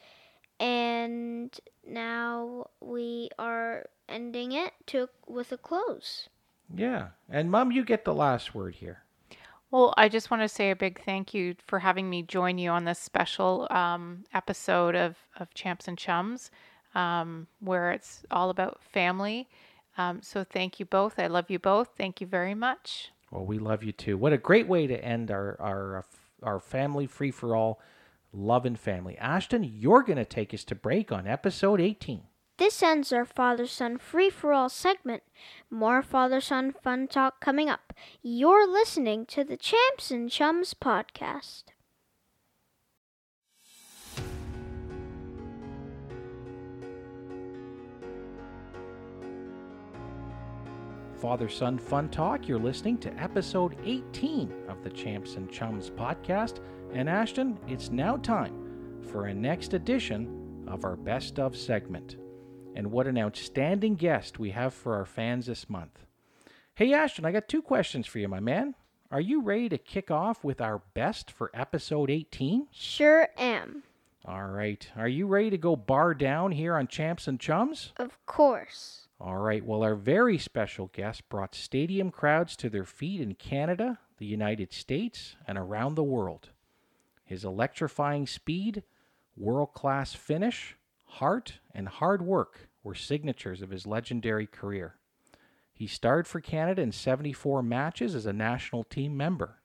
and 0.59 1.57
now 1.87 2.67
we 2.81 3.29
are 3.39 3.87
ending 4.07 4.51
it 4.51 4.73
to 4.87 5.09
with 5.27 5.51
a 5.51 5.57
close. 5.57 6.29
Yeah, 6.73 7.09
and 7.29 7.49
Mom, 7.49 7.71
you 7.71 7.83
get 7.83 8.05
the 8.05 8.13
last 8.13 8.53
word 8.53 8.75
here. 8.75 9.03
Well, 9.71 9.93
I 9.97 10.09
just 10.09 10.29
want 10.29 10.43
to 10.43 10.49
say 10.49 10.69
a 10.69 10.75
big 10.75 11.01
thank 11.03 11.33
you 11.33 11.55
for 11.65 11.79
having 11.79 12.09
me 12.09 12.23
join 12.23 12.57
you 12.57 12.69
on 12.69 12.83
this 12.83 12.99
special 12.99 13.67
um, 13.71 14.25
episode 14.33 14.95
of, 14.95 15.15
of 15.39 15.53
Champs 15.53 15.87
and 15.87 15.97
Chums, 15.97 16.51
um, 16.93 17.47
where 17.61 17.91
it's 17.93 18.23
all 18.29 18.49
about 18.49 18.83
family. 18.83 19.47
Um, 19.97 20.21
so 20.21 20.43
thank 20.43 20.79
you 20.79 20.85
both. 20.85 21.17
I 21.17 21.27
love 21.27 21.49
you 21.49 21.57
both. 21.57 21.91
Thank 21.97 22.19
you 22.19 22.27
very 22.27 22.53
much. 22.53 23.11
Well, 23.31 23.45
we 23.45 23.59
love 23.59 23.81
you 23.81 23.93
too. 23.93 24.17
What 24.17 24.33
a 24.33 24.37
great 24.37 24.67
way 24.67 24.87
to 24.87 25.03
end 25.03 25.31
our 25.31 25.55
our 25.59 25.97
uh, 25.99 26.01
our 26.43 26.59
family 26.59 27.07
free 27.07 27.31
for 27.31 27.55
all, 27.55 27.79
love 28.33 28.65
and 28.65 28.77
family. 28.77 29.17
Ashton, 29.17 29.63
you're 29.63 30.03
going 30.03 30.17
to 30.17 30.25
take 30.25 30.53
us 30.53 30.63
to 30.65 30.75
break 30.75 31.11
on 31.11 31.27
episode 31.27 31.79
18. 31.79 32.23
This 32.61 32.83
ends 32.83 33.11
our 33.11 33.25
father 33.25 33.65
son 33.65 33.97
free 33.97 34.29
for 34.29 34.53
all 34.53 34.69
segment. 34.69 35.23
More 35.71 36.03
father 36.03 36.39
son 36.39 36.71
fun 36.71 37.07
talk 37.07 37.41
coming 37.41 37.71
up. 37.71 37.91
You're 38.21 38.71
listening 38.71 39.25
to 39.29 39.43
the 39.43 39.57
Champs 39.57 40.11
and 40.11 40.29
Chums 40.29 40.75
podcast. 40.75 41.63
Father 51.19 51.49
Son 51.49 51.79
Fun 51.79 52.09
Talk. 52.09 52.47
You're 52.47 52.59
listening 52.59 52.99
to 52.99 53.13
episode 53.19 53.75
18 53.83 54.53
of 54.69 54.83
the 54.83 54.91
Champs 54.91 55.33
and 55.33 55.51
Chums 55.51 55.89
podcast. 55.89 56.59
And 56.93 57.09
Ashton, 57.09 57.57
it's 57.67 57.89
now 57.89 58.17
time 58.17 58.99
for 59.11 59.25
a 59.25 59.33
next 59.33 59.73
edition 59.73 60.63
of 60.67 60.85
our 60.85 60.95
Best 60.95 61.39
of 61.39 61.57
segment. 61.57 62.20
And 62.75 62.91
what 62.91 63.07
an 63.07 63.17
outstanding 63.17 63.95
guest 63.95 64.39
we 64.39 64.51
have 64.51 64.73
for 64.73 64.95
our 64.95 65.05
fans 65.05 65.45
this 65.45 65.69
month. 65.69 66.05
Hey, 66.75 66.93
Ashton, 66.93 67.25
I 67.25 67.31
got 67.31 67.47
two 67.47 67.61
questions 67.61 68.07
for 68.07 68.19
you, 68.19 68.27
my 68.27 68.39
man. 68.39 68.75
Are 69.11 69.19
you 69.19 69.41
ready 69.41 69.67
to 69.69 69.77
kick 69.77 70.09
off 70.09 70.43
with 70.43 70.61
our 70.61 70.81
best 70.93 71.29
for 71.29 71.51
episode 71.53 72.09
18? 72.09 72.67
Sure 72.71 73.27
am. 73.37 73.83
All 74.23 74.47
right. 74.47 74.87
Are 74.95 75.07
you 75.07 75.27
ready 75.27 75.49
to 75.49 75.57
go 75.57 75.75
bar 75.75 76.13
down 76.13 76.53
here 76.53 76.75
on 76.75 76.87
Champs 76.87 77.27
and 77.27 77.39
Chums? 77.39 77.91
Of 77.97 78.25
course. 78.25 79.07
All 79.19 79.37
right. 79.37 79.65
Well, 79.65 79.83
our 79.83 79.95
very 79.95 80.37
special 80.37 80.87
guest 80.93 81.27
brought 81.27 81.55
stadium 81.55 82.09
crowds 82.09 82.55
to 82.57 82.69
their 82.69 82.85
feet 82.85 83.19
in 83.19 83.35
Canada, 83.35 83.99
the 84.17 84.25
United 84.25 84.71
States, 84.71 85.35
and 85.47 85.57
around 85.57 85.95
the 85.95 86.03
world. 86.03 86.49
His 87.25 87.43
electrifying 87.43 88.27
speed, 88.27 88.83
world 89.35 89.73
class 89.73 90.13
finish, 90.13 90.77
heart, 91.11 91.59
and 91.73 91.87
hard 91.87 92.21
work 92.21 92.69
were 92.83 92.95
signatures 92.95 93.61
of 93.61 93.69
his 93.69 93.85
legendary 93.85 94.47
career. 94.47 94.95
He 95.73 95.87
starred 95.87 96.27
for 96.27 96.39
Canada 96.39 96.81
in 96.81 96.91
74 96.91 97.61
matches 97.63 98.15
as 98.15 98.25
a 98.25 98.33
national 98.33 98.83
team 98.83 99.17
member. 99.17 99.61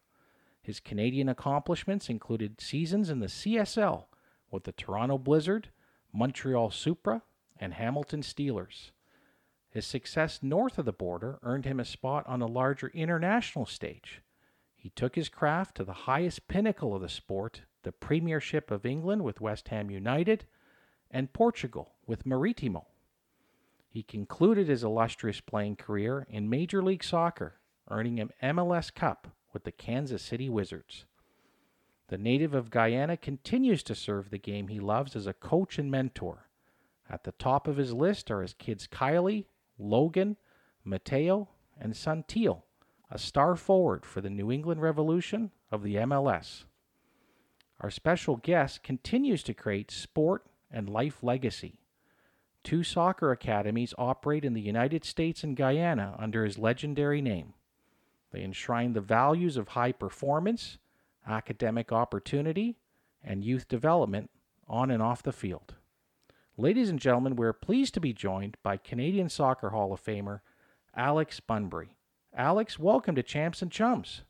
His 0.61 0.81
Canadian 0.81 1.29
accomplishments 1.29 2.09
included 2.09 2.61
seasons 2.61 3.11
in 3.11 3.21
the 3.21 3.27
CSL 3.27 4.07
with 4.51 4.65
the 4.65 4.73
Toronto 4.73 5.19
Blizzard, 5.19 5.69
Montreal 6.13 6.71
Supra, 6.71 7.23
and 7.59 7.75
Hamilton 7.75 8.23
Steelers. 8.23 8.91
His 9.71 9.87
success 9.87 10.43
north 10.43 10.79
of 10.79 10.85
the 10.85 10.93
border 10.93 11.39
earned 11.43 11.65
him 11.65 11.79
a 11.79 11.85
spot 11.85 12.27
on 12.27 12.41
the 12.41 12.49
larger 12.49 12.89
international 12.89 13.67
stage. 13.67 14.23
He 14.75 14.91
took 14.91 15.15
his 15.15 15.29
craft 15.29 15.77
to 15.77 15.85
the 15.85 15.93
highest 15.93 16.49
pinnacle 16.49 16.95
of 16.95 17.03
the 17.03 17.09
sport, 17.09 17.63
the 17.83 17.93
Premiership 17.93 18.71
of 18.71 18.87
England 18.87 19.23
with 19.23 19.41
West 19.41 19.69
Ham 19.69 19.91
United, 19.91 20.47
and 21.11 21.33
Portugal 21.33 21.93
with 22.07 22.27
Maritimo. 22.27 22.87
He 23.89 24.03
concluded 24.03 24.69
his 24.69 24.85
illustrious 24.85 25.41
playing 25.41 25.77
career 25.77 26.27
in 26.29 26.51
Major 26.51 26.83
League 26.83 27.05
Soccer, 27.05 27.55
earning 27.91 28.21
an 28.21 28.31
MLS 28.43 28.95
Cup 28.95 29.29
with 29.53 29.65
the 29.65 29.73
Kansas 29.73 30.23
City 30.23 30.49
Wizards. 30.49 31.07
The 32.09 32.19
native 32.19 32.55
of 32.55 32.71
Guyana 32.71 33.17
continues 33.17 33.83
to 33.85 33.95
serve 33.95 34.31
the 34.31 34.39
game 34.39 34.69
he 34.69 34.79
loves 34.81 35.17
as 35.17 35.27
a 35.27 35.33
coach 35.33 35.79
and 35.79 35.91
mentor. 35.91 36.49
At 37.09 37.25
the 37.25 37.33
top 37.33 37.67
of 37.67 37.79
his 37.79 37.93
list 37.93 38.31
are 38.31 38.43
his 38.43 38.53
kids 38.53 38.87
Kylie, 38.87 39.47
Logan, 39.79 40.37
Mateo, 40.85 41.49
and 41.79 41.95
Santil, 41.95 42.63
a 43.11 43.19
star 43.19 43.57
forward 43.57 44.05
for 44.05 44.21
the 44.21 44.31
New 44.31 44.53
England 44.53 44.83
Revolution 44.83 45.51
of 45.71 45.83
the 45.83 45.97
MLS. 45.97 46.65
Our 47.81 47.91
special 47.91 48.37
guest 48.37 48.83
continues 48.83 49.43
to 49.45 49.55
create 49.55 49.91
sport 49.91 50.47
and 50.71 50.89
life 50.89 51.23
legacy. 51.23 51.81
Two 52.65 52.83
soccer 52.83 53.31
academies 53.31 53.95
operate 53.97 54.45
in 54.45 54.55
the 54.55 54.61
United 54.61 55.05
States 55.05 55.45
and 55.45 55.57
Guyana 55.57 56.17
under 56.19 56.45
his 56.45 56.59
legendary 56.59 57.21
name. 57.23 57.55
They 58.33 58.43
enshrine 58.43 58.93
the 58.93 59.01
values 59.01 59.57
of 59.57 59.69
high 59.69 59.93
performance, 59.93 60.79
academic 61.27 61.93
opportunity, 61.93 62.77
and 63.23 63.45
youth 63.45 63.69
development 63.69 64.31
on 64.69 64.91
and 64.91 65.03
off 65.03 65.23
the 65.23 65.33
field. 65.33 65.75
Ladies 66.57 66.89
and 66.89 66.99
gentlemen, 66.99 67.37
we're 67.37 67.53
pleased 67.53 67.95
to 67.95 68.01
be 68.01 68.13
joined 68.13 68.57
by 68.63 68.79
Canadian 68.79 69.29
Soccer 69.29 69.71
Hall 69.71 69.93
of 69.93 70.03
Famer 70.03 70.41
Alex 70.95 71.39
Bunbury. 71.39 71.91
Alex, 72.35 72.79
welcome 72.79 73.15
to 73.15 73.23
Champs 73.23 73.63
and 73.63 73.71
Chums. 73.71 74.23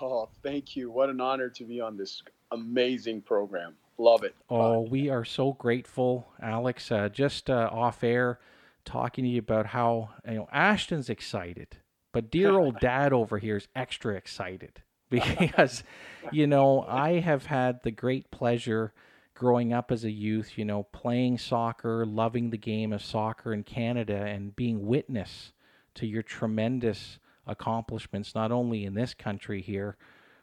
Oh, 0.00 0.28
thank 0.42 0.74
you. 0.76 0.90
What 0.90 1.08
an 1.08 1.20
honor 1.20 1.48
to 1.50 1.64
be 1.64 1.80
on 1.80 1.96
this 1.96 2.22
amazing 2.50 3.22
program. 3.22 3.74
Love 3.98 4.24
it. 4.24 4.34
Oh, 4.48 4.86
we 4.90 5.10
are 5.10 5.24
so 5.24 5.52
grateful, 5.52 6.28
Alex. 6.40 6.90
Uh, 6.90 7.08
just 7.08 7.50
uh, 7.50 7.68
off 7.70 8.02
air, 8.02 8.38
talking 8.84 9.24
to 9.24 9.30
you 9.30 9.38
about 9.38 9.66
how 9.66 10.10
you 10.26 10.34
know 10.34 10.48
Ashton's 10.52 11.10
excited, 11.10 11.76
but 12.12 12.30
dear 12.30 12.52
old 12.58 12.80
dad 12.80 13.12
over 13.12 13.38
here 13.38 13.56
is 13.56 13.68
extra 13.76 14.16
excited 14.16 14.82
because 15.10 15.84
you 16.32 16.46
know 16.46 16.84
I 16.88 17.20
have 17.20 17.46
had 17.46 17.82
the 17.82 17.90
great 17.90 18.30
pleasure 18.30 18.92
growing 19.34 19.72
up 19.72 19.90
as 19.90 20.04
a 20.04 20.10
youth, 20.10 20.56
you 20.56 20.64
know, 20.64 20.84
playing 20.84 21.38
soccer, 21.38 22.06
loving 22.06 22.50
the 22.50 22.58
game 22.58 22.92
of 22.92 23.02
soccer 23.02 23.52
in 23.52 23.62
Canada, 23.62 24.24
and 24.24 24.54
being 24.54 24.86
witness 24.86 25.52
to 25.94 26.06
your 26.06 26.22
tremendous 26.22 27.18
accomplishments, 27.46 28.34
not 28.34 28.52
only 28.52 28.84
in 28.84 28.94
this 28.94 29.14
country 29.14 29.60
here 29.60 29.96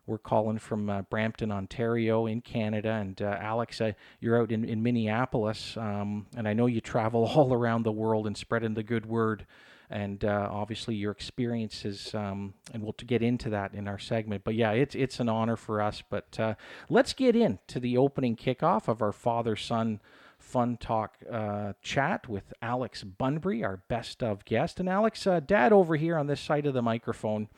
we're 0.09 0.17
calling 0.17 0.57
from 0.57 0.89
uh, 0.89 1.03
Brampton, 1.03 1.51
Ontario, 1.51 2.25
in 2.25 2.41
Canada. 2.41 2.91
And 2.91 3.21
uh, 3.21 3.37
Alex, 3.39 3.79
uh, 3.79 3.93
you're 4.19 4.41
out 4.41 4.51
in, 4.51 4.65
in 4.65 4.81
Minneapolis, 4.81 5.77
um, 5.77 6.25
and 6.35 6.47
I 6.47 6.53
know 6.53 6.65
you 6.65 6.81
travel 6.81 7.25
all 7.35 7.53
around 7.53 7.83
the 7.83 7.91
world 7.91 8.27
and 8.27 8.35
spreading 8.35 8.73
the 8.73 8.83
good 8.83 9.05
word. 9.05 9.45
And 9.91 10.23
uh, 10.23 10.49
obviously, 10.51 10.95
your 10.95 11.11
experiences, 11.11 12.13
um, 12.13 12.53
and 12.73 12.83
we'll 12.83 12.93
get 13.05 13.23
into 13.23 13.49
that 13.51 13.73
in 13.73 13.87
our 13.87 13.97
segment. 13.97 14.43
But 14.43 14.53
yeah, 14.53 14.71
it's 14.71 14.93
it's 14.93 15.19
an 15.19 15.29
honor 15.29 15.55
for 15.55 15.81
us. 15.81 16.03
But 16.07 16.39
uh, 16.39 16.53
let's 16.89 17.13
get 17.13 17.35
into 17.35 17.79
the 17.79 17.97
opening 17.97 18.35
kickoff 18.35 18.87
of 18.87 19.01
our 19.01 19.11
father 19.11 19.55
son 19.55 19.99
fun 20.37 20.77
talk 20.77 21.17
uh, 21.31 21.73
chat 21.81 22.29
with 22.29 22.53
Alex 22.61 23.03
Bunbury, 23.03 23.63
our 23.63 23.77
best 23.87 24.23
of 24.23 24.45
guest. 24.45 24.79
And 24.79 24.87
Alex, 24.87 25.25
uh, 25.27 25.39
dad 25.39 25.73
over 25.73 25.95
here 25.95 26.17
on 26.17 26.27
this 26.27 26.39
side 26.39 26.65
of 26.65 26.73
the 26.73 26.81
microphone. 26.81 27.49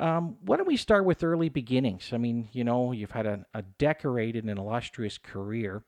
Um, 0.00 0.38
why 0.46 0.56
don't 0.56 0.66
we 0.66 0.78
start 0.78 1.04
with 1.04 1.22
early 1.22 1.50
beginnings? 1.50 2.10
I 2.12 2.16
mean, 2.16 2.48
you 2.52 2.64
know, 2.64 2.92
you've 2.92 3.10
had 3.10 3.26
a, 3.26 3.44
a 3.52 3.62
decorated 3.62 4.44
and 4.44 4.58
illustrious 4.58 5.18
career. 5.18 5.82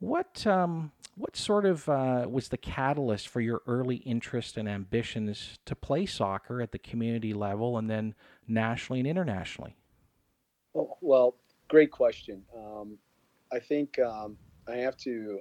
What 0.00 0.44
um, 0.44 0.90
what 1.16 1.36
sort 1.36 1.64
of 1.64 1.88
uh, 1.88 2.26
was 2.28 2.48
the 2.48 2.56
catalyst 2.56 3.28
for 3.28 3.40
your 3.40 3.62
early 3.68 3.96
interest 3.96 4.56
and 4.56 4.68
ambitions 4.68 5.60
to 5.66 5.76
play 5.76 6.04
soccer 6.04 6.60
at 6.60 6.72
the 6.72 6.78
community 6.78 7.32
level 7.32 7.78
and 7.78 7.88
then 7.88 8.14
nationally 8.48 8.98
and 8.98 9.08
internationally? 9.08 9.76
Well, 10.72 10.98
well 11.00 11.34
great 11.68 11.92
question. 11.92 12.42
Um, 12.56 12.98
I 13.52 13.60
think 13.60 14.00
um, 14.00 14.36
I 14.66 14.76
have 14.78 14.96
to 14.98 15.38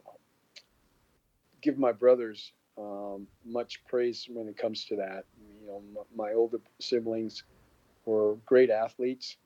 give 1.61 1.79
my 1.79 1.91
brothers 1.91 2.51
um, 2.77 3.25
much 3.43 3.83
praise 3.87 4.27
when 4.29 4.47
it 4.47 4.55
comes 4.55 4.85
to 4.85 4.95
that. 4.97 5.25
You 5.61 5.67
know, 5.67 6.05
my 6.15 6.33
older 6.33 6.59
siblings 6.79 7.43
were 8.05 8.35
great 8.45 8.69
athletes. 8.69 9.37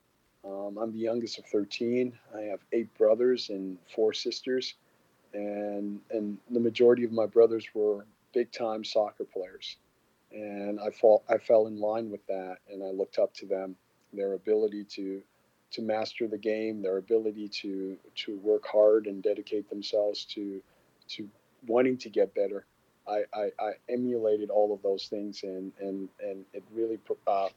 Um, 0.46 0.78
I'm 0.78 0.92
the 0.94 1.00
youngest 1.00 1.40
of 1.40 1.46
13. 1.46 2.14
I 2.36 2.42
have 2.42 2.60
eight 2.72 2.96
brothers 2.98 3.50
and 3.50 3.78
four 3.94 4.14
sisters, 4.14 4.76
and 5.34 6.00
and 6.12 6.38
the 6.50 6.60
majority 6.60 7.04
of 7.04 7.12
my 7.12 7.26
brothers 7.26 7.66
were 7.74 8.06
big 8.34 8.52
time 8.52 8.84
soccer 8.84 9.26
players, 9.26 9.78
and 10.32 10.80
I 10.80 10.92
fall 10.92 11.24
I 11.30 11.38
fell 11.38 11.68
in 11.68 11.80
line 11.80 12.10
with 12.10 12.26
that, 12.28 12.58
and 12.72 12.84
I 12.84 12.88
looked 12.88 13.20
up 13.20 13.34
to 13.36 13.46
them, 13.46 13.76
their 14.14 14.34
ability 14.34 14.86
to 14.96 15.22
to 15.72 15.82
master 15.82 16.28
the 16.28 16.38
game, 16.38 16.82
their 16.82 16.98
ability 16.98 17.50
to 17.50 17.98
to 18.16 18.38
work 18.38 18.66
hard 18.66 19.08
and 19.08 19.22
dedicate 19.22 19.70
themselves 19.70 20.24
to 20.26 20.62
to 21.10 21.28
wanting 21.66 21.98
to 21.98 22.10
get 22.10 22.34
better. 22.34 22.66
I, 23.08 23.24
I, 23.34 23.52
I 23.60 23.72
emulated 23.90 24.50
all 24.50 24.74
of 24.74 24.82
those 24.82 25.08
things, 25.08 25.44
and 25.44 25.72
and 25.80 26.10
and 26.22 26.46
it 26.54 26.64
really 26.74 27.00
uh, 27.26 27.50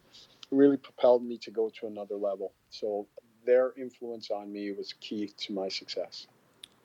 really 0.51 0.77
propelled 0.77 1.25
me 1.25 1.39
to 1.39 1.51
go 1.51 1.71
to 1.81 1.87
another 1.87 2.17
level. 2.17 2.53
So 2.71 3.07
their 3.45 3.73
influence 3.77 4.31
on 4.31 4.53
me 4.53 4.73
was 4.73 4.95
key 5.01 5.33
to 5.37 5.53
my 5.53 5.69
success. 5.69 6.27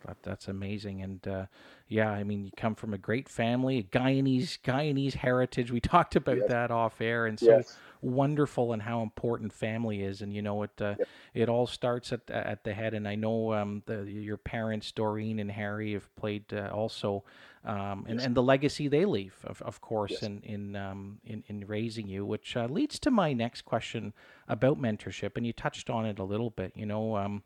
That, 0.05 0.17
that's 0.21 0.47
amazing, 0.49 1.01
and 1.01 1.27
uh, 1.27 1.45
yeah, 1.87 2.11
I 2.11 2.23
mean, 2.23 2.45
you 2.45 2.51
come 2.55 2.75
from 2.75 2.93
a 2.93 2.97
great 2.97 3.27
family, 3.27 3.79
a 3.79 3.83
Guyanese 3.83 4.59
Guyanese 4.63 5.15
heritage. 5.15 5.71
We 5.71 5.79
talked 5.79 6.15
about 6.15 6.37
yes. 6.37 6.49
that 6.49 6.69
off 6.69 7.01
air, 7.01 7.25
and 7.25 7.39
so 7.39 7.57
yes. 7.57 7.75
Wonderful 8.05 8.71
and 8.73 8.81
how 8.81 9.01
important 9.01 9.51
family 9.51 10.03
is. 10.03 10.21
And 10.21 10.33
you 10.33 10.41
know, 10.41 10.63
it 10.63 10.71
uh, 10.79 10.95
yes. 10.97 11.07
it 11.33 11.49
all 11.49 11.67
starts 11.67 12.13
at 12.13 12.29
at 12.29 12.63
the 12.63 12.73
head. 12.73 12.93
And 12.93 13.07
I 13.07 13.15
know 13.15 13.53
um, 13.53 13.83
the, 13.85 14.03
your 14.03 14.37
parents, 14.37 14.91
Doreen 14.91 15.39
and 15.39 15.51
Harry, 15.51 15.93
have 15.93 16.13
played 16.15 16.53
uh, 16.53 16.69
also, 16.71 17.23
um, 17.65 18.05
and 18.07 18.21
and 18.21 18.35
the 18.35 18.43
legacy 18.43 18.87
they 18.87 19.05
leave, 19.05 19.35
of, 19.43 19.61
of 19.61 19.81
course, 19.81 20.21
in 20.21 20.41
in, 20.41 20.75
um, 20.75 21.19
in 21.25 21.43
in 21.47 21.65
raising 21.67 22.07
you, 22.07 22.25
which 22.25 22.55
uh, 22.55 22.65
leads 22.65 22.99
to 22.99 23.11
my 23.11 23.33
next 23.33 23.63
question 23.63 24.13
about 24.47 24.79
mentorship. 24.79 25.35
And 25.35 25.45
you 25.45 25.53
touched 25.53 25.89
on 25.89 26.05
it 26.05 26.19
a 26.19 26.23
little 26.23 26.51
bit. 26.51 26.73
You 26.75 26.85
know 26.85 27.17
um, 27.17 27.43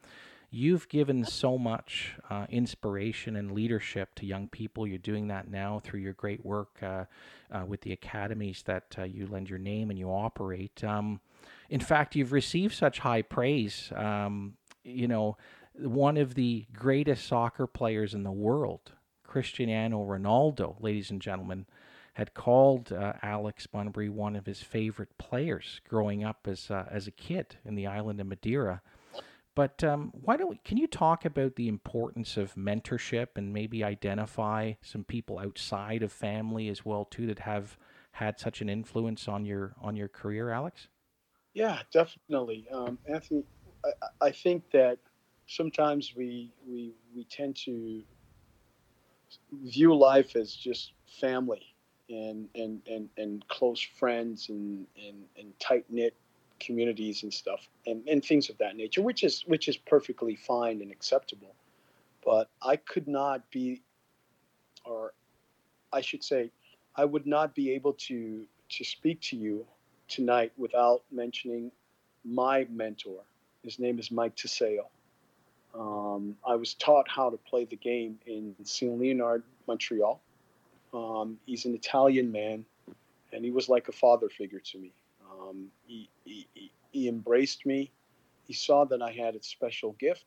You've 0.51 0.89
given 0.89 1.25
so 1.25 1.59
much 1.59 2.15
uh, 2.29 2.47
inspiration 2.49 3.35
and 3.35 3.51
leadership 3.51 4.15
to 4.15 4.25
young 4.25 4.47
people. 4.47 4.87
You're 4.87 4.97
doing 4.97 5.27
that 5.27 5.49
now 5.49 5.79
through 5.83 5.99
your 5.99 6.13
great 6.13 6.43
work 6.43 6.81
uh, 6.81 7.05
uh, 7.51 7.65
with 7.67 7.81
the 7.81 7.91
academies 7.91 8.63
that 8.65 8.95
uh, 8.97 9.03
you 9.03 9.27
lend 9.27 9.49
your 9.49 9.59
name 9.59 9.91
and 9.91 9.99
you 9.99 10.09
operate. 10.09 10.83
Um, 10.83 11.21
in 11.69 11.79
fact, 11.79 12.15
you've 12.15 12.31
received 12.31 12.73
such 12.73 12.99
high 12.99 13.21
praise. 13.21 13.91
Um, 13.95 14.55
you 14.83 15.07
know, 15.07 15.37
one 15.75 16.17
of 16.17 16.33
the 16.33 16.65
greatest 16.73 17.27
soccer 17.27 17.67
players 17.67 18.15
in 18.15 18.23
the 18.23 18.31
world, 18.31 18.93
Cristiano 19.23 20.03
Ronaldo, 20.03 20.81
ladies 20.81 21.11
and 21.11 21.21
gentlemen, 21.21 21.67
had 22.13 22.33
called 22.33 22.91
uh, 22.91 23.13
Alex 23.21 23.67
Bunbury 23.67 24.09
one 24.09 24.35
of 24.35 24.47
his 24.47 24.61
favorite 24.61 25.15
players 25.19 25.79
growing 25.87 26.23
up 26.23 26.47
as 26.47 26.71
uh, 26.71 26.85
as 26.89 27.07
a 27.07 27.11
kid 27.11 27.55
in 27.63 27.75
the 27.75 27.85
island 27.85 28.19
of 28.19 28.25
Madeira. 28.25 28.81
But 29.59 29.83
um, 29.83 30.13
why 30.13 30.37
don't 30.37 30.49
we, 30.49 30.61
can 30.63 30.77
you 30.77 30.87
talk 30.87 31.25
about 31.25 31.57
the 31.57 31.67
importance 31.67 32.37
of 32.37 32.55
mentorship 32.55 33.27
and 33.35 33.51
maybe 33.51 33.83
identify 33.83 34.75
some 34.81 35.03
people 35.03 35.37
outside 35.37 36.01
of 36.01 36.13
family 36.13 36.69
as 36.69 36.85
well 36.85 37.03
too 37.03 37.27
that 37.27 37.39
have 37.39 37.77
had 38.11 38.39
such 38.39 38.61
an 38.61 38.69
influence 38.69 39.27
on 39.27 39.43
your 39.43 39.75
on 39.81 39.97
your 39.97 40.07
career, 40.07 40.49
Alex? 40.49 40.87
Yeah, 41.53 41.79
definitely, 41.91 42.67
um, 42.71 42.99
Anthony. 43.05 43.43
I, 43.83 44.27
I 44.27 44.31
think 44.31 44.63
that 44.71 44.97
sometimes 45.47 46.13
we 46.15 46.53
we 46.65 46.93
we 47.13 47.25
tend 47.25 47.57
to 47.65 48.01
view 49.65 49.93
life 49.93 50.37
as 50.37 50.53
just 50.53 50.93
family 51.19 51.75
and 52.09 52.47
and 52.55 52.79
and, 52.87 53.09
and 53.17 53.45
close 53.49 53.81
friends 53.81 54.47
and 54.47 54.87
and, 54.95 55.25
and 55.37 55.51
tight 55.59 55.83
knit 55.89 56.15
communities 56.59 57.23
and 57.23 57.33
stuff 57.33 57.67
and, 57.85 58.07
and 58.07 58.23
things 58.23 58.49
of 58.49 58.57
that 58.57 58.75
nature, 58.75 59.01
which 59.01 59.23
is 59.23 59.43
which 59.47 59.67
is 59.67 59.77
perfectly 59.77 60.35
fine 60.35 60.81
and 60.81 60.91
acceptable. 60.91 61.53
But 62.23 62.49
I 62.61 62.75
could 62.75 63.07
not 63.07 63.49
be, 63.49 63.81
or 64.85 65.13
I 65.93 66.01
should 66.01 66.23
say, 66.23 66.51
I 66.95 67.05
would 67.05 67.25
not 67.25 67.55
be 67.55 67.71
able 67.71 67.93
to 67.93 68.45
to 68.69 68.83
speak 68.83 69.21
to 69.21 69.35
you 69.35 69.65
tonight 70.07 70.51
without 70.57 71.03
mentioning 71.11 71.71
my 72.25 72.67
mentor. 72.69 73.21
His 73.63 73.79
name 73.79 73.99
is 73.99 74.11
Mike 74.11 74.35
Tiseo. 74.35 74.85
Um, 75.73 76.35
I 76.47 76.55
was 76.55 76.73
taught 76.73 77.07
how 77.07 77.29
to 77.29 77.37
play 77.37 77.65
the 77.65 77.75
game 77.75 78.19
in 78.25 78.55
Saint 78.63 78.99
Leonard, 78.99 79.43
Montreal. 79.67 80.19
Um, 80.93 81.37
he's 81.45 81.65
an 81.65 81.75
Italian 81.75 82.31
man, 82.31 82.65
and 83.31 83.45
he 83.45 83.51
was 83.51 83.69
like 83.69 83.87
a 83.87 83.91
father 83.91 84.29
figure 84.29 84.59
to 84.59 84.79
me. 84.79 84.91
Um, 85.41 85.67
he, 85.85 86.09
he, 86.25 86.71
he 86.91 87.07
embraced 87.07 87.65
me. 87.65 87.91
He 88.45 88.53
saw 88.53 88.85
that 88.85 89.01
I 89.01 89.11
had 89.11 89.35
a 89.35 89.43
special 89.43 89.93
gift, 89.93 90.25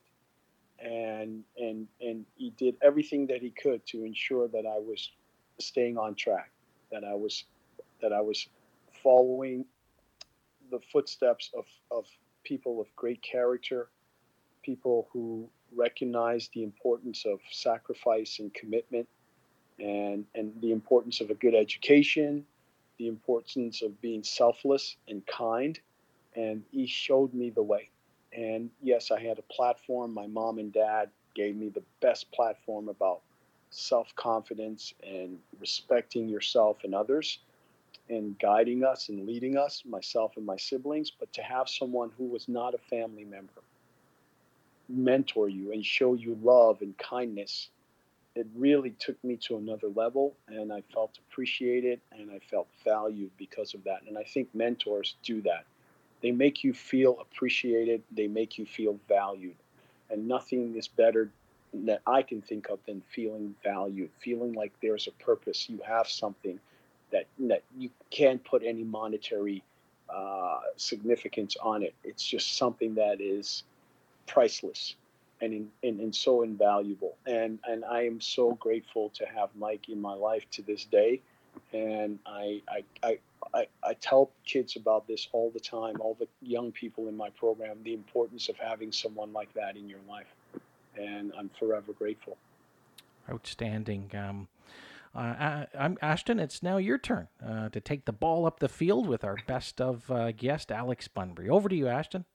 and 0.79 1.43
and 1.57 1.87
and 2.01 2.25
he 2.35 2.51
did 2.51 2.75
everything 2.81 3.27
that 3.27 3.41
he 3.41 3.49
could 3.49 3.85
to 3.87 4.05
ensure 4.05 4.47
that 4.47 4.65
I 4.65 4.79
was 4.79 5.11
staying 5.59 5.97
on 5.97 6.15
track, 6.15 6.51
that 6.91 7.03
I 7.03 7.13
was 7.13 7.43
that 8.01 8.13
I 8.13 8.21
was 8.21 8.47
following 9.03 9.65
the 10.71 10.79
footsteps 10.91 11.51
of, 11.55 11.65
of 11.91 12.05
people 12.43 12.81
of 12.81 12.87
great 12.95 13.21
character, 13.21 13.89
people 14.63 15.07
who 15.11 15.49
recognize 15.75 16.49
the 16.53 16.63
importance 16.63 17.25
of 17.25 17.39
sacrifice 17.51 18.39
and 18.39 18.53
commitment 18.53 19.07
and, 19.79 20.25
and 20.35 20.51
the 20.61 20.71
importance 20.71 21.21
of 21.21 21.29
a 21.29 21.35
good 21.35 21.55
education, 21.55 22.45
the 22.97 23.07
importance 23.07 23.81
of 23.81 23.99
being 24.01 24.23
selfless 24.23 24.97
and 25.07 25.25
kind. 25.25 25.79
And 26.35 26.63
he 26.71 26.87
showed 26.87 27.33
me 27.33 27.49
the 27.49 27.63
way. 27.63 27.89
And 28.35 28.69
yes, 28.81 29.11
I 29.11 29.19
had 29.19 29.37
a 29.39 29.53
platform. 29.53 30.13
My 30.13 30.27
mom 30.27 30.57
and 30.57 30.73
dad 30.73 31.09
gave 31.35 31.55
me 31.55 31.69
the 31.69 31.83
best 32.01 32.31
platform 32.31 32.89
about 32.89 33.21
self 33.69 34.15
confidence 34.15 34.93
and 35.03 35.37
respecting 35.59 36.29
yourself 36.29 36.77
and 36.83 36.95
others 36.95 37.39
and 38.09 38.37
guiding 38.39 38.83
us 38.83 39.09
and 39.09 39.25
leading 39.25 39.57
us, 39.57 39.83
myself 39.85 40.37
and 40.37 40.45
my 40.45 40.57
siblings. 40.57 41.11
But 41.11 41.31
to 41.33 41.41
have 41.41 41.69
someone 41.69 42.11
who 42.17 42.25
was 42.25 42.47
not 42.47 42.73
a 42.73 42.79
family 42.79 43.23
member 43.23 43.61
mentor 44.89 45.49
you 45.49 45.71
and 45.71 45.85
show 45.85 46.13
you 46.13 46.37
love 46.43 46.81
and 46.81 46.97
kindness 46.97 47.69
it 48.35 48.47
really 48.55 48.91
took 48.91 49.21
me 49.23 49.37
to 49.37 49.57
another 49.57 49.87
level 49.95 50.33
and 50.47 50.73
I 50.73 50.81
felt 50.93 51.19
appreciated 51.29 52.01
and 52.11 52.31
I 52.31 52.39
felt 52.39 52.67
valued 52.83 53.31
because 53.37 53.73
of 53.73 53.83
that. 53.83 54.01
And 54.07 54.17
I 54.17 54.23
think 54.23 54.53
mentors 54.55 55.15
do 55.23 55.41
that. 55.41 55.65
They 56.21 56.31
make 56.31 56.63
you 56.63 56.73
feel 56.73 57.17
appreciated, 57.19 58.01
they 58.11 58.27
make 58.27 58.57
you 58.57 58.65
feel 58.65 58.99
valued. 59.07 59.55
And 60.09 60.27
nothing 60.27 60.75
is 60.75 60.87
better 60.87 61.29
that 61.73 62.01
I 62.07 62.21
can 62.21 62.41
think 62.41 62.69
of 62.69 62.79
than 62.87 63.01
feeling 63.01 63.55
valued, 63.63 64.09
feeling 64.19 64.53
like 64.53 64.71
there's 64.81 65.07
a 65.07 65.23
purpose, 65.23 65.69
you 65.69 65.79
have 65.85 66.07
something 66.07 66.59
that, 67.11 67.25
that 67.39 67.63
you 67.77 67.89
can't 68.09 68.43
put 68.43 68.63
any 68.63 68.83
monetary 68.83 69.63
uh, 70.09 70.59
significance 70.77 71.55
on 71.61 71.83
it. 71.83 71.93
It's 72.03 72.23
just 72.23 72.57
something 72.57 72.95
that 72.95 73.21
is 73.21 73.63
priceless 74.27 74.95
and, 75.43 75.69
in, 75.81 75.99
and, 75.99 76.15
so 76.15 76.41
invaluable. 76.41 77.17
And, 77.25 77.59
and 77.67 77.83
I 77.83 78.05
am 78.05 78.21
so 78.21 78.53
grateful 78.53 79.09
to 79.15 79.25
have 79.25 79.49
Mike 79.55 79.89
in 79.89 80.01
my 80.01 80.13
life 80.13 80.49
to 80.51 80.61
this 80.61 80.85
day. 80.85 81.21
And 81.73 82.17
I, 82.25 82.61
I, 82.69 82.83
I, 83.03 83.19
I, 83.53 83.67
I 83.83 83.93
tell 83.95 84.31
kids 84.45 84.75
about 84.75 85.07
this 85.07 85.27
all 85.33 85.51
the 85.51 85.59
time, 85.59 85.95
all 85.99 86.15
the 86.19 86.27
young 86.41 86.71
people 86.71 87.07
in 87.09 87.17
my 87.17 87.29
program, 87.31 87.77
the 87.83 87.93
importance 87.93 88.47
of 88.49 88.55
having 88.57 88.91
someone 88.91 89.33
like 89.33 89.53
that 89.53 89.75
in 89.75 89.89
your 89.89 89.99
life. 90.07 90.33
And 90.97 91.33
I'm 91.37 91.49
forever 91.59 91.93
grateful. 91.93 92.37
Outstanding. 93.29 94.11
Um, 94.15 94.47
uh, 95.15 95.65
I'm 95.77 95.97
Ashton. 96.01 96.39
It's 96.39 96.63
now 96.63 96.77
your 96.77 96.97
turn 96.97 97.27
uh, 97.45 97.69
to 97.69 97.79
take 97.79 98.05
the 98.05 98.13
ball 98.13 98.45
up 98.45 98.59
the 98.59 98.69
field 98.69 99.07
with 99.07 99.23
our 99.23 99.37
best 99.45 99.79
of 99.79 100.09
uh, 100.09 100.31
guest, 100.31 100.71
Alex 100.71 101.07
Bunbury. 101.07 101.49
Over 101.49 101.69
to 101.69 101.75
you, 101.75 101.87
Ashton. 101.87 102.25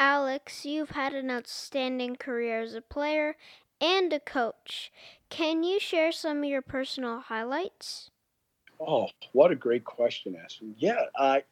Alex, 0.00 0.64
you've 0.64 0.92
had 0.92 1.12
an 1.12 1.30
outstanding 1.30 2.16
career 2.16 2.62
as 2.62 2.74
a 2.74 2.80
player 2.80 3.36
and 3.82 4.10
a 4.14 4.18
coach. 4.18 4.90
Can 5.28 5.62
you 5.62 5.78
share 5.78 6.10
some 6.10 6.38
of 6.38 6.44
your 6.48 6.62
personal 6.62 7.20
highlights? 7.20 8.10
Oh, 8.80 9.08
what 9.32 9.50
a 9.50 9.54
great 9.54 9.84
question, 9.84 10.34
Ashton. 10.42 10.74
Yeah, 10.78 11.02
I, 11.18 11.42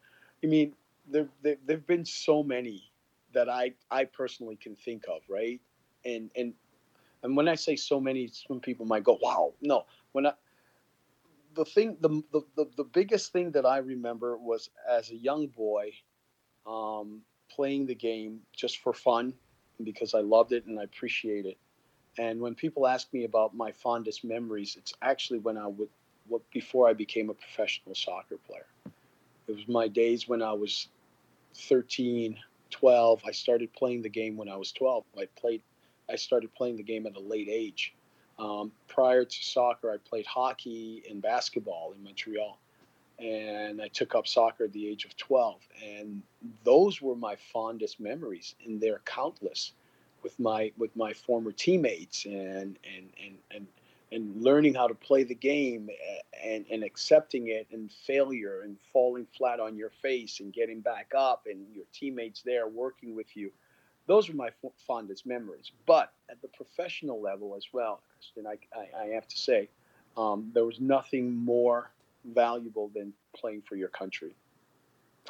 I 0.42 0.46
mean, 0.46 0.72
there, 1.06 1.28
there 1.42 1.56
there've 1.66 1.86
been 1.86 2.06
so 2.06 2.42
many 2.42 2.90
that 3.34 3.50
I 3.50 3.74
I 3.90 4.06
personally 4.06 4.56
can 4.56 4.74
think 4.76 5.04
of, 5.12 5.20
right? 5.28 5.60
And 6.06 6.30
and 6.34 6.54
and 7.22 7.36
when 7.36 7.48
I 7.48 7.54
say 7.54 7.76
so 7.76 8.00
many, 8.00 8.28
some 8.28 8.60
people 8.60 8.86
might 8.86 9.04
go, 9.04 9.18
"Wow, 9.20 9.52
no." 9.60 9.84
When 10.12 10.24
I 10.24 10.32
the 11.54 11.66
thing, 11.66 11.98
the 12.00 12.22
the 12.32 12.40
the, 12.56 12.66
the 12.78 12.84
biggest 12.84 13.30
thing 13.30 13.50
that 13.50 13.66
I 13.66 13.76
remember 13.78 14.38
was 14.38 14.70
as 14.90 15.10
a 15.10 15.16
young 15.16 15.48
boy, 15.48 15.92
um, 16.66 17.20
playing 17.48 17.86
the 17.86 17.94
game 17.94 18.40
just 18.52 18.78
for 18.78 18.92
fun, 18.92 19.34
because 19.82 20.14
I 20.14 20.20
loved 20.20 20.52
it 20.52 20.66
and 20.66 20.78
I 20.78 20.84
appreciate 20.84 21.46
it. 21.46 21.56
And 22.18 22.40
when 22.40 22.54
people 22.54 22.86
ask 22.86 23.12
me 23.12 23.24
about 23.24 23.54
my 23.54 23.70
fondest 23.70 24.24
memories, 24.24 24.76
it's 24.76 24.92
actually 25.02 25.38
when 25.38 25.56
I 25.56 25.68
would, 25.68 25.88
before 26.52 26.88
I 26.88 26.92
became 26.92 27.30
a 27.30 27.34
professional 27.34 27.94
soccer 27.94 28.36
player. 28.38 28.66
It 29.46 29.56
was 29.56 29.68
my 29.68 29.88
days 29.88 30.28
when 30.28 30.42
I 30.42 30.52
was 30.52 30.88
13, 31.54 32.36
12. 32.70 33.22
I 33.26 33.30
started 33.30 33.72
playing 33.72 34.02
the 34.02 34.08
game 34.08 34.36
when 34.36 34.48
I 34.48 34.56
was 34.56 34.72
12. 34.72 35.04
I 35.16 35.26
played, 35.40 35.62
I 36.10 36.16
started 36.16 36.54
playing 36.54 36.76
the 36.76 36.82
game 36.82 37.06
at 37.06 37.16
a 37.16 37.20
late 37.20 37.48
age. 37.50 37.94
Um, 38.38 38.72
prior 38.86 39.24
to 39.24 39.44
soccer, 39.44 39.90
I 39.90 39.96
played 39.96 40.26
hockey 40.26 41.02
and 41.10 41.20
basketball 41.22 41.92
in 41.96 42.04
Montreal. 42.04 42.58
And 43.18 43.82
I 43.82 43.88
took 43.88 44.14
up 44.14 44.26
soccer 44.26 44.64
at 44.64 44.72
the 44.72 44.88
age 44.88 45.04
of 45.04 45.16
12. 45.16 45.60
And 45.84 46.22
those 46.64 47.02
were 47.02 47.16
my 47.16 47.36
fondest 47.52 47.98
memories, 47.98 48.54
and 48.64 48.80
they're 48.80 49.00
countless 49.04 49.72
with 50.22 50.38
my 50.38 50.72
with 50.76 50.94
my 50.96 51.12
former 51.12 51.52
teammates 51.52 52.24
and 52.24 52.78
and 52.84 53.10
and 53.24 53.38
and 53.50 53.66
and 54.10 54.42
learning 54.42 54.74
how 54.74 54.88
to 54.88 54.94
play 54.94 55.22
the 55.22 55.34
game 55.34 55.90
and, 56.42 56.64
and 56.70 56.82
accepting 56.82 57.48
it 57.48 57.66
and 57.72 57.90
failure 57.90 58.62
and 58.62 58.78
falling 58.92 59.26
flat 59.36 59.60
on 59.60 59.76
your 59.76 59.90
face 59.90 60.40
and 60.40 60.52
getting 60.52 60.80
back 60.80 61.12
up 61.16 61.46
and 61.46 61.66
your 61.74 61.84
teammates 61.92 62.42
there 62.42 62.66
working 62.68 63.14
with 63.14 63.36
you 63.36 63.50
those 64.06 64.28
are 64.30 64.34
my 64.34 64.50
fondest 64.86 65.26
memories 65.26 65.70
but 65.86 66.12
at 66.30 66.40
the 66.40 66.48
professional 66.48 67.20
level 67.20 67.54
as 67.56 67.66
well 67.72 68.00
and 68.36 68.48
i, 68.48 68.56
I, 68.74 69.02
I 69.02 69.06
have 69.08 69.28
to 69.28 69.36
say 69.36 69.68
um, 70.16 70.50
there 70.52 70.64
was 70.64 70.80
nothing 70.80 71.32
more 71.34 71.90
valuable 72.24 72.90
than 72.94 73.12
playing 73.34 73.62
for 73.62 73.76
your 73.76 73.88
country 73.88 74.34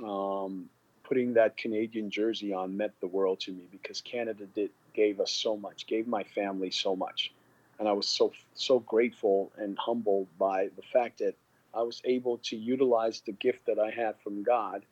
um, 0.05 0.69
putting 1.05 1.35
that 1.35 1.57
Canadian 1.57 2.11
jersey 2.11 2.53
on 2.53 2.77
meant 2.77 2.93
the 3.01 3.07
world 3.07 3.41
to 3.41 3.53
me 3.53 3.65
because 3.71 4.01
Canada 4.01 4.47
did 4.55 4.71
gave 4.95 5.21
us 5.21 5.31
so 5.31 5.57
much, 5.57 5.87
gave 5.87 6.09
my 6.09 6.25
family 6.25 6.71
so 6.71 6.97
much, 6.97 7.33
and 7.79 7.89
I 7.89 7.93
was 7.93 8.09
so 8.09 8.33
so 8.55 8.81
grateful 8.81 9.53
and 9.57 9.79
humbled 9.79 10.27
by 10.39 10.69
the 10.77 10.83
fact 10.83 11.19
that 11.19 11.35
I 11.75 11.83
was 11.83 12.01
able 12.05 12.39
to 12.39 12.57
utilize 12.57 13.21
the 13.21 13.33
gift 13.33 13.67
that 13.67 13.79
I 13.79 13.91
had 13.91 14.19
from 14.21 14.43
God 14.43 14.85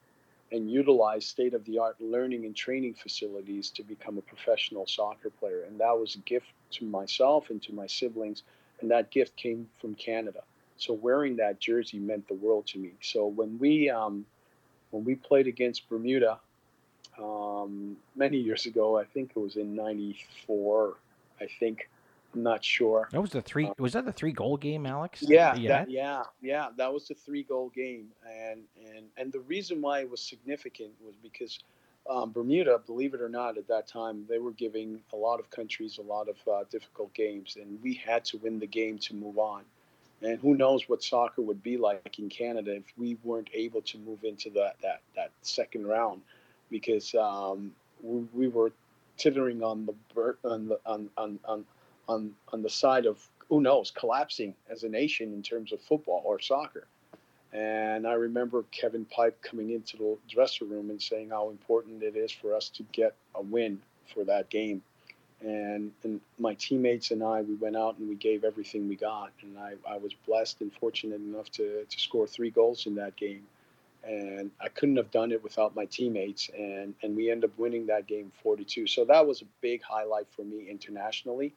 and 0.53 0.71
utilize 0.71 1.27
state 1.27 1.55
of 1.55 1.65
the 1.65 1.79
art 1.79 2.01
learning 2.01 2.45
and 2.45 2.55
training 2.55 2.95
facilities 2.95 3.71
to 3.71 3.83
become 3.83 4.17
a 4.17 4.23
professional 4.23 4.87
soccer 4.87 5.31
player. 5.31 5.63
And 5.67 5.81
that 5.81 5.99
was 5.99 6.15
a 6.15 6.19
gift 6.21 6.47
to 6.73 6.85
myself 6.85 7.51
and 7.51 7.61
to 7.63 7.73
my 7.73 7.89
siblings. 7.89 8.45
And 8.81 8.91
that 8.93 9.11
gift 9.11 9.35
came 9.37 9.69
from 9.81 9.97
Canada. 9.97 10.43
So 10.79 10.93
wearing 10.93 11.37
that 11.37 11.61
jersey 11.61 11.99
meant 11.99 12.29
the 12.29 12.35
world 12.35 12.67
to 12.69 12.79
me. 12.79 12.93
So 13.01 13.27
when 13.27 13.59
we 13.59 13.91
um, 13.91 14.27
when 14.91 15.05
we 15.05 15.15
played 15.15 15.47
against 15.47 15.89
Bermuda 15.89 16.39
um, 17.19 17.97
many 18.15 18.39
years 18.39 18.67
ago. 18.67 18.99
I 18.99 19.05
think 19.05 19.33
it 19.35 19.39
was 19.39 19.57
in 19.57 19.75
'94. 19.75 20.95
I 21.41 21.47
think. 21.59 21.89
I'm 22.35 22.43
not 22.43 22.63
sure. 22.63 23.09
That 23.13 23.21
was 23.21 23.31
the 23.31 23.41
three. 23.41 23.67
Uh, 23.67 23.73
was 23.79 23.95
that 23.95 24.05
the 24.05 24.13
three 24.13 24.33
goal 24.33 24.59
game, 24.59 24.85
Alex? 24.85 25.23
Yeah, 25.23 25.55
that, 25.69 25.91
yeah, 25.91 26.25
yeah. 26.43 26.69
That 26.77 26.93
was 26.93 27.09
the 27.09 27.15
three 27.15 27.43
goal 27.43 27.71
game, 27.75 28.09
and 28.27 28.61
and 28.95 29.07
and 29.17 29.33
the 29.33 29.41
reason 29.41 29.81
why 29.81 30.01
it 30.01 30.11
was 30.11 30.21
significant 30.21 30.91
was 31.03 31.15
because 31.23 31.59
um, 32.11 32.33
Bermuda, 32.33 32.81
believe 32.85 33.15
it 33.15 33.23
or 33.23 33.31
not, 33.31 33.57
at 33.57 33.67
that 33.69 33.87
time 33.87 34.27
they 34.29 34.39
were 34.39 34.51
giving 34.51 35.01
a 35.15 35.17
lot 35.17 35.41
of 35.41 35.49
countries 35.51 35.99
a 35.99 36.03
lot 36.03 36.29
of 36.29 36.37
uh, 36.53 36.65
difficult 36.71 37.15
games, 37.15 37.57
and 37.59 37.81
we 37.83 37.95
had 37.95 38.25
to 38.27 38.39
win 38.39 38.59
the 38.59 38.67
game 38.67 38.99
to 38.99 39.15
move 39.15 39.39
on. 39.39 39.63
And 40.23 40.39
who 40.41 40.57
knows 40.57 40.89
what 40.89 41.03
soccer 41.03 41.43
would 41.43 41.63
be 41.63 41.77
like 41.77 42.19
in 42.19 42.29
Canada 42.29 42.75
if 42.75 42.85
we 42.97 43.19
weren't 43.23 43.51
able 43.53 43.83
to 43.83 43.99
move 43.99 44.25
into 44.25 44.51
that 44.51 44.77
that 44.83 45.03
that 45.15 45.31
second 45.43 45.87
round 45.87 46.23
because 46.71 47.15
um, 47.15 47.73
we, 48.03 48.27
we, 48.33 48.49
were 48.49 48.73
tittering 49.19 49.63
on 49.63 49.87
the 49.87 49.95
on 50.45 50.69
the 50.69 50.81
on, 50.87 51.11
on 51.17 51.39
on 51.45 51.65
on 52.09 52.33
on 52.53 52.63
the 52.63 52.71
side 52.71 53.07
of 53.07 53.29
who 53.49 53.61
knows 53.61 53.91
collapsing 53.91 54.55
as 54.71 54.83
a 54.83 54.89
nation 54.89 55.33
in 55.33 55.43
terms 55.43 55.73
of 55.73 55.81
football 55.81 56.23
or 56.25 56.41
soccer. 56.41 56.87
And 57.53 58.07
I 58.07 58.15
remember 58.15 58.65
Kevin 58.71 59.05
Pipe 59.05 59.41
coming 59.43 59.71
into 59.71 59.97
the 59.97 60.19
dressing 60.29 60.69
room 60.69 60.91
and 60.91 61.01
saying 61.01 61.31
how 61.31 61.51
important 61.51 62.03
it 62.03 62.17
is 62.17 62.33
for 62.33 62.55
us 62.55 62.69
to 62.71 62.83
get 62.93 63.15
a 63.35 63.43
win 63.43 63.81
for 64.13 64.25
that 64.25 64.51
game. 64.51 64.83
And, 65.41 65.93
and 66.03 66.21
my 66.39 66.55
teammates 66.55 67.11
and 67.11 67.23
I, 67.23 67.43
we 67.43 67.55
went 67.55 67.77
out 67.77 67.99
and 67.99 68.09
we 68.09 68.15
gave 68.15 68.43
everything 68.43 68.89
we 68.89 68.97
got. 68.97 69.33
And 69.43 69.59
I, 69.59 69.75
I 69.89 69.99
was 69.99 70.15
blessed 70.27 70.63
and 70.63 70.73
fortunate 70.73 71.21
enough 71.21 71.51
to, 71.53 71.85
to 71.85 72.01
score 72.01 72.27
three 72.27 72.51
goals 72.51 72.87
in 72.87 72.95
that 72.97 73.17
game 73.17 73.43
and 74.07 74.51
I 74.61 74.69
couldn't 74.69 74.97
have 74.97 75.11
done 75.11 75.33
it 75.33 75.43
without 75.43 75.75
my 75.75 75.85
teammates. 75.85 76.49
And 76.57 76.95
and 77.03 77.17
we 77.17 77.31
ended 77.31 77.51
up 77.51 77.59
winning 77.59 77.87
that 77.87 78.07
game 78.07 78.33
42. 78.43 78.87
So 78.87 79.05
that 79.05 79.27
was 79.27 79.43
a 79.43 79.47
big 79.61 79.83
highlight 79.83 80.27
for 80.31 80.43
me 80.43 80.69
internationally. 80.71 81.53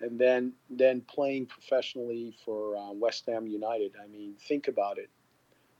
And 0.00 0.18
then 0.18 0.52
then 0.70 1.02
playing 1.02 1.46
professionally 1.46 2.34
for 2.44 2.76
uh, 2.76 2.92
West 2.92 3.26
Ham 3.26 3.46
United. 3.46 3.92
I 4.02 4.06
mean, 4.08 4.34
think 4.48 4.68
about 4.68 4.98
it. 4.98 5.10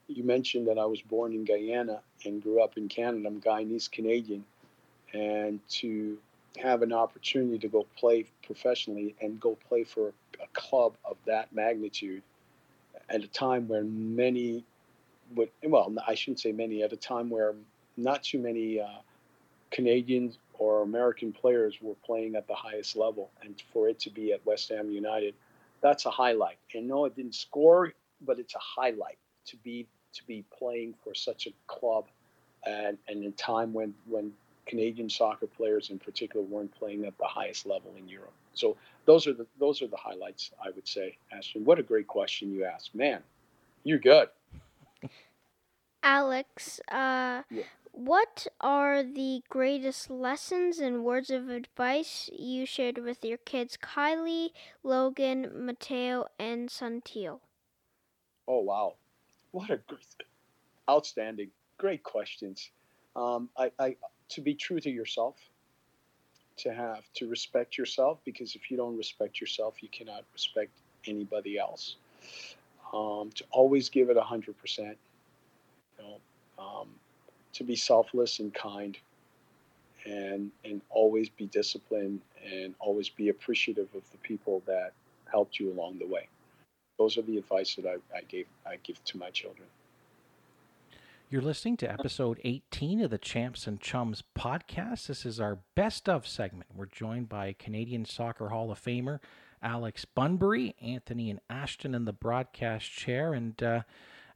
You 0.09 0.25
mentioned 0.25 0.69
that 0.69 0.79
I 0.79 0.85
was 0.85 1.01
born 1.01 1.33
in 1.33 1.45
Guyana 1.45 2.01
and 2.25 2.43
grew 2.43 2.63
up 2.63 2.77
in 2.77 2.89
Canada. 2.89 3.29
I'm 3.29 3.41
Guyanese 3.41 3.91
Canadian, 3.91 4.45
and 5.15 5.61
to 5.71 6.19
have 6.59 6.83
an 6.83 6.93
opportunity 6.93 7.59
to 7.59 7.69
go 7.69 7.87
play 7.97 8.27
professionally 8.45 9.15
and 9.21 9.41
go 9.41 9.57
play 9.69 9.85
for 9.85 10.13
a 10.43 10.47
club 10.53 10.95
of 11.05 11.17
that 11.27 11.53
magnitude 11.53 12.23
at 13.09 13.23
a 13.23 13.29
time 13.29 13.69
where 13.69 13.85
many 13.85 14.65
would 15.35 15.51
well, 15.65 15.93
I 16.07 16.15
shouldn't 16.15 16.41
say 16.41 16.53
many 16.53 16.83
at 16.83 16.93
a 16.93 16.97
time 16.97 17.31
where 17.31 17.55
not 17.97 18.23
too 18.23 18.39
many 18.39 18.81
uh, 18.81 18.87
Canadians 19.71 20.39
or 20.55 20.83
American 20.83 21.33
players 21.33 21.79
were 21.81 21.95
playing 22.05 22.37
at 22.37 22.47
the 22.47 22.55
highest 22.55 22.97
level, 22.97 23.31
and 23.43 23.61
for 23.73 23.89
it 23.89 23.99
to 24.01 24.11
be 24.11 24.33
at 24.33 24.45
West 24.47 24.69
Ham 24.69 24.91
United, 24.91 25.35
that's 25.81 26.07
a 26.07 26.11
highlight. 26.11 26.59
And 26.75 26.87
no, 26.87 27.05
it 27.07 27.17
didn't 27.17 27.35
score, 27.35 27.93
but 28.27 28.39
it's 28.39 28.55
a 28.55 28.61
highlight 28.61 29.19
to 29.47 29.57
be 29.59 29.87
to 30.15 30.27
be 30.27 30.45
playing 30.57 30.95
for 31.03 31.15
such 31.15 31.47
a 31.47 31.53
club, 31.67 32.07
and 32.67 32.99
and 33.09 33.25
in 33.25 33.33
time 33.33 33.73
when 33.73 33.95
when 34.07 34.33
Canadian 34.67 35.11
soccer 35.11 35.47
players 35.47 35.91
in 35.91 35.99
particular 35.99 36.45
weren't 36.45 36.73
playing 36.73 37.05
at 37.05 37.17
the 37.19 37.27
highest 37.27 37.67
level 37.67 37.93
in 37.99 38.09
Europe. 38.09 38.33
So 38.55 38.77
those 39.07 39.27
are 39.27 39.33
the 39.33 39.47
those 39.59 39.83
are 39.83 39.87
the 39.87 39.97
highlights 39.97 40.51
I 40.63 40.71
would 40.71 40.87
say. 40.87 41.17
Ashton, 41.33 41.65
what 41.65 41.79
a 41.79 41.83
great 41.83 42.07
question 42.07 42.53
you 42.53 42.65
asked, 42.65 42.95
man. 42.95 43.23
You're 43.85 43.99
good. 43.99 44.29
Alex, 46.03 46.81
uh, 46.91 47.43
yeah. 47.51 47.63
what 47.93 48.47
are 48.61 49.03
the 49.03 49.43
greatest 49.49 50.11
lessons 50.11 50.79
and 50.79 51.05
words 51.05 51.31
of 51.31 51.49
advice 51.49 52.29
you 52.37 52.67
shared 52.67 52.99
with 52.99 53.25
your 53.25 53.39
kids, 53.39 53.79
Kylie, 53.81 54.51
Logan, 54.83 55.51
Mateo, 55.55 56.27
and 56.39 56.69
Santil? 56.69 57.41
Oh, 58.49 58.61
wow. 58.61 58.95
What 59.53 59.71
a 59.71 59.77
great, 59.87 60.07
outstanding, 60.91 61.51
great 61.79 62.03
questions. 62.03 62.71
Um, 63.15 63.49
I, 63.57 63.71
I, 63.79 63.97
to 64.35 64.41
be 64.41 64.55
true 64.55 64.81
to 64.81 64.91
yourself, 64.91 65.37
to 66.59 66.73
have, 66.73 67.05
to 67.15 67.29
respect 67.29 67.79
yourself, 67.79 68.19
because 68.25 68.55
if 68.55 68.71
you 68.71 68.77
don't 68.77 68.97
respect 68.97 69.41
yourself, 69.41 69.83
you 69.83 69.89
cannot 69.89 70.25
respect 70.33 70.71
anybody 71.07 71.59
else. 71.59 71.97
Um, 72.93 73.31
to 73.37 73.45
always 73.51 73.89
give 73.89 74.11
it 74.11 74.17
100% 74.19 74.97
know, 76.03 76.21
um, 76.59 76.89
to 77.55 77.65
be 77.65 77.77
selfless 77.77 78.39
and 78.39 78.53
kind 78.55 78.99
and 80.05 80.51
and 80.65 80.81
always 80.91 81.29
be 81.29 81.47
disciplined 81.47 82.21
and 82.45 82.75
always 82.81 83.09
be 83.09 83.29
appreciative 83.29 83.89
of 83.95 84.03
the 84.11 84.19
people 84.19 84.63
that 84.67 84.93
helped 85.31 85.61
you 85.61 85.73
along 85.73 85.99
the 85.99 86.07
way. 86.07 86.27
Those 86.99 87.17
are 87.19 87.23
the 87.23 87.39
advice 87.39 87.77
that 87.77 87.87
I, 87.87 88.17
I 88.17 88.23
gave 88.23 88.47
I 88.67 88.77
give 88.83 89.03
to 89.05 89.19
my 89.19 89.31
children. 89.31 89.69
You're 91.33 91.41
listening 91.41 91.79
to 91.79 91.91
episode 91.91 92.43
18 92.45 93.01
of 93.01 93.11
the 93.11 93.17
Champs 93.17 93.67
and 93.67 93.81
Chums 93.81 94.23
podcast. 94.39 95.07
This 95.07 95.25
is 95.25 95.41
our 95.41 95.61
best 95.75 96.07
of 96.07 96.27
segment. 96.27 96.69
We're 96.75 96.85
joined 96.85 97.31
by 97.31 97.55
Canadian 97.59 98.05
Soccer 98.05 98.51
Hall 98.51 98.71
of 98.71 98.79
Famer 98.79 99.19
Alex 99.63 100.05
Bunbury, 100.05 100.77
Anthony 100.83 101.31
and 101.31 101.41
Ashton 101.49 101.95
in 101.95 102.05
the 102.05 102.13
broadcast 102.13 102.93
chair. 102.93 103.33
And 103.33 103.63
uh, 103.63 103.81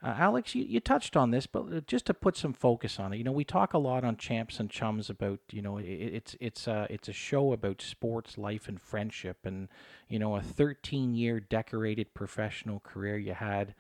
uh, 0.03 0.15
Alex, 0.17 0.55
you, 0.55 0.65
you 0.65 0.81
touched 0.81 1.19
on 1.19 1.33
this, 1.33 1.47
but 1.47 1.71
uh, 1.71 1.81
just 1.87 2.07
to 2.07 2.15
put 2.15 2.35
some 2.35 2.55
focus 2.55 2.99
on 2.99 3.13
it, 3.13 3.19
you 3.19 3.25
know, 3.25 3.31
we 3.31 3.45
talk 3.45 3.75
a 3.75 3.79
lot 3.79 4.03
on 4.03 4.17
Champs 4.17 4.59
and 4.59 4.71
Chums 4.71 5.11
about, 5.11 5.41
you 5.53 5.61
know, 5.61 5.77
it, 5.77 5.85
it's 5.85 6.35
it's 6.41 6.67
a 6.67 6.87
it's 6.89 7.11
a 7.11 7.13
show 7.13 7.53
about 7.53 7.83
sports, 7.83 8.39
life, 8.39 8.69
and 8.69 8.81
friendship, 8.81 9.45
and 9.45 9.69
you 10.09 10.19
know, 10.19 10.35
a 10.35 10.41
13 10.41 11.15
year 11.15 11.41
decorated 11.41 12.15
professional 12.15 12.81
career 12.81 13.19
you 13.19 13.35
had. 13.35 13.75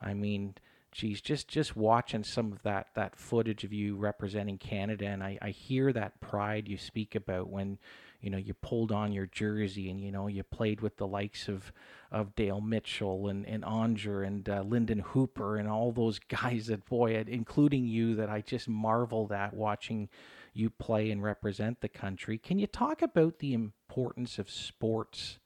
I 0.00 0.14
mean, 0.14 0.54
geez, 0.92 1.20
just 1.20 1.48
just 1.48 1.74
watching 1.74 2.22
some 2.22 2.52
of 2.52 2.62
that 2.62 2.88
that 2.94 3.16
footage 3.16 3.64
of 3.64 3.72
you 3.72 3.96
representing 3.96 4.58
Canada, 4.58 5.06
and 5.06 5.24
I, 5.24 5.38
I 5.42 5.50
hear 5.50 5.92
that 5.92 6.20
pride 6.20 6.68
you 6.68 6.76
speak 6.76 7.14
about 7.14 7.48
when 7.48 7.78
you 8.20 8.30
know 8.30 8.38
you 8.38 8.54
pulled 8.54 8.92
on 8.92 9.12
your 9.12 9.26
jersey 9.26 9.90
and 9.90 10.00
you 10.00 10.12
know 10.12 10.28
you 10.28 10.42
played 10.42 10.80
with 10.80 10.98
the 10.98 11.06
likes 11.06 11.48
of 11.48 11.72
of 12.12 12.34
Dale 12.36 12.60
Mitchell 12.60 13.28
and 13.28 13.46
and 13.48 13.64
Onger 13.64 14.24
and 14.24 14.48
uh, 14.48 14.62
Lyndon 14.62 15.00
Hooper 15.00 15.56
and 15.56 15.68
all 15.68 15.90
those 15.90 16.18
guys 16.42 16.66
that 16.66 16.84
boy, 16.84 17.24
including 17.26 17.86
you, 17.86 18.14
that 18.16 18.28
I 18.28 18.42
just 18.42 18.68
marveled 18.68 19.32
at 19.32 19.54
watching 19.54 20.08
you 20.54 20.68
play 20.68 21.10
and 21.10 21.22
represent 21.22 21.80
the 21.80 21.88
country. 21.88 22.36
Can 22.36 22.58
you 22.58 22.66
talk 22.66 23.00
about 23.00 23.38
the 23.38 23.54
importance 23.54 24.38
of 24.38 24.50
sports 24.50 25.38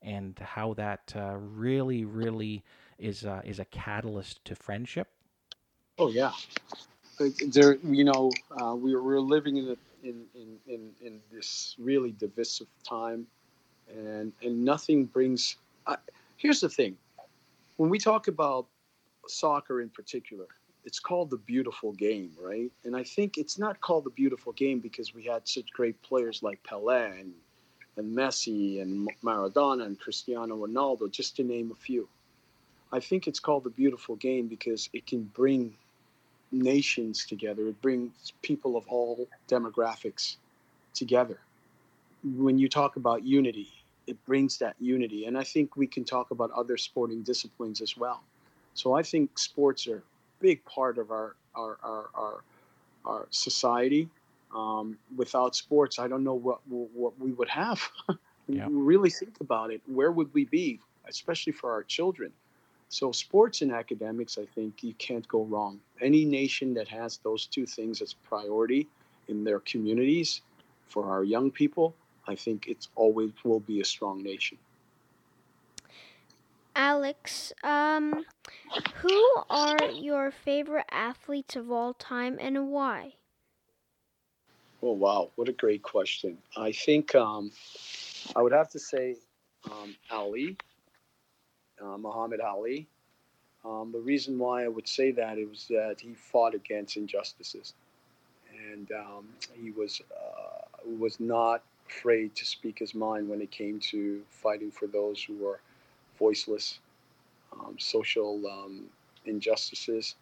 and 0.00 0.38
how 0.38 0.74
that 0.74 1.12
uh, 1.14 1.36
really 1.36 2.04
really 2.04 2.64
is 2.98 3.24
uh, 3.24 3.42
is 3.44 3.58
a 3.58 3.64
catalyst 3.66 4.44
to 4.46 4.54
friendship. 4.54 5.08
Oh 5.98 6.10
yeah, 6.10 6.32
there. 7.48 7.76
You 7.76 8.04
know, 8.04 8.30
uh, 8.60 8.74
we 8.74 8.94
we're 8.96 9.20
living 9.20 9.56
in, 9.56 9.68
a, 9.68 10.06
in 10.06 10.24
in 10.34 10.58
in 10.66 10.90
in 11.00 11.20
this 11.32 11.76
really 11.78 12.12
divisive 12.12 12.68
time, 12.88 13.26
and 13.88 14.32
and 14.42 14.64
nothing 14.64 15.06
brings. 15.06 15.56
Here's 16.36 16.60
the 16.60 16.68
thing: 16.68 16.96
when 17.76 17.90
we 17.90 17.98
talk 17.98 18.28
about 18.28 18.66
soccer 19.28 19.80
in 19.80 19.88
particular, 19.88 20.46
it's 20.84 21.00
called 21.00 21.30
the 21.30 21.38
beautiful 21.38 21.92
game, 21.92 22.32
right? 22.40 22.70
And 22.84 22.96
I 22.96 23.04
think 23.04 23.38
it's 23.38 23.58
not 23.58 23.80
called 23.80 24.04
the 24.04 24.10
beautiful 24.10 24.52
game 24.52 24.80
because 24.80 25.14
we 25.14 25.24
had 25.24 25.46
such 25.48 25.72
great 25.72 26.00
players 26.02 26.42
like 26.42 26.62
Pelé 26.62 27.20
and 27.20 27.32
and 27.96 28.16
Messi 28.16 28.82
and 28.82 29.08
Maradona 29.22 29.86
and 29.86 29.98
Cristiano 29.98 30.66
Ronaldo, 30.66 31.10
just 31.10 31.36
to 31.36 31.44
name 31.44 31.70
a 31.70 31.76
few. 31.76 32.08
I 32.94 33.00
think 33.00 33.26
it's 33.26 33.40
called 33.40 33.64
the 33.64 33.70
beautiful 33.70 34.14
game 34.14 34.46
because 34.46 34.88
it 34.92 35.04
can 35.04 35.24
bring 35.34 35.74
nations 36.52 37.26
together. 37.26 37.66
It 37.66 37.82
brings 37.82 38.32
people 38.40 38.76
of 38.76 38.86
all 38.86 39.26
demographics 39.48 40.36
together. 40.94 41.40
When 42.22 42.56
you 42.56 42.68
talk 42.68 42.94
about 42.94 43.24
unity, 43.24 43.68
it 44.06 44.24
brings 44.26 44.58
that 44.58 44.76
unity. 44.78 45.26
And 45.26 45.36
I 45.36 45.42
think 45.42 45.74
we 45.74 45.88
can 45.88 46.04
talk 46.04 46.30
about 46.30 46.52
other 46.52 46.76
sporting 46.76 47.22
disciplines 47.22 47.80
as 47.80 47.96
well. 47.96 48.22
So 48.74 48.94
I 48.94 49.02
think 49.02 49.40
sports 49.40 49.88
are 49.88 49.96
a 49.96 50.02
big 50.38 50.64
part 50.64 50.96
of 50.96 51.10
our 51.10 51.34
our 51.56 51.78
our 51.82 52.10
our, 52.14 52.44
our 53.04 53.26
society. 53.30 54.08
Um, 54.54 54.96
without 55.16 55.56
sports, 55.56 55.98
I 55.98 56.06
don't 56.06 56.22
know 56.22 56.34
what 56.34 56.60
what 56.68 57.18
we 57.18 57.32
would 57.32 57.48
have. 57.48 57.90
yeah. 58.46 58.68
Really 58.70 59.10
think 59.10 59.40
about 59.40 59.72
it. 59.72 59.82
Where 59.86 60.12
would 60.12 60.32
we 60.32 60.44
be, 60.44 60.78
especially 61.08 61.54
for 61.54 61.72
our 61.72 61.82
children? 61.82 62.30
So, 62.88 63.12
sports 63.12 63.62
and 63.62 63.72
academics, 63.72 64.38
I 64.38 64.46
think 64.46 64.82
you 64.82 64.94
can't 64.94 65.26
go 65.26 65.44
wrong. 65.44 65.80
Any 66.00 66.24
nation 66.24 66.74
that 66.74 66.88
has 66.88 67.18
those 67.18 67.46
two 67.46 67.66
things 67.66 68.00
as 68.00 68.12
priority 68.12 68.88
in 69.28 69.44
their 69.44 69.60
communities 69.60 70.42
for 70.86 71.10
our 71.10 71.24
young 71.24 71.50
people, 71.50 71.94
I 72.28 72.34
think 72.34 72.68
it's 72.68 72.88
always 72.94 73.32
will 73.44 73.60
be 73.60 73.80
a 73.80 73.84
strong 73.84 74.22
nation. 74.22 74.58
Alex, 76.76 77.52
um, 77.62 78.26
who 78.96 79.24
are 79.50 79.88
your 79.90 80.30
favorite 80.30 80.86
athletes 80.90 81.56
of 81.56 81.70
all 81.70 81.94
time 81.94 82.36
and 82.40 82.70
why? 82.70 83.14
Oh 84.82 84.92
wow, 84.92 85.30
what 85.36 85.48
a 85.48 85.52
great 85.52 85.82
question! 85.82 86.38
I 86.56 86.72
think 86.72 87.14
um, 87.14 87.52
I 88.36 88.42
would 88.42 88.52
have 88.52 88.68
to 88.70 88.78
say 88.78 89.16
um, 89.64 89.96
Ali 90.10 90.56
uh, 91.82 91.96
Muhammad 91.98 92.40
Ali. 92.40 92.86
Um, 93.64 93.92
the 93.92 94.00
reason 94.00 94.38
why 94.38 94.64
I 94.64 94.68
would 94.68 94.86
say 94.86 95.10
that 95.12 95.38
was 95.48 95.66
that 95.70 95.96
he 96.00 96.14
fought 96.14 96.54
against 96.54 96.96
injustices, 96.96 97.72
and 98.70 98.90
um, 98.92 99.28
he 99.54 99.70
was 99.70 100.02
uh, 100.12 100.88
was 100.98 101.18
not 101.18 101.62
afraid 101.88 102.34
to 102.36 102.44
speak 102.44 102.78
his 102.78 102.94
mind 102.94 103.28
when 103.28 103.40
it 103.40 103.50
came 103.50 103.78
to 103.78 104.22
fighting 104.28 104.70
for 104.70 104.86
those 104.86 105.22
who 105.22 105.36
were 105.36 105.60
voiceless, 106.18 106.78
um, 107.52 107.76
social 107.78 108.42
um, 108.46 108.84
injustices, 109.26 110.14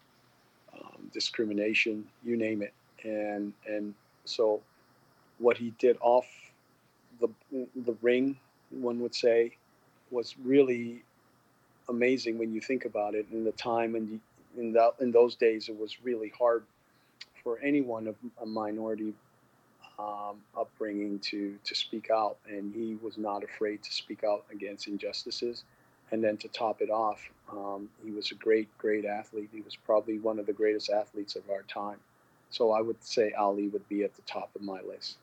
um, 0.75 1.11
discrimination, 1.13 2.07
you 2.25 2.37
name 2.37 2.63
it, 2.63 2.73
and 3.03 3.53
and 3.67 3.95
so 4.25 4.61
what 5.39 5.57
he 5.57 5.73
did 5.79 5.97
off 6.01 6.27
the 7.21 7.29
the 7.85 7.97
ring, 8.03 8.37
one 8.71 9.01
would 9.01 9.15
say, 9.15 9.57
was 10.11 10.37
really 10.45 11.03
amazing 11.93 12.39
when 12.39 12.53
you 12.53 12.61
think 12.61 12.85
about 12.85 13.15
it. 13.15 13.27
In 13.33 13.45
the 13.45 13.53
time 13.53 13.95
and 13.95 14.21
in 14.57 14.73
that 14.73 14.95
in 15.01 15.13
those 15.13 15.37
days, 15.37 15.69
it 15.69 15.79
was 15.79 16.03
really 16.03 16.33
hard 16.37 16.65
for 17.43 17.59
anyone 17.61 18.07
of 18.07 18.17
a 18.41 18.47
minority 18.47 19.15
um, 19.99 20.37
upbringing 20.59 21.19
to 21.31 21.57
to 21.65 21.75
speak 21.75 22.11
out, 22.11 22.37
and 22.49 22.75
he 22.75 22.97
was 23.03 23.17
not 23.19 23.45
afraid 23.45 23.83
to 23.83 23.93
speak 23.93 24.25
out 24.25 24.45
against 24.53 24.89
injustices. 24.89 25.65
And 26.11 26.23
then 26.23 26.37
to 26.39 26.49
top 26.49 26.83
it 26.83 26.91
off, 26.91 27.21
um, 27.51 27.89
he 28.05 28.11
was 28.11 28.33
a 28.33 28.35
great, 28.35 28.69
great 28.77 29.07
athlete. 29.07 29.49
He 29.51 29.63
was 29.63 29.77
probably 29.77 30.19
one 30.19 30.39
of 30.39 30.45
the 30.45 30.53
greatest 30.53 30.91
athletes 30.91 31.37
of 31.37 31.49
our 31.49 31.63
time. 31.63 31.97
So 32.51 32.71
I 32.71 32.83
would 32.83 33.03
say 33.03 33.33
Ali 33.33 33.69
would 33.69 33.89
be 33.89 34.05
at 34.05 34.15
the 34.15 34.21
top 34.23 34.51
of 34.55 34.61
my 34.61 34.83
list. 34.83 35.17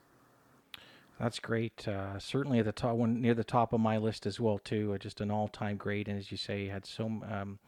That's 1.19 1.39
great. 1.39 1.85
Uh, 1.85 2.17
certainly 2.17 2.59
at 2.59 2.65
the 2.65 2.71
top, 2.71 2.95
one 2.95 3.21
near 3.21 3.33
the 3.33 3.43
top 3.43 3.73
of 3.73 3.81
my 3.81 3.97
list 3.97 4.25
as 4.25 4.39
well 4.39 4.57
too. 4.57 4.93
Uh, 4.93 4.97
just 4.97 5.19
an 5.19 5.29
all-time 5.29 5.75
great, 5.75 6.07
and 6.07 6.17
as 6.17 6.31
you 6.31 6.37
say, 6.37 6.67
had 6.67 6.85
so 6.85 7.05
um, 7.29 7.59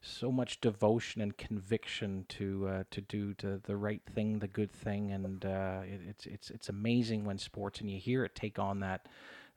so 0.00 0.32
much 0.32 0.60
devotion 0.60 1.22
and 1.22 1.36
conviction 1.36 2.26
to 2.30 2.68
uh, 2.68 2.84
to 2.90 3.00
do 3.00 3.32
to 3.34 3.60
the 3.64 3.76
right 3.76 4.02
thing, 4.12 4.40
the 4.40 4.48
good 4.48 4.72
thing, 4.72 5.12
and 5.12 5.44
uh, 5.44 5.82
it, 5.84 6.00
it's 6.08 6.26
it's 6.26 6.50
it's 6.50 6.68
amazing 6.68 7.24
when 7.24 7.38
sports 7.38 7.80
and 7.80 7.88
you 7.90 7.98
hear 7.98 8.24
it 8.24 8.34
take 8.34 8.58
on 8.58 8.80
that 8.80 9.06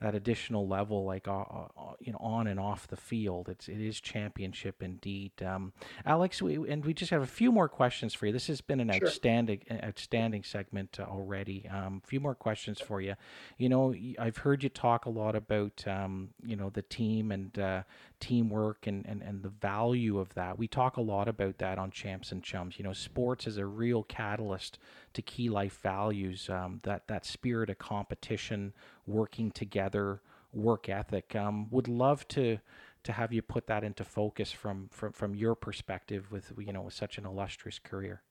that 0.02 0.16
additional 0.16 0.68
level, 0.68 1.04
like 1.04 1.28
uh, 1.28 1.42
uh, 1.42 1.68
uh, 1.78 1.94
you 2.00 2.12
know, 2.12 2.20
on 2.20 2.48
and 2.48 2.60
off 2.60 2.88
the 2.88 2.96
field. 2.96 3.50
It's 3.50 3.68
it 3.68 3.82
is 3.82 4.00
championship 4.00 4.82
indeed. 4.82 5.32
Um, 5.44 5.74
Alex, 6.06 6.42
we, 6.42 6.56
and 6.70 6.86
we 6.86 6.94
just 6.94 7.12
have 7.12 7.22
a 7.22 7.28
few 7.28 7.52
more 7.52 7.68
questions 7.68 8.14
for 8.14 8.26
you. 8.26 8.32
This 8.32 8.48
has 8.48 8.62
been 8.62 8.80
an 8.80 8.92
sure. 8.92 9.08
outstanding 9.08 9.62
outstanding 9.84 10.44
segment 10.44 11.00
already. 11.00 11.66
A 11.70 11.76
um, 11.76 12.02
few 12.06 12.20
more 12.20 12.36
questions 12.36 12.80
for 12.80 13.02
you. 13.02 13.16
You 13.58 13.70
know, 13.70 13.94
I've 14.18 14.38
heard 14.38 14.64
you 14.64 14.70
talk 14.70 15.06
a 15.06 15.10
lot 15.10 15.36
about 15.36 15.84
um, 15.86 16.30
you 16.46 16.56
know 16.56 16.70
the 16.70 16.84
team 16.84 17.32
and 17.32 17.58
uh, 17.60 17.84
teamwork 18.20 18.88
and, 18.88 19.06
and 19.06 19.22
and 19.22 19.44
the 19.44 19.50
value 19.50 20.20
of 20.20 20.34
that. 20.34 20.58
We 20.58 20.68
talk 20.68 20.98
a 20.98 21.02
lot 21.02 21.28
about 21.28 21.58
that 21.60 21.78
on 21.78 21.92
Champs 21.92 22.32
and 22.32 22.44
Chums. 22.44 22.78
You 22.78 22.84
know, 22.84 22.94
sports 22.94 23.48
is 23.48 23.58
a 23.58 23.66
real 23.66 24.04
catalyst 24.04 24.80
to 25.14 25.22
key 25.22 25.50
life 25.50 25.80
values. 25.82 26.50
Um, 26.50 26.82
that 26.84 27.08
that 27.08 27.26
spirit 27.26 27.70
of 27.70 27.78
competition, 27.78 28.74
working 29.08 29.52
together, 29.52 30.22
work 30.54 30.90
ethic. 30.90 31.36
Um, 31.36 31.70
would 31.72 31.88
love 31.88 32.28
to 32.30 32.60
to 33.04 33.12
have 33.14 33.32
you 33.32 33.42
put 33.42 33.68
that 33.68 33.84
into 33.84 34.04
focus 34.04 34.52
from 34.52 34.90
from 34.92 35.14
from 35.14 35.36
your 35.36 35.56
perspective 35.56 36.32
with 36.32 36.52
you 36.58 36.74
know 36.74 36.82
with 36.82 36.94
such 36.94 37.18
an 37.18 37.26
illustrious 37.26 37.80
career. 37.80 38.22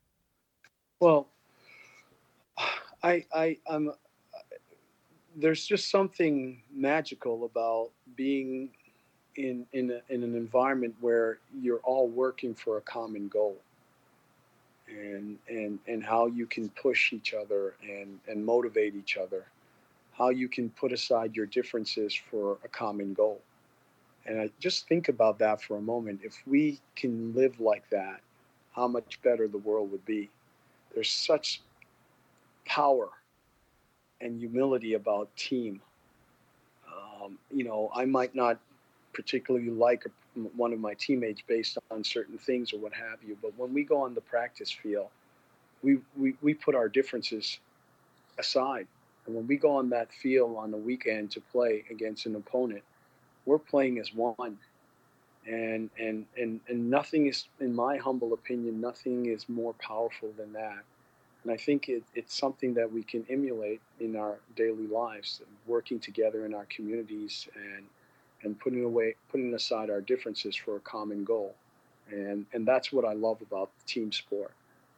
Well, 1.00 1.28
I 3.02 3.24
I 3.32 3.58
I'm 3.66 3.92
there's 5.36 5.64
just 5.64 5.90
something 5.90 6.62
magical 6.72 7.44
about 7.44 7.90
being 8.16 8.70
in 9.38 9.66
in, 9.72 9.90
a, 9.90 10.12
in 10.12 10.24
an 10.24 10.34
environment 10.34 10.94
where 11.00 11.38
you're 11.62 11.80
all 11.84 12.08
working 12.08 12.54
for 12.54 12.78
a 12.78 12.82
common 12.82 13.28
goal. 13.28 13.56
And 14.88 15.38
and 15.48 15.78
and 15.86 16.02
how 16.04 16.26
you 16.26 16.46
can 16.46 16.68
push 16.70 17.12
each 17.12 17.34
other 17.34 17.74
and 17.82 18.18
and 18.28 18.44
motivate 18.44 18.94
each 18.96 19.16
other. 19.16 19.46
How 20.12 20.30
you 20.30 20.48
can 20.48 20.70
put 20.70 20.92
aside 20.92 21.36
your 21.36 21.46
differences 21.46 22.14
for 22.14 22.58
a 22.64 22.68
common 22.68 23.14
goal. 23.14 23.40
And 24.26 24.40
i 24.40 24.50
just 24.60 24.88
think 24.88 25.08
about 25.08 25.38
that 25.38 25.62
for 25.62 25.76
a 25.76 25.82
moment. 25.82 26.20
If 26.24 26.42
we 26.46 26.80
can 26.96 27.34
live 27.34 27.60
like 27.60 27.88
that 27.90 28.20
how 28.78 28.86
much 28.86 29.20
better 29.22 29.48
the 29.48 29.58
world 29.58 29.90
would 29.90 30.06
be. 30.06 30.30
There's 30.94 31.10
such 31.10 31.62
power 32.64 33.08
and 34.20 34.38
humility 34.38 34.94
about 34.94 35.34
team. 35.36 35.80
Um, 36.86 37.38
you 37.52 37.64
know 37.64 37.90
i 37.94 38.04
might 38.04 38.34
not 38.34 38.58
particularly 39.12 39.70
like 39.70 40.06
one 40.56 40.72
of 40.72 40.78
my 40.78 40.94
teammates 40.94 41.42
based 41.46 41.78
on 41.90 42.04
certain 42.04 42.38
things 42.38 42.72
or 42.72 42.78
what 42.78 42.92
have 42.92 43.18
you. 43.26 43.36
But 43.42 43.52
when 43.56 43.74
we 43.74 43.82
go 43.82 44.02
on 44.02 44.14
the 44.14 44.20
practice 44.20 44.70
field, 44.70 45.08
we, 45.82 45.98
we, 46.16 46.34
we 46.42 46.54
put 46.54 46.74
our 46.74 46.88
differences 46.88 47.58
aside. 48.38 48.86
And 49.26 49.34
when 49.34 49.46
we 49.46 49.56
go 49.56 49.76
on 49.76 49.90
that 49.90 50.12
field 50.12 50.56
on 50.56 50.70
the 50.70 50.76
weekend 50.76 51.30
to 51.32 51.40
play 51.40 51.84
against 51.90 52.26
an 52.26 52.36
opponent, 52.36 52.82
we're 53.46 53.58
playing 53.58 53.98
as 53.98 54.14
one. 54.14 54.58
And, 55.46 55.90
and, 55.98 56.26
and, 56.36 56.60
and 56.68 56.90
nothing 56.90 57.26
is, 57.26 57.46
in 57.60 57.74
my 57.74 57.96
humble 57.96 58.34
opinion, 58.34 58.80
nothing 58.80 59.26
is 59.26 59.48
more 59.48 59.74
powerful 59.74 60.30
than 60.36 60.52
that. 60.52 60.82
And 61.42 61.52
I 61.52 61.56
think 61.56 61.88
it, 61.88 62.02
it's 62.14 62.36
something 62.36 62.74
that 62.74 62.92
we 62.92 63.02
can 63.02 63.24
emulate 63.30 63.80
in 64.00 64.16
our 64.16 64.38
daily 64.56 64.86
lives, 64.86 65.40
working 65.66 65.98
together 65.98 66.44
in 66.44 66.54
our 66.54 66.66
communities 66.66 67.48
and, 67.54 67.84
and 68.42 68.58
putting 68.58 68.84
away, 68.84 69.14
putting 69.30 69.54
aside 69.54 69.90
our 69.90 70.00
differences 70.00 70.54
for 70.54 70.76
a 70.76 70.80
common 70.80 71.24
goal. 71.24 71.54
And, 72.10 72.46
and 72.52 72.66
that's 72.66 72.92
what 72.92 73.04
I 73.04 73.12
love 73.12 73.42
about 73.42 73.70
team 73.86 74.12
sport. 74.12 74.52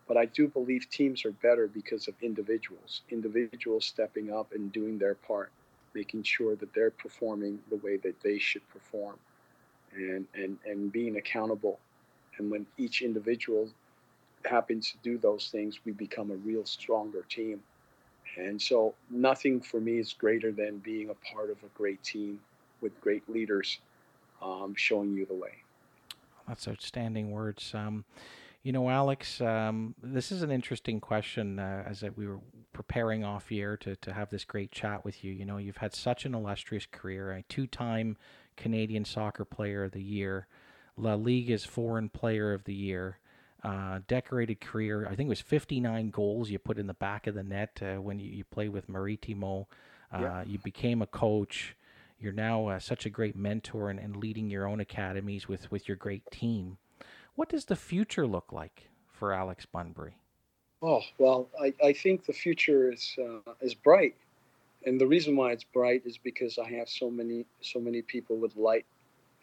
But 0.07 0.17
I 0.17 0.27
do 0.27 0.49
believe 0.49 0.89
teams 0.91 1.25
are 1.25 1.33
better 1.33 1.69
because 1.69 2.09
of 2.09 2.15
individuals, 2.21 3.03
individuals 3.11 3.87
stepping 3.87 4.33
up 4.33 4.53
and 4.53 4.73
doing 4.73 4.99
their 4.99 5.15
part, 5.15 5.51
making 5.95 6.25
sure 6.25 6.57
that 6.57 6.73
they're 6.75 6.91
performing 6.91 7.61
the 7.71 7.77
way 7.77 7.97
that 7.99 8.21
they 8.21 8.39
should 8.39 8.69
perform 8.71 9.17
and, 9.95 10.27
and, 10.35 10.59
and 10.67 10.93
being 10.93 11.17
accountable. 11.17 11.79
And 12.39 12.51
when 12.51 12.67
each 12.77 13.03
individual 13.03 13.69
happens 14.45 14.91
to 14.91 14.97
do 15.03 15.19
those 15.19 15.49
things, 15.49 15.81
we 15.85 15.93
become 15.93 16.31
a 16.31 16.37
real 16.37 16.65
stronger 16.65 17.25
team. 17.29 17.63
And 18.37 18.61
so 18.61 18.95
nothing 19.11 19.61
for 19.61 19.81
me 19.81 19.99
is 19.99 20.13
greater 20.13 20.53
than 20.53 20.79
being 20.79 21.11
a 21.11 21.35
part 21.35 21.51
of 21.51 21.57
a 21.63 21.69
great 21.77 22.03
team 22.03 22.41
with 22.81 22.99
great 23.01 23.29
leaders 23.29 23.79
um, 24.43 24.75
showing 24.77 25.15
you 25.15 25.27
the 25.27 25.35
way. 25.35 25.53
That's 26.49 26.67
outstanding 26.67 27.31
words. 27.31 27.73
Um, 27.75 28.05
you 28.63 28.73
know, 28.73 28.91
Alex, 28.91 29.41
um, 29.41 29.95
this 30.03 30.31
is 30.31 30.43
an 30.43 30.51
interesting 30.51 31.01
question 31.01 31.59
uh, 31.59 31.85
as 31.87 32.05
we 32.17 32.27
were 32.27 32.41
preparing 32.73 33.25
off 33.25 33.51
year 33.51 33.77
to, 33.79 33.97
to 33.97 34.13
have 34.13 34.31
this 34.31 34.45
great 34.45 34.71
chat 34.71 35.05
with 35.05 35.25
you. 35.25 35.33
You 35.33 35.47
know, 35.47 35.57
you've 35.57 35.79
had 35.79 35.95
such 35.95 36.25
an 36.25 36.35
illustrious 36.35 36.87
career, 36.91 37.33
a 37.33 37.43
two 37.43 37.67
time 37.67 38.17
Canadian 38.57 39.05
Soccer 39.05 39.45
Player 39.45 39.85
of 39.85 39.93
the 39.93 40.03
Year, 40.03 40.47
La 40.97 41.15
Liga's 41.15 41.65
Foreign 41.65 42.09
Player 42.09 42.53
of 42.53 42.65
the 42.65 42.75
Year. 42.75 43.19
Uh, 43.63 44.01
decorated 44.09 44.59
career. 44.59 45.07
I 45.07 45.15
think 45.15 45.27
it 45.27 45.29
was 45.29 45.43
59 45.43 46.09
goals 46.09 46.49
you 46.49 46.59
put 46.59 46.79
in 46.79 46.87
the 46.87 46.95
back 46.95 47.27
of 47.27 47.35
the 47.35 47.43
net 47.43 47.79
uh, 47.83 48.01
when 48.01 48.19
you, 48.19 48.31
you 48.31 48.43
played 48.43 48.71
with 48.71 48.89
Maritimo. 48.89 49.69
Uh, 50.11 50.19
yeah. 50.19 50.45
You 50.47 50.59
became 50.59 51.03
a 51.03 51.07
coach. 51.07 51.77
You're 52.21 52.33
now 52.35 52.69
uh, 52.69 52.79
such 52.79 53.07
a 53.07 53.11
great 53.11 53.35
mentor 53.35 53.89
and, 53.89 53.99
and 53.99 54.15
leading 54.15 54.51
your 54.51 54.69
own 54.69 54.79
academies 54.81 55.49
with, 55.49 55.71
with 55.73 55.89
your 55.89 55.97
great 55.97 56.23
team. 56.31 56.77
What 57.35 57.49
does 57.49 57.65
the 57.65 57.77
future 57.77 58.27
look 58.27 58.53
like 58.53 58.91
for 59.11 59.33
Alex 59.33 59.65
Bunbury? 59.65 60.17
Oh 60.83 61.03
well, 61.19 61.49
I, 61.61 61.73
I 61.83 61.93
think 61.93 62.25
the 62.25 62.33
future 62.33 62.93
is 62.93 63.17
uh, 63.19 63.53
is 63.61 63.75
bright, 63.75 64.15
and 64.87 64.99
the 64.99 65.07
reason 65.07 65.37
why 65.37 65.53
it's 65.53 65.65
bright 65.65 66.03
is 66.07 66.17
because 66.17 66.59
I 66.59 66.71
have 66.71 66.89
so 66.89 67.11
many 67.11 67.45
so 67.61 67.79
many 67.81 68.01
people 68.01 68.37
with 68.37 68.57
light 68.57 68.87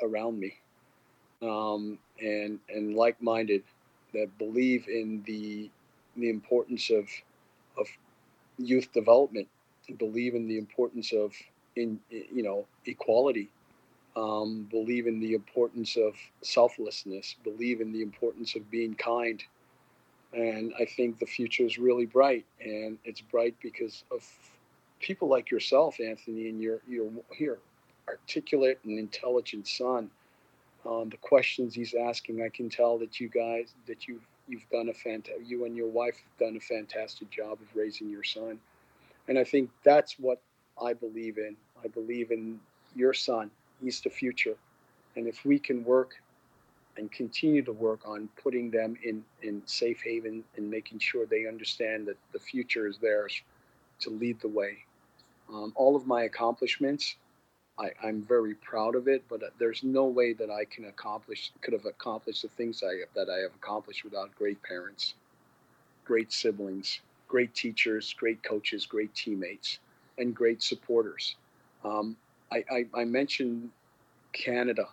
around 0.02 0.40
me, 0.40 0.56
um, 1.44 2.00
and 2.20 2.60
and 2.70 2.96
like 2.96 3.22
minded 3.22 3.64
that 4.14 4.36
believe 4.40 4.88
in 4.88 5.24
the 5.28 5.70
the 6.16 6.30
importance 6.30 6.90
of 6.90 7.08
of 7.78 7.88
youth 8.58 8.92
development, 8.92 9.48
and 9.88 9.98
believe 10.00 10.34
in 10.34 10.48
the 10.48 10.58
importance 10.58 11.14
of 11.14 11.34
in 11.78 12.00
you 12.10 12.44
know 12.44 12.66
equality 12.86 13.50
um, 14.18 14.68
believe 14.72 15.06
in 15.06 15.20
the 15.20 15.34
importance 15.34 15.96
of 15.96 16.16
selflessness, 16.42 17.36
believe 17.44 17.82
in 17.82 17.94
the 17.94 18.02
importance 18.02 18.56
of 18.56 18.70
being 18.72 18.96
kind. 18.96 19.44
And 20.34 20.74
I 20.80 20.86
think 20.86 21.20
the 21.20 21.26
future 21.26 21.64
is 21.64 21.78
really 21.78 22.08
bright. 22.08 22.46
And 22.60 22.98
it's 23.06 23.22
bright 23.22 23.56
because 23.62 24.04
of 24.12 24.28
people 25.00 25.28
like 25.28 25.52
yourself, 25.52 26.00
Anthony, 26.00 26.50
and 26.50 26.60
your, 26.60 26.80
your, 26.88 27.12
your 27.38 27.60
articulate 28.08 28.80
and 28.84 28.98
intelligent 28.98 29.68
son. 29.68 30.10
Um, 30.86 31.10
the 31.10 31.18
questions 31.18 31.76
he's 31.76 31.94
asking, 31.94 32.42
I 32.42 32.50
can 32.50 32.70
tell 32.70 32.98
that 33.00 33.20
you 33.20 33.30
guys, 33.30 33.74
that 33.86 34.08
you've, 34.08 34.26
you've 34.48 34.68
done 34.72 34.90
a 34.90 34.94
fantastic, 34.94 35.46
you 35.46 35.66
and 35.66 35.76
your 35.76 35.90
wife 35.90 36.16
have 36.16 36.48
done 36.48 36.58
a 36.58 36.60
fantastic 36.60 37.30
job 37.30 37.60
of 37.62 37.76
raising 37.76 38.10
your 38.10 38.24
son. 38.24 38.60
And 39.28 39.38
I 39.38 39.44
think 39.44 39.70
that's 39.84 40.16
what 40.18 40.42
I 40.82 40.94
believe 40.94 41.38
in. 41.38 41.56
I 41.88 41.90
believe 41.90 42.32
in 42.32 42.60
your 42.96 43.14
son 43.14 43.50
He's 43.82 44.02
the 44.02 44.10
future. 44.10 44.56
And 45.16 45.28
if 45.28 45.46
we 45.46 45.60
can 45.60 45.84
work 45.84 46.16
and 46.98 47.12
continue 47.12 47.62
to 47.64 47.72
work 47.72 48.02
on 48.06 48.28
putting 48.42 48.72
them 48.72 48.98
in, 49.04 49.24
in 49.44 49.62
safe 49.66 50.02
haven 50.02 50.44
and 50.56 50.70
making 50.70 51.00
sure 51.00 51.26
they 51.26 51.48
understand 51.48 52.08
that 52.08 52.18
the 52.34 52.40
future 52.40 52.88
is 52.88 52.98
theirs 52.98 53.42
to 54.00 54.10
lead 54.10 54.40
the 54.42 54.48
way. 54.48 54.80
Um, 55.50 55.74
all 55.76 55.96
of 55.96 56.08
my 56.08 56.24
accomplishments, 56.24 57.16
I, 57.78 57.92
am 58.04 58.24
very 58.24 58.56
proud 58.56 58.96
of 58.96 59.08
it, 59.08 59.24
but 59.30 59.42
there's 59.60 59.84
no 59.84 60.06
way 60.06 60.34
that 60.34 60.50
I 60.50 60.66
can 60.66 60.86
accomplish, 60.86 61.52
could 61.62 61.74
have 61.74 61.86
accomplished 61.86 62.42
the 62.42 62.50
things 62.50 62.84
I, 62.84 63.04
that 63.16 63.30
I 63.30 63.42
have 63.42 63.54
accomplished 63.56 64.04
without 64.04 64.36
great 64.36 64.62
parents, 64.64 65.14
great 66.04 66.34
siblings, 66.34 67.00
great 67.28 67.54
teachers, 67.54 68.14
great 68.14 68.42
coaches, 68.42 68.88
great 68.88 69.14
teammates, 69.14 69.80
and 70.18 70.36
great 70.36 70.64
supporters. 70.64 71.36
Um, 71.88 72.18
I, 72.52 72.64
I, 72.70 72.86
I 73.02 73.06
mentioned 73.06 73.70
Canada 74.34 74.88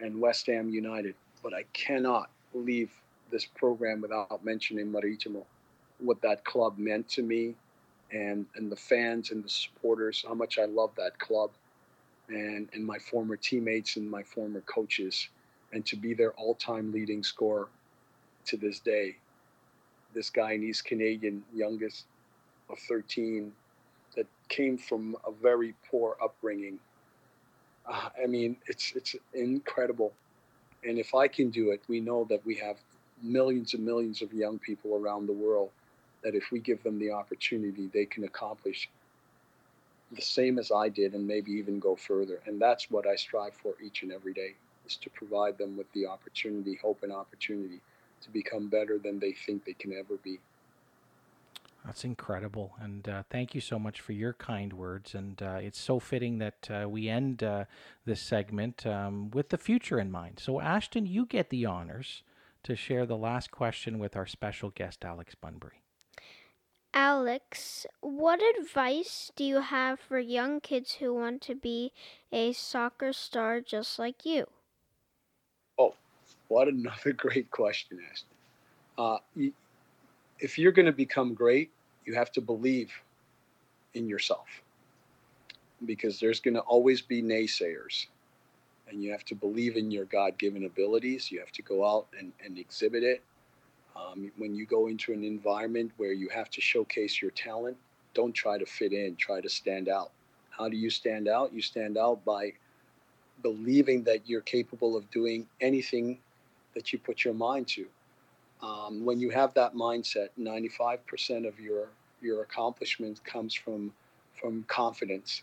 and 0.00 0.20
West 0.20 0.46
Ham 0.46 0.68
United, 0.68 1.14
but 1.42 1.54
I 1.54 1.64
cannot 1.72 2.30
leave 2.54 2.90
this 3.30 3.44
program 3.44 4.00
without 4.00 4.44
mentioning 4.44 4.90
Maritimo, 4.90 5.44
what 5.98 6.20
that 6.22 6.44
club 6.44 6.78
meant 6.78 7.08
to 7.10 7.22
me, 7.22 7.54
and 8.12 8.46
and 8.56 8.72
the 8.72 8.76
fans 8.76 9.30
and 9.30 9.44
the 9.44 9.48
supporters, 9.48 10.24
how 10.26 10.34
much 10.34 10.58
I 10.58 10.64
love 10.64 10.90
that 10.96 11.18
club, 11.18 11.50
and 12.28 12.68
and 12.72 12.84
my 12.84 12.98
former 12.98 13.36
teammates 13.36 13.96
and 13.96 14.10
my 14.10 14.22
former 14.22 14.62
coaches, 14.62 15.28
and 15.72 15.84
to 15.86 15.96
be 15.96 16.14
their 16.14 16.32
all-time 16.32 16.92
leading 16.92 17.22
scorer 17.22 17.68
to 18.46 18.56
this 18.56 18.80
day. 18.80 19.16
This 20.14 20.30
Guyanese 20.30 20.82
Canadian, 20.82 21.44
youngest 21.54 22.06
of 22.70 22.78
13, 22.78 23.52
that 24.18 24.26
came 24.48 24.76
from 24.76 25.16
a 25.24 25.30
very 25.30 25.74
poor 25.88 26.16
upbringing. 26.22 26.80
Uh, 27.86 28.08
I 28.22 28.26
mean, 28.26 28.56
it's 28.66 28.92
it's 28.96 29.14
incredible. 29.32 30.12
And 30.82 30.98
if 30.98 31.14
I 31.14 31.28
can 31.28 31.50
do 31.50 31.70
it, 31.70 31.80
we 31.88 32.00
know 32.00 32.26
that 32.28 32.44
we 32.44 32.56
have 32.56 32.76
millions 33.22 33.74
and 33.74 33.84
millions 33.84 34.22
of 34.22 34.32
young 34.32 34.58
people 34.58 34.96
around 34.96 35.26
the 35.26 35.32
world 35.32 35.70
that 36.22 36.34
if 36.34 36.50
we 36.50 36.58
give 36.58 36.82
them 36.82 36.98
the 36.98 37.12
opportunity, 37.12 37.88
they 37.94 38.04
can 38.04 38.24
accomplish 38.24 38.88
the 40.12 40.22
same 40.22 40.58
as 40.58 40.72
I 40.72 40.88
did 40.88 41.14
and 41.14 41.26
maybe 41.26 41.52
even 41.52 41.78
go 41.78 41.94
further. 41.94 42.40
And 42.46 42.60
that's 42.60 42.90
what 42.90 43.06
I 43.06 43.14
strive 43.14 43.54
for 43.54 43.74
each 43.80 44.02
and 44.02 44.12
every 44.12 44.32
day 44.32 44.54
is 44.86 44.96
to 44.96 45.10
provide 45.10 45.58
them 45.58 45.76
with 45.76 45.90
the 45.92 46.06
opportunity, 46.06 46.78
hope 46.82 47.02
and 47.04 47.12
opportunity 47.12 47.80
to 48.22 48.30
become 48.30 48.68
better 48.68 48.98
than 48.98 49.20
they 49.20 49.32
think 49.32 49.64
they 49.64 49.74
can 49.74 49.92
ever 49.92 50.16
be. 50.24 50.40
That's 51.84 52.04
incredible. 52.04 52.74
And 52.80 53.08
uh, 53.08 53.22
thank 53.30 53.54
you 53.54 53.60
so 53.60 53.78
much 53.78 54.00
for 54.00 54.12
your 54.12 54.32
kind 54.32 54.72
words. 54.72 55.14
And 55.14 55.40
uh, 55.42 55.58
it's 55.62 55.80
so 55.80 55.98
fitting 55.98 56.38
that 56.38 56.68
uh, 56.70 56.88
we 56.88 57.08
end 57.08 57.42
uh, 57.42 57.64
this 58.04 58.20
segment 58.20 58.86
um, 58.86 59.30
with 59.30 59.48
the 59.48 59.58
future 59.58 59.98
in 59.98 60.10
mind. 60.10 60.38
So, 60.38 60.60
Ashton, 60.60 61.06
you 61.06 61.24
get 61.24 61.50
the 61.50 61.64
honors 61.64 62.22
to 62.64 62.76
share 62.76 63.06
the 63.06 63.16
last 63.16 63.50
question 63.50 63.98
with 63.98 64.16
our 64.16 64.26
special 64.26 64.70
guest, 64.70 65.04
Alex 65.04 65.34
Bunbury. 65.34 65.82
Alex, 66.92 67.86
what 68.00 68.40
advice 68.58 69.30
do 69.36 69.44
you 69.44 69.60
have 69.60 70.00
for 70.00 70.18
young 70.18 70.60
kids 70.60 70.94
who 70.94 71.14
want 71.14 71.40
to 71.42 71.54
be 71.54 71.92
a 72.32 72.52
soccer 72.52 73.12
star 73.12 73.60
just 73.60 73.98
like 73.98 74.24
you? 74.24 74.46
Oh, 75.78 75.94
what 76.48 76.68
another 76.68 77.12
great 77.16 77.50
question, 77.50 78.00
Ashton. 78.10 78.28
Uh, 78.96 79.18
if 80.38 80.58
you're 80.58 80.72
going 80.72 80.86
to 80.86 80.92
become 80.92 81.34
great, 81.34 81.70
you 82.04 82.14
have 82.14 82.32
to 82.32 82.40
believe 82.40 82.92
in 83.94 84.08
yourself. 84.08 84.46
Because 85.84 86.18
there's 86.18 86.40
going 86.40 86.54
to 86.54 86.60
always 86.60 87.00
be 87.00 87.22
naysayers. 87.22 88.06
And 88.88 89.02
you 89.02 89.12
have 89.12 89.24
to 89.26 89.34
believe 89.34 89.76
in 89.76 89.90
your 89.90 90.06
god-given 90.06 90.64
abilities. 90.64 91.30
You 91.30 91.40
have 91.40 91.52
to 91.52 91.62
go 91.62 91.86
out 91.86 92.06
and, 92.18 92.32
and 92.44 92.58
exhibit 92.58 93.02
it. 93.02 93.22
Um, 93.94 94.30
when 94.38 94.54
you 94.54 94.64
go 94.64 94.86
into 94.86 95.12
an 95.12 95.24
environment 95.24 95.92
where 95.96 96.12
you 96.12 96.28
have 96.30 96.50
to 96.50 96.60
showcase 96.60 97.20
your 97.20 97.32
talent 97.32 97.76
don't 98.14 98.32
try 98.32 98.58
to 98.58 98.66
fit 98.66 98.92
in 98.92 99.14
try 99.16 99.40
to 99.40 99.48
stand 99.48 99.88
out. 99.88 100.10
How 100.50 100.68
do 100.68 100.76
you 100.76 100.90
stand 100.90 101.28
out? 101.28 101.52
You 101.52 101.62
stand 101.62 101.96
out 101.96 102.24
by 102.24 102.52
believing 103.42 104.02
that 104.04 104.28
you're 104.28 104.40
capable 104.40 104.96
of 104.96 105.08
doing 105.10 105.46
anything 105.60 106.18
that 106.74 106.92
you 106.92 106.98
put 106.98 107.24
your 107.24 107.34
mind 107.34 107.68
to 107.68 107.86
um, 108.62 109.04
when 109.04 109.20
you 109.20 109.30
have 109.30 109.54
that 109.54 109.74
mindset 109.74 110.28
95% 110.38 111.46
of 111.46 111.58
your 111.60 111.88
your 112.20 112.42
accomplishment 112.42 113.22
comes 113.24 113.54
from 113.54 113.92
from 114.34 114.64
confidence. 114.68 115.42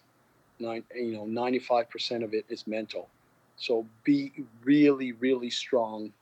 Nine, 0.59 0.83
you 0.95 1.13
know, 1.13 1.25
95% 1.25 2.23
of 2.23 2.33
it 2.33 2.45
is 2.49 2.67
mental. 2.67 3.09
So 3.57 3.85
be 4.03 4.31
really, 4.63 5.11
really 5.13 5.49
strong 5.49 6.13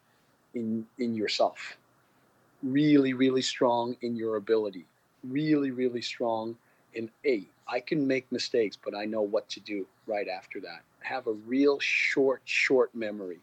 in 0.54 0.86
in 1.00 1.16
yourself. 1.16 1.78
really, 2.64 3.14
really 3.14 3.41
strong 3.41 3.96
in 4.02 4.16
your 4.16 4.36
ability, 4.38 4.86
really, 5.24 5.72
really 5.72 6.02
strong 6.02 6.58
in 6.94 7.10
a. 7.26 7.48
I 7.68 7.80
can 7.80 8.06
make 8.08 8.32
mistakes, 8.32 8.78
but 8.84 8.96
I 8.96 9.06
know 9.06 9.22
what 9.22 9.50
to 9.50 9.60
do 9.62 9.88
right 10.08 10.28
after 10.28 10.60
that. 10.62 10.82
Have 11.02 11.28
a 11.28 11.34
real 11.34 11.80
short, 11.80 12.41
short 12.46 12.94
memory 12.96 13.39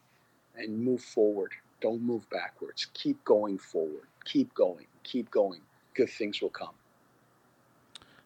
and 0.57 0.79
move 0.83 1.03
forward. 1.03 1.53
Don't 1.81 2.03
move 2.03 2.29
backwards. 2.31 2.87
Keep 2.95 3.25
going 3.25 3.59
forward. 3.59 4.07
Keep 4.25 4.55
going. 4.55 4.87
Keep 5.03 5.31
going. 5.31 5.61
Good 5.95 6.11
things 6.11 6.41
will 6.41 6.51
come. 6.51 6.75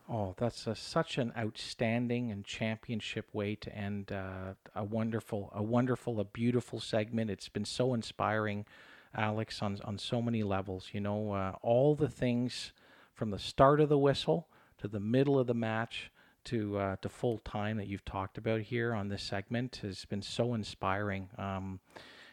Oh, 0.08 0.34
that's 0.36 0.66
a, 0.66 0.74
such 0.74 1.16
an 1.16 1.32
outstanding 1.36 2.30
and 2.30 2.44
championship 2.44 3.26
way 3.32 3.54
to 3.54 3.74
end 3.74 4.12
uh, 4.12 4.52
a 4.74 4.84
wonderful, 4.84 5.50
a 5.54 5.62
wonderful, 5.62 6.20
a 6.20 6.24
beautiful 6.24 6.78
segment. 6.78 7.30
It's 7.30 7.48
been 7.48 7.64
so 7.64 7.94
inspiring, 7.94 8.66
Alex, 9.14 9.62
on 9.62 9.78
on 9.82 9.96
so 9.96 10.20
many 10.20 10.42
levels. 10.42 10.90
You 10.92 11.00
know, 11.00 11.32
uh, 11.32 11.52
all 11.62 11.94
the 11.94 12.10
things 12.10 12.72
from 13.14 13.30
the 13.30 13.38
start 13.38 13.80
of 13.80 13.88
the 13.88 13.96
whistle 13.96 14.46
to 14.78 14.88
the 14.88 15.00
middle 15.00 15.38
of 15.38 15.46
the 15.46 15.54
match 15.54 16.10
to 16.44 16.76
uh, 16.76 16.96
to 17.00 17.08
full 17.08 17.38
time 17.38 17.78
that 17.78 17.86
you've 17.86 18.04
talked 18.04 18.36
about 18.36 18.60
here 18.60 18.92
on 18.92 19.08
this 19.08 19.22
segment 19.22 19.80
has 19.82 20.04
been 20.04 20.22
so 20.22 20.52
inspiring. 20.52 21.30
Um, 21.38 21.80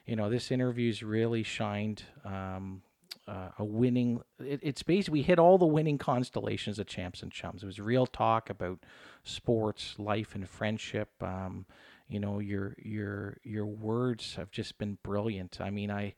you 0.06 0.16
know, 0.16 0.30
this 0.30 0.52
interview's 0.52 1.04
really 1.04 1.44
shined 1.44 2.04
um, 2.26 2.82
uh, 3.28 3.50
a 3.60 3.64
winning. 3.64 4.22
It, 4.40 4.60
it's 4.64 4.84
basically 4.84 5.20
we 5.20 5.24
hit 5.24 5.40
all 5.40 5.58
the 5.58 5.66
winning 5.66 5.98
constellations 5.98 6.80
of 6.80 6.88
champs 6.88 7.22
and 7.22 7.32
chums. 7.32 7.64
It 7.64 7.68
was 7.68 7.80
real 7.80 8.06
talk 8.06 8.50
about 8.50 8.80
sports, 9.24 9.96
life, 9.98 10.36
and 10.36 10.48
friendship. 10.48 11.10
Um, 11.22 11.66
you 12.08 12.20
know, 12.20 12.40
your 12.40 12.76
your 12.82 13.38
your 13.44 13.66
words 13.66 14.36
have 14.36 14.52
just 14.52 14.78
been 14.78 14.98
brilliant. 15.04 15.60
I 15.62 15.70
mean, 15.70 15.92
I 15.92 16.16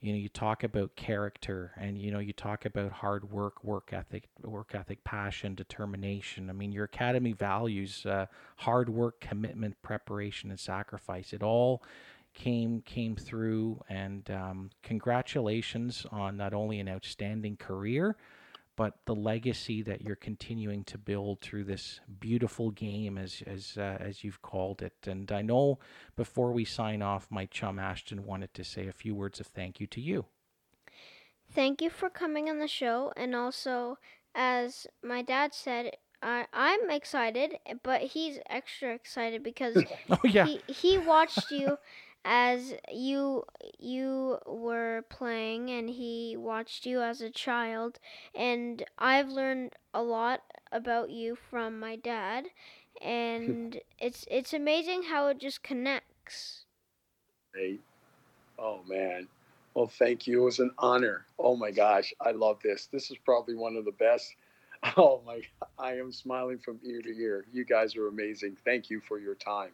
you 0.00 0.12
know 0.12 0.18
you 0.18 0.28
talk 0.28 0.62
about 0.62 0.94
character 0.94 1.72
and 1.76 1.98
you 1.98 2.10
know 2.10 2.18
you 2.18 2.32
talk 2.32 2.64
about 2.64 2.92
hard 2.92 3.30
work 3.30 3.64
work 3.64 3.90
ethic 3.92 4.28
work 4.42 4.74
ethic 4.74 5.02
passion 5.04 5.54
determination 5.54 6.50
i 6.50 6.52
mean 6.52 6.70
your 6.70 6.84
academy 6.84 7.32
values 7.32 8.04
uh, 8.06 8.26
hard 8.56 8.88
work 8.88 9.20
commitment 9.20 9.80
preparation 9.82 10.50
and 10.50 10.60
sacrifice 10.60 11.32
it 11.32 11.42
all 11.42 11.82
came 12.36 12.82
came 12.82 13.16
through 13.16 13.80
and 13.88 14.30
um, 14.30 14.70
congratulations 14.82 16.06
on 16.12 16.36
not 16.36 16.52
only 16.52 16.78
an 16.78 16.88
outstanding 16.88 17.56
career 17.56 18.16
but 18.76 18.98
the 19.06 19.14
legacy 19.14 19.82
that 19.82 20.02
you're 20.02 20.14
continuing 20.14 20.84
to 20.84 20.98
build 20.98 21.40
through 21.40 21.64
this 21.64 22.00
beautiful 22.20 22.70
game 22.70 23.16
as 23.16 23.42
as 23.46 23.76
uh, 23.78 23.96
as 23.98 24.22
you've 24.22 24.42
called 24.42 24.82
it. 24.82 24.94
And 25.06 25.32
I 25.32 25.40
know 25.40 25.78
before 26.14 26.52
we 26.52 26.66
sign 26.66 27.00
off 27.00 27.26
my 27.30 27.46
chum 27.46 27.78
Ashton 27.78 28.24
wanted 28.26 28.52
to 28.54 28.64
say 28.64 28.86
a 28.86 28.92
few 28.92 29.14
words 29.14 29.40
of 29.40 29.46
thank 29.46 29.80
you 29.80 29.86
to 29.88 30.00
you. 30.00 30.26
Thank 31.50 31.80
you 31.80 31.88
for 31.88 32.10
coming 32.10 32.50
on 32.50 32.58
the 32.58 32.68
show 32.68 33.12
and 33.16 33.34
also 33.34 33.98
as 34.34 34.86
my 35.02 35.22
dad 35.22 35.54
said 35.54 35.96
I, 36.22 36.46
I'm 36.52 36.90
excited, 36.90 37.58
but 37.82 38.00
he's 38.00 38.38
extra 38.48 38.94
excited 38.94 39.42
because 39.42 39.76
oh 40.10 40.18
yeah. 40.24 40.46
he, 40.46 40.60
he 40.66 40.98
watched 40.98 41.50
you 41.50 41.78
as 42.26 42.74
you 42.92 43.44
you 43.78 44.38
were 44.46 45.04
playing 45.10 45.70
and 45.70 45.90
he 45.90 46.36
watched 46.36 46.86
you 46.86 47.00
as 47.02 47.22
a 47.22 47.30
child 47.30 48.00
and 48.34 48.84
I've 48.98 49.28
learned 49.30 49.74
a 49.94 50.02
lot 50.02 50.42
about 50.72 51.10
you 51.10 51.36
from 51.36 51.78
my 51.80 51.96
dad 51.96 52.48
and 53.02 53.80
it's 53.98 54.26
it's 54.30 54.52
amazing 54.54 55.04
how 55.04 55.28
it 55.28 55.38
just 55.38 55.62
connects. 55.62 56.66
Hey. 57.54 57.78
Oh 58.58 58.82
man. 58.86 59.28
Well, 59.74 59.86
thank 59.88 60.26
you. 60.26 60.42
It 60.42 60.44
was 60.44 60.60
an 60.60 60.72
honor. 60.78 61.26
Oh 61.38 61.56
my 61.56 61.70
gosh, 61.70 62.14
I 62.20 62.32
love 62.32 62.60
this. 62.62 62.86
This 62.86 63.10
is 63.10 63.18
probably 63.18 63.54
one 63.54 63.76
of 63.76 63.84
the 63.84 63.92
best. 63.92 64.34
Oh 64.96 65.22
my, 65.26 65.42
I 65.78 65.96
am 65.98 66.12
smiling 66.12 66.58
from 66.58 66.80
ear 66.84 67.02
to 67.02 67.08
ear. 67.18 67.46
You 67.52 67.64
guys 67.64 67.96
are 67.96 68.08
amazing. 68.08 68.56
Thank 68.64 68.90
you 68.90 69.00
for 69.00 69.18
your 69.18 69.34
time. 69.34 69.72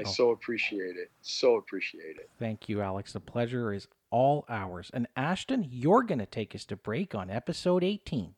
I 0.00 0.08
Oh. 0.08 0.12
so 0.12 0.30
appreciate 0.30 0.96
it. 0.96 1.10
So 1.22 1.56
appreciate 1.56 2.16
it. 2.16 2.30
Thank 2.38 2.68
you, 2.68 2.80
Alex. 2.82 3.12
The 3.12 3.20
pleasure 3.20 3.72
is 3.72 3.86
all 4.10 4.44
ours. 4.48 4.90
And 4.92 5.06
Ashton, 5.16 5.66
you're 5.70 6.02
going 6.02 6.18
to 6.18 6.26
take 6.26 6.54
us 6.54 6.64
to 6.66 6.76
break 6.76 7.14
on 7.14 7.30
episode 7.30 7.84
18. 7.84 8.34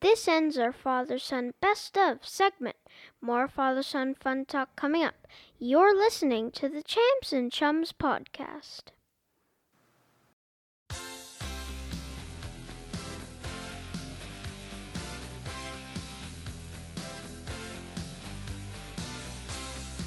This 0.00 0.28
ends 0.28 0.58
our 0.58 0.72
father 0.72 1.18
son 1.18 1.52
best 1.60 1.96
of 1.96 2.18
segment. 2.26 2.76
More 3.22 3.48
father 3.48 3.82
son 3.82 4.14
fun 4.14 4.44
talk 4.44 4.76
coming 4.76 5.02
up. 5.02 5.26
You're 5.58 5.96
listening 5.96 6.50
to 6.52 6.68
the 6.68 6.82
Champs 6.82 7.32
and 7.32 7.50
Chums 7.50 7.92
podcast. 7.92 8.92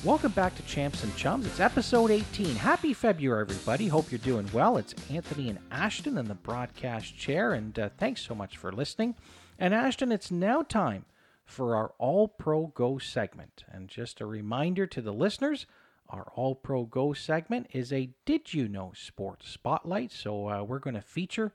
Welcome 0.06 0.32
back 0.32 0.56
to 0.56 0.64
Champs 0.64 1.04
and 1.04 1.14
Chums. 1.18 1.46
It's 1.46 1.60
episode 1.60 2.10
18. 2.10 2.56
Happy 2.56 2.94
February, 2.94 3.42
everybody. 3.42 3.90
Hope 3.90 4.10
you're 4.10 4.20
doing 4.20 4.50
well. 4.54 4.78
It's 4.78 4.96
Anthony 5.12 5.50
and 5.50 5.60
Ashton 5.72 6.18
in 6.18 6.30
the 6.30 6.36
broadcast 6.36 7.18
chair, 7.18 7.52
and 7.52 7.78
uh, 7.78 7.90
thanks 7.98 8.22
so 8.22 8.34
much 8.34 8.56
for 8.56 8.72
listening. 8.72 9.16
And 9.60 9.74
Ashton, 9.74 10.14
it's 10.14 10.32
now 10.32 10.62
time 10.62 11.04
for 11.44 11.76
our 11.76 11.92
All 11.98 12.30
Pro 12.30 12.68
Go 12.68 12.98
segment. 12.98 13.66
And 13.70 13.90
just 13.90 14.22
a 14.22 14.26
reminder 14.26 14.88
to 14.88 15.02
the 15.02 15.12
listeners 15.12 15.66
our 16.10 16.32
All 16.34 16.56
Pro 16.56 16.86
Go 16.86 17.12
segment 17.12 17.68
is 17.74 17.92
a 17.92 18.12
Did 18.26 18.54
You 18.54 18.70
Know 18.70 18.94
Sports 18.96 19.50
Spotlight. 19.50 20.14
So 20.14 20.48
uh, 20.48 20.64
we're 20.64 20.80
going 20.80 20.96
to 20.96 21.02
feature 21.02 21.52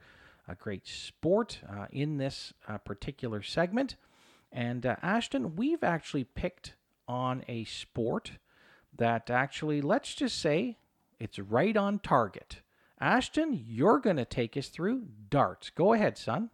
a 0.47 0.55
great 0.55 0.86
sport 0.86 1.61
uh, 1.66 1.86
in 1.90 2.18
this 2.18 2.53
uh, 2.68 2.76
particular 2.76 3.40
segment. 3.40 3.97
And 4.53 4.84
uh, 4.84 4.97
Ashton, 5.03 5.57
we've 5.57 5.82
actually 5.82 6.24
picked 6.24 6.74
on 7.09 7.44
a 7.48 7.64
sport 7.64 8.32
that 8.96 9.30
actually, 9.30 9.80
let's 9.80 10.14
just 10.14 10.38
say, 10.38 10.78
it's 11.18 11.38
right 11.38 11.76
on 11.76 11.98
target. 11.98 12.61
Ashton, 13.00 13.64
you're 13.66 13.98
going 13.98 14.16
to 14.16 14.24
take 14.24 14.57
us 14.57 14.68
through 14.68 15.07
darts. 15.30 15.70
Go 15.70 15.92
ahead, 15.92 16.16
son. 16.16 16.50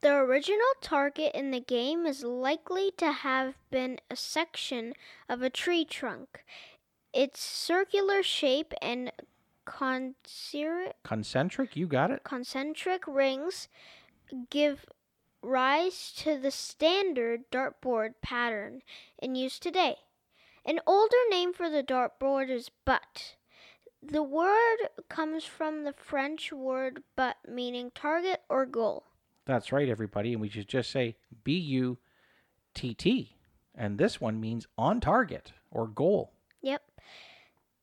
The 0.00 0.14
original 0.14 0.60
target 0.80 1.32
in 1.34 1.50
the 1.50 1.60
game 1.60 2.06
is 2.06 2.22
likely 2.22 2.92
to 2.98 3.10
have 3.10 3.54
been 3.70 3.98
a 4.10 4.16
section 4.16 4.94
of 5.28 5.42
a 5.42 5.50
tree 5.50 5.84
trunk. 5.84 6.44
Its 7.12 7.40
circular 7.40 8.22
shape 8.22 8.74
and 8.80 9.10
concentric 9.64 10.94
Concentric, 11.02 11.76
you 11.76 11.86
got 11.86 12.10
it. 12.10 12.22
concentric 12.24 13.06
rings 13.06 13.68
give 14.50 14.86
rise 15.42 16.12
to 16.18 16.38
the 16.38 16.50
standard 16.50 17.50
dartboard 17.50 18.14
pattern 18.22 18.82
in 19.18 19.34
use 19.34 19.58
today. 19.58 19.96
An 20.64 20.80
older 20.86 21.16
name 21.30 21.52
for 21.52 21.70
the 21.70 21.82
dartboard 21.82 22.50
is 22.50 22.70
butt. 22.84 23.36
The 24.02 24.22
word 24.22 24.76
comes 25.08 25.44
from 25.44 25.84
the 25.84 25.92
French 25.92 26.52
word 26.52 27.02
but 27.16 27.36
meaning 27.48 27.90
target 27.94 28.42
or 28.48 28.66
goal. 28.66 29.04
That's 29.46 29.72
right, 29.72 29.88
everybody. 29.88 30.32
And 30.32 30.42
we 30.42 30.48
should 30.48 30.68
just 30.68 30.90
say 30.90 31.16
B 31.42 31.56
U 31.58 31.98
T 32.74 32.94
T. 32.94 33.36
And 33.74 33.98
this 33.98 34.20
one 34.20 34.40
means 34.40 34.66
on 34.76 35.00
target 35.00 35.52
or 35.70 35.86
goal. 35.86 36.32
Yep. 36.62 36.82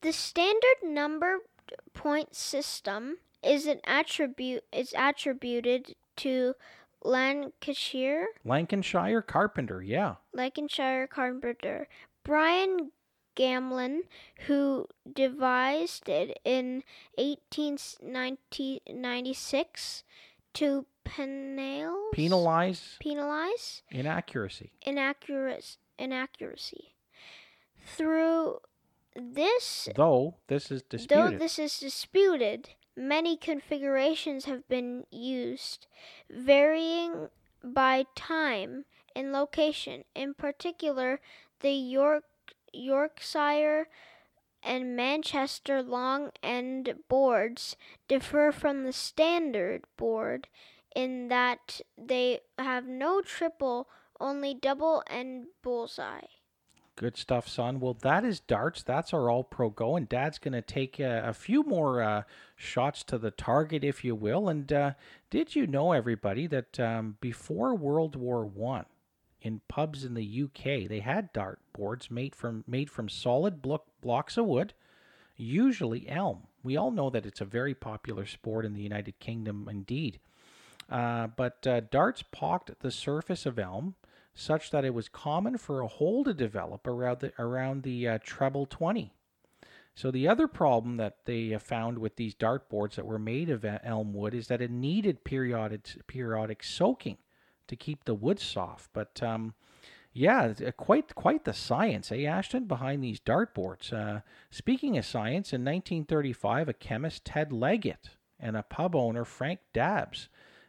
The 0.02 0.14
standard 0.14 0.84
number 0.84 1.40
point 1.94 2.36
system 2.36 3.18
is 3.42 3.66
an 3.66 3.80
attribute 3.86 4.64
is 4.72 4.94
attributed 4.98 5.96
to 6.18 6.54
Lancashire, 7.06 8.28
Lancashire 8.44 9.22
Carpenter, 9.22 9.82
yeah. 9.84 10.16
Lancashire 10.34 11.06
carpenter 11.08 11.88
Brian 12.24 12.92
Gamlin, 13.36 14.02
who 14.48 14.88
devised 15.14 16.10
it 16.10 16.40
in 16.44 16.82
1896 17.18 20.04
to 20.54 20.86
penalize, 21.04 21.92
Penalize 22.14 22.98
penalize 23.00 23.84
inaccuracy. 23.92 24.72
inaccuracy, 24.82 25.78
inaccuracy. 26.00 26.96
Through 27.86 28.62
this 29.16 29.90
Though 29.96 30.36
this 30.48 30.72
is 30.72 30.82
disputed 30.82 31.34
Though 31.34 31.38
this 31.38 31.60
is 31.60 31.78
disputed, 31.80 32.70
many 32.96 33.38
configurations 33.38 34.46
have 34.46 34.68
been 34.68 35.06
used, 35.12 35.88
varying 36.30 37.30
by 37.64 38.06
time 38.16 38.86
and 39.16 39.32
location. 39.32 40.04
In 40.14 40.34
particular, 40.34 41.20
the 41.62 41.72
York, 41.72 42.26
Yorkshire 42.74 43.88
and 44.64 44.96
Manchester 44.96 45.82
log 45.82 46.32
end 46.42 46.96
boards 47.08 47.76
differ 48.08 48.52
from 48.52 48.84
the 48.84 48.94
standard 48.94 49.84
board 49.96 50.48
in 50.96 51.28
that 51.28 51.82
they 51.98 52.40
have 52.58 52.88
no 52.88 53.22
triple, 53.22 53.88
only 54.20 54.54
double 54.54 55.04
and 55.08 55.48
bullseye. 55.62 56.28
Good 56.98 57.18
stuff, 57.18 57.48
son. 57.50 57.82
Well, 57.82 57.98
that 58.02 58.24
is 58.24 58.40
darts. 58.40 58.82
That's 58.82 59.14
our 59.14 59.30
all 59.30 59.44
pro 59.44 59.70
go, 59.70 59.98
and 59.98 60.08
Dad's 60.08 60.38
going 60.38 60.54
to 60.54 60.62
take 60.62 60.98
a, 60.98 61.24
a, 61.28 61.34
few 61.34 61.64
more 61.64 62.02
uh, 62.02 62.24
shots 62.56 63.04
to 63.06 63.18
the 63.18 63.32
target, 63.32 63.84
if 63.84 64.06
you 64.06 64.16
will. 64.16 64.48
And 64.48 64.72
uh, 64.72 64.92
did 65.30 65.56
you 65.56 65.68
know, 65.68 65.92
everybody, 65.92 66.48
that 66.48 66.80
um, 66.80 67.18
before 67.20 67.76
World 67.76 68.16
War 68.16 68.46
One, 68.46 68.86
in 69.42 69.60
pubs 69.68 70.06
in 70.06 70.14
the 70.14 70.44
UK, 70.44 70.88
they 70.88 71.02
had 71.02 71.34
dart 71.34 71.60
boards 71.74 72.10
made 72.10 72.34
from 72.34 72.64
made 72.66 72.90
from 72.90 73.10
solid 73.10 73.62
blo- 73.62 73.84
blocks 74.02 74.38
of 74.38 74.46
wood, 74.46 74.74
usually 75.36 76.08
elm. 76.08 76.44
We 76.64 76.78
all 76.78 76.92
know 76.92 77.10
that 77.10 77.26
it's 77.26 77.42
a 77.42 77.46
very 77.46 77.76
popular 77.76 78.26
sport 78.26 78.66
in 78.66 78.74
the 78.74 78.82
United 78.82 79.20
Kingdom, 79.20 79.68
indeed. 79.70 80.20
Uh, 80.90 81.28
but 81.28 81.68
uh, 81.68 81.82
darts 81.92 82.24
pocked 82.32 82.80
the 82.80 82.92
surface 82.92 83.46
of 83.46 83.60
elm 83.60 83.96
such 84.36 84.70
that 84.72 84.86
it 84.86 84.94
was 84.94 85.08
common 85.08 85.58
for 85.58 85.80
a 85.80 85.88
hole 85.88 86.24
to 86.26 86.34
develop 86.34 86.86
around 86.86 87.22
the, 87.22 87.34
around 87.40 87.84
the 87.84 88.08
uh, 88.08 88.20
treble 88.22 88.66
20. 88.66 89.14
So 89.96 90.12
the 90.12 90.28
other 90.28 90.48
problem 90.48 90.98
that 90.98 91.20
they 91.24 91.58
found 91.58 92.00
with 92.00 92.18
these 92.18 92.36
dartboards 92.36 92.96
that 92.96 93.06
were 93.06 93.18
made 93.18 93.50
of 93.50 93.66
elm 93.66 94.14
wood 94.14 94.34
is 94.34 94.48
that 94.50 94.62
it 94.62 94.70
needed 94.70 95.24
periodic 95.24 96.06
periodic 96.06 96.64
soaking 96.64 97.18
to 97.68 97.78
keep 97.78 98.04
the 98.04 98.14
wood 98.14 98.42
soft. 98.42 98.90
But 98.92 99.24
um, 99.24 99.54
yeah, 100.12 100.54
quite 100.76 101.16
quite 101.16 101.46
the 101.46 101.54
science, 101.54 102.12
eh, 102.12 102.24
Ashton, 102.24 102.66
behind 102.66 103.02
these 103.02 103.22
dartboards. 103.22 103.94
Uh, 103.94 104.20
speaking 104.52 104.98
of 104.98 105.06
science, 105.06 105.54
in 105.54 105.64
1935, 105.64 106.68
a 106.68 106.74
chemist 106.74 107.24
Ted 107.24 107.54
Leggett 107.54 108.10
and 108.38 108.58
a 108.58 108.64
pub 108.64 108.98
owner 108.98 109.24
Frank 109.24 109.60
Dabbs 109.74 110.28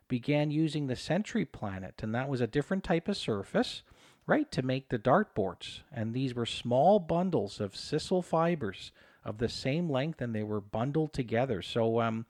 began 0.09 0.51
using 0.51 0.87
the 0.87 0.97
Century 0.97 1.45
Planet, 1.45 1.95
and 2.03 2.15
that 2.15 2.29
was 2.29 2.41
a 2.41 2.47
different 2.47 2.85
type 2.85 3.09
of 3.09 3.17
surface, 3.17 3.83
right, 4.27 4.51
to 4.53 4.63
make 4.63 4.89
the 4.89 4.99
dartboards. 4.99 5.81
And 5.93 6.15
these 6.15 6.35
were 6.35 6.47
small 6.47 6.99
bundles 6.99 7.61
of 7.61 7.73
sisal 7.73 8.25
fibers 8.25 8.93
of 9.25 9.39
the 9.39 9.49
same 9.49 9.91
length, 9.91 10.21
and 10.21 10.35
they 10.35 10.43
were 10.43 10.61
bundled 10.61 11.13
together. 11.13 11.63
So, 11.63 12.01
um, 12.01 12.27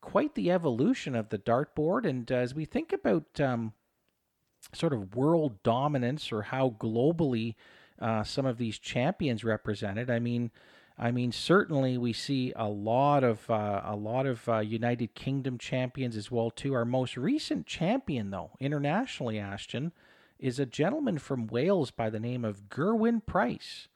quite 0.00 0.34
the 0.34 0.50
evolution 0.50 1.14
of 1.14 1.28
the 1.28 1.38
dartboard. 1.38 2.08
And 2.08 2.30
uh, 2.30 2.36
as 2.36 2.54
we 2.54 2.64
think 2.64 2.92
about 2.92 3.40
um, 3.40 3.72
sort 4.74 4.92
of 4.92 5.14
world 5.14 5.62
dominance 5.62 6.32
or 6.32 6.42
how 6.42 6.74
globally 6.78 7.54
uh, 7.98 8.22
some 8.22 8.46
of 8.46 8.58
these 8.58 8.78
champions 8.78 9.44
represented, 9.44 10.10
I 10.10 10.18
mean, 10.18 10.50
I 11.00 11.12
mean, 11.12 11.30
certainly 11.30 11.96
we 11.96 12.12
see 12.12 12.52
a 12.56 12.68
lot 12.68 13.22
of 13.22 13.48
uh, 13.48 13.82
a 13.84 13.94
lot 13.94 14.26
of 14.26 14.48
uh, 14.48 14.58
United 14.58 15.14
Kingdom 15.14 15.56
champions 15.56 16.16
as 16.16 16.30
well 16.30 16.50
too. 16.50 16.74
Our 16.74 16.84
most 16.84 17.16
recent 17.16 17.66
champion, 17.66 18.30
though, 18.30 18.50
internationally, 18.58 19.38
Ashton, 19.38 19.92
is 20.40 20.58
a 20.58 20.66
gentleman 20.66 21.18
from 21.18 21.46
Wales 21.46 21.92
by 21.92 22.10
the 22.10 22.18
name 22.18 22.44
of 22.44 22.68
Gerwyn 22.68 23.24
Price, 23.24 23.86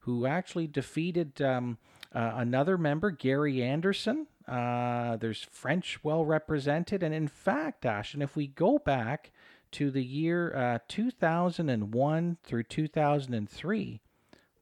who 0.00 0.26
actually 0.26 0.66
defeated 0.66 1.40
um, 1.40 1.78
uh, 2.12 2.32
another 2.34 2.76
member, 2.76 3.12
Gary 3.12 3.62
Anderson. 3.62 4.26
Uh, 4.48 5.16
there's 5.18 5.46
French 5.52 6.02
well 6.02 6.24
represented, 6.24 7.04
and 7.04 7.14
in 7.14 7.28
fact, 7.28 7.86
Ashton, 7.86 8.22
if 8.22 8.34
we 8.34 8.48
go 8.48 8.78
back 8.78 9.30
to 9.70 9.92
the 9.92 10.02
year 10.02 10.52
uh, 10.56 10.78
2001 10.88 12.38
through 12.42 12.64
2003, 12.64 14.00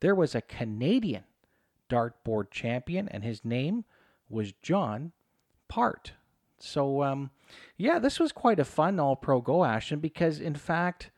there 0.01 0.15
was 0.15 0.35
a 0.35 0.43
Canadian 0.43 1.25
dartboard 1.89 2.51
champion, 2.51 3.09
and 3.09 3.25
his 3.25 3.45
name 3.45 3.85
was 4.29 4.53
John 4.63 5.13
Part. 5.69 6.13
So, 6.59 7.03
um, 7.03 7.31
yeah, 7.77 7.99
this 7.99 8.19
was 8.19 8.33
quite 8.33 8.59
a 8.59 8.65
fun 8.65 8.99
All 8.99 9.17
Pro 9.17 9.41
Go 9.41 9.65
Ashton 9.65 10.01
because, 10.01 10.41
in 10.41 10.55
fact, 10.55 11.11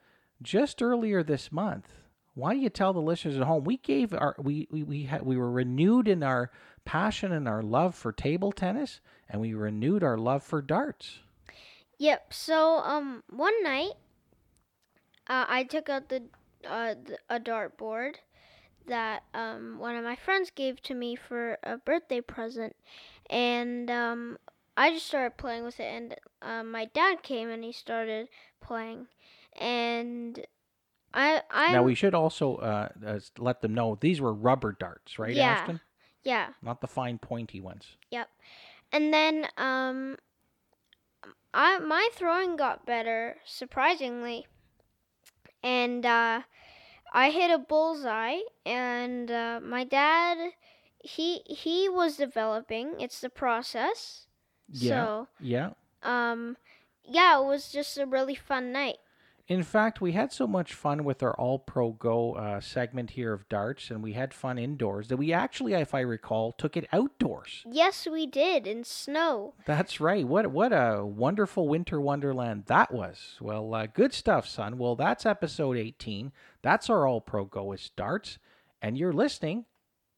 just 0.43 0.83
earlier 0.83 1.23
this 1.23 1.51
month, 1.51 1.93
why 2.35 2.55
do 2.55 2.61
you 2.61 2.71
tell 2.71 2.93
the 2.93 3.01
listeners 3.01 3.37
at 3.37 3.43
home? 3.43 3.65
We 3.65 3.79
gave 3.79 4.13
our 4.15 4.35
we 4.39 4.69
we 4.71 4.83
we, 4.83 5.05
had, 5.05 5.23
we 5.23 5.37
were 5.37 5.51
renewed 5.51 6.09
in 6.09 6.23
our 6.23 6.51
passion 6.85 7.33
and 7.33 7.49
our 7.49 7.63
love 7.63 7.95
for 7.95 8.13
table 8.13 8.53
tennis, 8.53 9.01
and 9.29 9.41
we 9.41 9.55
renewed 9.55 10.03
our 10.03 10.19
love 10.19 10.43
for 10.43 10.63
darts. 10.63 11.21
Yep. 11.99 12.33
So 12.33 12.79
um, 12.79 13.23
one 13.29 13.63
night, 13.63 13.93
uh, 15.27 15.45
I 15.49 15.65
took 15.65 15.91
out 15.91 16.09
the, 16.09 16.23
uh, 16.67 16.95
a 17.29 17.39
dartboard 17.39 18.15
that 18.87 19.23
um, 19.35 19.79
one 19.79 19.97
of 19.97 20.05
my 20.05 20.17
friends 20.17 20.51
gave 20.51 20.83
to 20.83 20.95
me 20.95 21.17
for 21.17 21.59
a 21.63 21.77
birthday 21.79 22.21
present, 22.21 22.75
and 23.29 23.91
um, 23.91 24.39
I 24.77 24.91
just 24.91 25.07
started 25.07 25.37
playing 25.37 25.65
with 25.65 25.81
it. 25.81 25.93
And 25.93 26.17
uh, 26.43 26.63
my 26.63 26.87
dad 26.87 27.23
came 27.23 27.49
and 27.51 27.63
he 27.63 27.73
started 27.73 28.29
playing, 28.61 29.07
and 29.59 30.45
I 31.13 31.43
I 31.51 31.73
now 31.73 31.83
we 31.83 31.95
should 31.95 32.15
also 32.15 32.57
uh, 32.57 32.89
uh, 33.07 33.21
let 33.39 33.63
them 33.63 33.75
know 33.75 33.99
these 34.01 34.21
were 34.21 34.33
rubber 34.33 34.77
darts, 34.79 35.19
right, 35.19 35.35
yeah, 35.35 35.51
Ashton? 35.51 35.81
Yeah. 36.23 36.49
Not 36.63 36.81
the 36.81 36.87
fine 36.87 37.19
pointy 37.19 37.61
ones. 37.61 37.97
Yep. 38.11 38.29
And 38.93 39.13
then 39.13 39.47
um, 39.57 40.17
I 41.55 41.79
my 41.79 42.09
throwing 42.13 42.57
got 42.57 42.87
better 42.87 43.37
surprisingly, 43.45 44.47
and 45.63 46.05
uh, 46.05 46.43
I 47.13 47.31
hit 47.31 47.51
a 47.51 47.59
bullseye, 47.59 48.41
and 48.65 49.31
uh, 49.31 49.61
my 49.63 49.85
dad, 49.85 50.53
he 50.99 51.43
he 51.47 51.89
was 51.89 52.17
developing. 52.17 53.01
It's 53.01 53.21
the 53.21 53.31
process. 53.31 54.27
Yeah. 54.69 55.05
So 55.05 55.29
yeah. 55.41 55.71
Um, 56.03 56.57
yeah, 57.05 57.41
it 57.41 57.45
was 57.45 57.73
just 57.73 57.99
a 57.99 58.07
really 58.07 58.35
fun 58.35 58.73
night. 58.73 58.99
In 59.51 59.65
fact, 59.65 60.01
we 60.01 60.13
had 60.13 60.33
so 60.33 60.47
much 60.47 60.75
fun 60.75 61.03
with 61.03 61.25
our 61.25 61.35
All 61.35 61.59
Pro 61.59 61.91
Go 61.91 62.35
uh, 62.35 62.61
segment 62.61 63.11
here 63.11 63.33
of 63.33 63.49
darts, 63.49 63.91
and 63.91 64.01
we 64.01 64.13
had 64.13 64.33
fun 64.33 64.59
indoors 64.59 65.09
that 65.09 65.17
we 65.17 65.33
actually, 65.33 65.75
if 65.75 65.93
I 65.93 66.03
recall, 66.03 66.53
took 66.53 66.77
it 66.77 66.87
outdoors. 66.93 67.65
Yes, 67.69 68.07
we 68.07 68.27
did 68.27 68.69
in 68.69 68.85
snow. 68.85 69.55
That's 69.67 70.01
right. 70.01 70.25
What 70.25 70.53
what 70.53 70.73
a 70.73 71.05
wonderful 71.05 71.67
winter 71.67 72.01
wonderland 72.01 72.67
that 72.67 72.95
was. 72.95 73.39
Well, 73.41 73.75
uh, 73.75 73.87
good 73.87 74.15
stuff, 74.15 74.47
son. 74.47 74.79
Well, 74.79 74.95
that's 74.95 75.27
episode 75.27 75.77
18. 75.77 76.31
That's 76.63 76.89
our 76.89 77.05
All 77.05 77.21
Pro 77.21 77.45
Go 77.45 77.65
with 77.65 77.91
darts, 77.97 78.39
and 78.81 78.97
you're 78.97 79.13
listening 79.13 79.65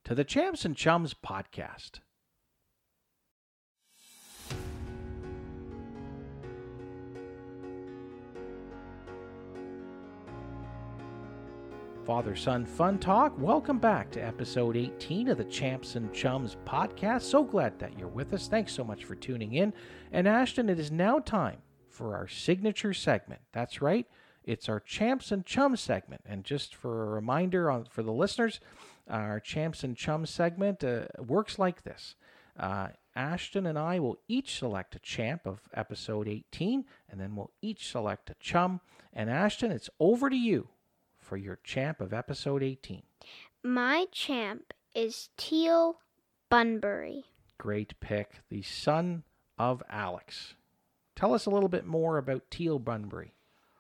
to 0.05 0.15
the 0.15 0.25
Champs 0.25 0.67
and 0.67 0.77
Chums 0.77 1.15
podcast. 1.15 2.01
Father 12.05 12.35
Son 12.35 12.67
Fun 12.67 12.99
Talk. 12.99 13.33
Welcome 13.39 13.79
back 13.79 14.11
to 14.11 14.21
episode 14.21 14.77
18 14.77 15.29
of 15.29 15.39
the 15.39 15.45
Champs 15.45 15.95
and 15.95 16.13
Chums 16.13 16.57
podcast. 16.67 17.23
So 17.23 17.45
glad 17.45 17.79
that 17.79 17.97
you're 17.97 18.09
with 18.09 18.33
us. 18.33 18.49
Thanks 18.49 18.73
so 18.73 18.83
much 18.83 19.05
for 19.05 19.15
tuning 19.15 19.55
in. 19.55 19.73
And 20.11 20.27
Ashton, 20.27 20.69
it 20.69 20.81
is 20.81 20.91
now 20.91 21.21
time 21.21 21.59
for 21.89 22.17
our 22.17 22.27
signature 22.27 22.93
segment. 22.93 23.43
That's 23.53 23.81
right, 23.81 24.09
it's 24.43 24.69
our 24.69 24.81
Champs 24.81 25.31
and 25.31 25.47
Chums 25.47 25.81
segment. 25.81 26.23
And 26.27 26.43
just 26.43 26.75
for 26.75 27.05
a 27.05 27.15
reminder 27.15 27.71
on, 27.71 27.85
for 27.85 28.03
the 28.03 28.13
listeners, 28.13 28.59
our 29.09 29.39
Champs 29.39 29.85
and 29.85 29.97
Chums 29.97 30.31
segment 30.31 30.83
uh, 30.83 31.03
works 31.19 31.57
like 31.57 31.85
this. 31.85 32.17
Uh, 32.59 32.89
Ashton 33.15 33.65
and 33.65 33.79
I 33.79 34.01
will 34.01 34.19
each 34.27 34.59
select 34.59 34.97
a 34.97 34.99
champ 34.99 35.47
of 35.47 35.61
episode 35.73 36.27
18, 36.27 36.85
and 37.09 37.21
then 37.21 37.37
we'll 37.37 37.53
each 37.61 37.89
select 37.89 38.29
a 38.29 38.35
chum. 38.41 38.81
And 39.13 39.31
Ashton, 39.31 39.71
it's 39.71 39.91
over 40.01 40.29
to 40.29 40.37
you 40.37 40.69
for 41.33 41.39
your 41.39 41.59
champ 41.65 42.03
of 42.03 42.13
episode 42.13 42.63
18. 42.63 43.05
My 43.63 44.05
champ 44.13 44.75
is 44.95 45.31
Teal 45.39 45.97
Bunbury. 46.51 47.25
Great 47.57 47.99
pick. 48.01 48.43
The 48.51 48.61
son 48.61 49.23
of 49.57 49.83
Alex. 49.89 50.57
Tell 51.17 51.33
us 51.33 51.47
a 51.47 51.51
little 51.51 51.71
bit 51.71 51.87
more 51.87 52.19
about 52.19 52.51
Teal 52.51 52.79
Bunbury. 52.79 53.33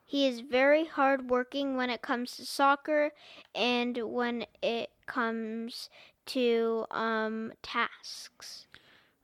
He 0.02 0.26
is 0.26 0.40
very 0.40 0.86
hardworking 0.86 1.76
when 1.76 1.90
it 1.90 2.00
comes 2.00 2.38
to 2.38 2.46
soccer 2.46 3.10
and 3.54 3.98
when 3.98 4.46
it 4.62 4.88
comes 5.04 5.90
to 6.28 6.86
um, 6.90 7.52
tasks. 7.62 8.66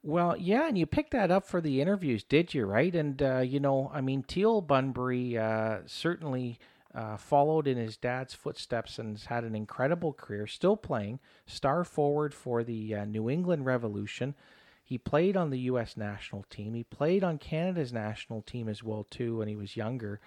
Well, 0.03 0.37
yeah, 0.37 0.69
and 0.69 0.77
you 0.77 0.85
picked 0.85 1.13
that 1.13 1.31
up 1.31 1.47
for 1.47 1.63
the 1.63 1.81
interviews, 1.81 2.25
did 2.25 2.53
you? 2.53 2.67
Right, 2.67 2.95
and 2.95 3.23
uh, 3.23 3.39
you 3.39 3.59
know, 3.59 3.91
I 3.95 4.03
mean, 4.03 4.23
Teal 4.23 4.61
Bunbury 4.61 5.39
uh, 5.39 5.79
certainly 5.87 6.59
uh, 6.95 7.17
followed 7.17 7.67
in 7.67 7.77
his 7.77 7.97
dad's 7.97 8.35
footsteps 8.35 8.99
and 8.99 9.17
has 9.17 9.27
had 9.27 9.45
an 9.45 9.55
incredible 9.55 10.13
career, 10.13 10.47
still 10.47 10.77
playing, 10.77 11.21
star 11.47 11.85
forward 11.85 12.35
for 12.35 12.65
the 12.65 12.95
uh, 12.95 13.05
New 13.05 13.29
England 13.29 13.67
Revolution. 13.67 14.35
He 14.83 14.97
played 14.97 15.37
on 15.37 15.51
the 15.51 15.59
U.S. 15.61 15.99
national 15.99 16.45
team. 16.49 16.73
He 16.73 16.83
played 16.83 17.23
on 17.23 17.37
Canada's 17.37 17.93
national 17.93 18.41
team 18.41 18.71
as 18.71 18.83
well 18.83 19.07
too 19.11 19.37
when 19.37 19.49
he 19.49 19.55
was 19.55 19.77
younger. 19.77 20.19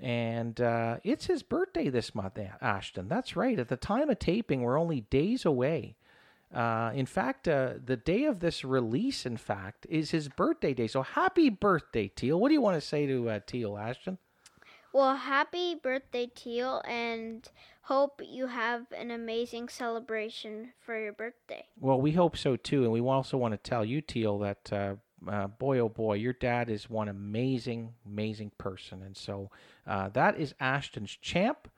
And 0.00 0.60
uh, 0.60 0.96
it's 1.04 1.26
his 1.26 1.44
birthday 1.44 1.88
this 1.88 2.16
month, 2.16 2.36
Ashton. 2.60 3.08
That's 3.08 3.36
right. 3.36 3.58
At 3.58 3.68
the 3.68 3.76
time 3.76 4.10
of 4.10 4.18
taping, 4.18 4.62
we're 4.62 4.78
only 4.78 5.02
days 5.02 5.44
away. 5.44 5.94
Uh, 6.52 6.90
in 6.94 7.06
fact, 7.06 7.46
uh, 7.46 7.74
the 7.84 7.96
day 7.96 8.24
of 8.24 8.40
this 8.40 8.64
release, 8.64 9.24
in 9.24 9.36
fact, 9.36 9.86
is 9.88 10.10
his 10.10 10.28
birthday 10.28 10.74
day. 10.74 10.88
So 10.88 11.02
happy 11.02 11.48
birthday, 11.48 12.08
Teal. 12.08 12.40
What 12.40 12.48
do 12.48 12.54
you 12.54 12.60
want 12.60 12.80
to 12.80 12.86
say 12.86 13.06
to 13.06 13.28
uh, 13.28 13.40
Teal, 13.46 13.76
Ashton? 13.76 14.18
Well, 14.92 15.16
happy 15.16 15.74
birthday, 15.74 16.30
Teal, 16.34 16.82
and 16.86 17.48
hope 17.82 18.22
you 18.24 18.46
have 18.46 18.86
an 18.96 19.10
amazing 19.10 19.68
celebration 19.68 20.72
for 20.80 20.98
your 20.98 21.12
birthday. 21.12 21.66
Well, 21.78 22.00
we 22.00 22.12
hope 22.12 22.36
so 22.36 22.56
too, 22.56 22.84
and 22.84 22.92
we 22.92 23.00
also 23.00 23.36
want 23.36 23.52
to 23.52 23.58
tell 23.58 23.84
you, 23.84 24.00
Teal, 24.00 24.38
that 24.38 24.72
uh, 24.72 24.94
uh, 25.28 25.48
boy, 25.48 25.78
oh 25.78 25.88
boy, 25.88 26.14
your 26.14 26.32
dad 26.32 26.70
is 26.70 26.88
one 26.88 27.08
amazing, 27.08 27.94
amazing 28.06 28.52
person, 28.56 29.02
and 29.02 29.16
so 29.16 29.50
uh, 29.86 30.08
that 30.10 30.38
is 30.38 30.54
Ashton's 30.58 31.16
champ, 31.16 31.68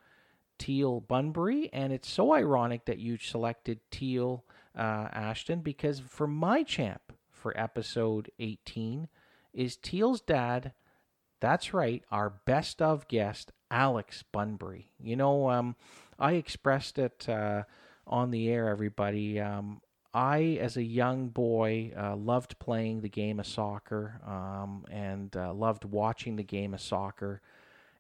Teal 0.58 1.00
Bunbury, 1.00 1.68
and 1.72 1.92
it's 1.92 2.08
so 2.08 2.32
ironic 2.32 2.84
that 2.84 2.98
you 2.98 3.16
selected 3.18 3.80
Teal 3.90 4.44
uh, 4.76 5.08
Ashton 5.12 5.60
because 5.60 6.00
for 6.00 6.26
my 6.26 6.62
champ 6.62 7.12
for 7.30 7.58
episode 7.58 8.30
18 8.38 9.08
is 9.52 9.76
Teal's 9.76 10.20
dad. 10.20 10.72
That's 11.40 11.72
right, 11.72 12.02
our 12.10 12.30
best 12.44 12.82
of 12.82 13.08
guest, 13.08 13.52
Alex 13.70 14.22
Bunbury. 14.30 14.90
You 15.02 15.16
know, 15.16 15.48
um, 15.48 15.74
I 16.18 16.32
expressed 16.32 16.98
it 16.98 17.26
uh, 17.28 17.62
on 18.06 18.30
the 18.30 18.50
air, 18.50 18.68
everybody. 18.68 19.40
Um, 19.40 19.80
I, 20.12 20.58
as 20.60 20.76
a 20.76 20.82
young 20.82 21.28
boy, 21.28 21.92
uh, 21.96 22.16
loved 22.16 22.58
playing 22.58 23.00
the 23.00 23.08
game 23.08 23.40
of 23.40 23.46
soccer 23.46 24.20
um, 24.26 24.84
and 24.90 25.34
uh, 25.36 25.54
loved 25.54 25.84
watching 25.84 26.36
the 26.36 26.42
game 26.42 26.74
of 26.74 26.80
soccer. 26.80 27.40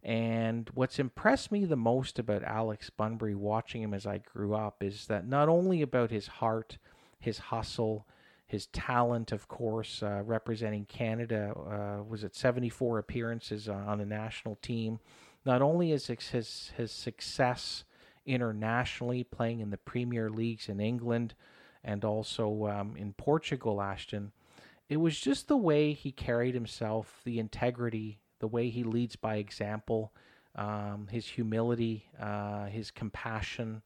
And 0.02 0.68
what's 0.74 0.98
impressed 0.98 1.52
me 1.52 1.64
the 1.64 1.76
most 1.76 2.18
about 2.18 2.42
Alex 2.42 2.90
Bunbury, 2.90 3.34
watching 3.34 3.82
him 3.82 3.94
as 3.94 4.06
I 4.06 4.18
grew 4.18 4.54
up, 4.54 4.82
is 4.82 5.06
that 5.06 5.26
not 5.26 5.48
only 5.48 5.82
about 5.82 6.10
his 6.10 6.26
heart, 6.26 6.78
his 7.18 7.38
hustle, 7.38 8.06
his 8.50 8.66
talent, 8.66 9.30
of 9.30 9.46
course, 9.46 10.02
uh, 10.02 10.22
representing 10.24 10.84
Canada, 10.84 11.54
uh, 11.56 12.02
was 12.02 12.24
at 12.24 12.34
74 12.34 12.98
appearances 12.98 13.68
on 13.68 13.98
the 13.98 14.04
national 14.04 14.56
team. 14.56 14.98
Not 15.46 15.62
only 15.62 15.92
is 15.92 16.08
his, 16.08 16.72
his 16.76 16.90
success 16.90 17.84
internationally, 18.26 19.22
playing 19.22 19.60
in 19.60 19.70
the 19.70 19.76
Premier 19.76 20.28
Leagues 20.28 20.68
in 20.68 20.80
England 20.80 21.34
and 21.84 22.04
also 22.04 22.66
um, 22.66 22.96
in 22.96 23.12
Portugal, 23.12 23.80
Ashton, 23.80 24.32
it 24.88 24.96
was 24.96 25.20
just 25.20 25.46
the 25.46 25.56
way 25.56 25.92
he 25.92 26.10
carried 26.10 26.54
himself, 26.54 27.20
the 27.24 27.38
integrity, 27.38 28.18
the 28.40 28.48
way 28.48 28.68
he 28.68 28.82
leads 28.82 29.14
by 29.14 29.36
example, 29.36 30.12
um, 30.56 31.06
his 31.08 31.24
humility, 31.24 32.10
uh, 32.20 32.64
his 32.64 32.90
compassion 32.90 33.82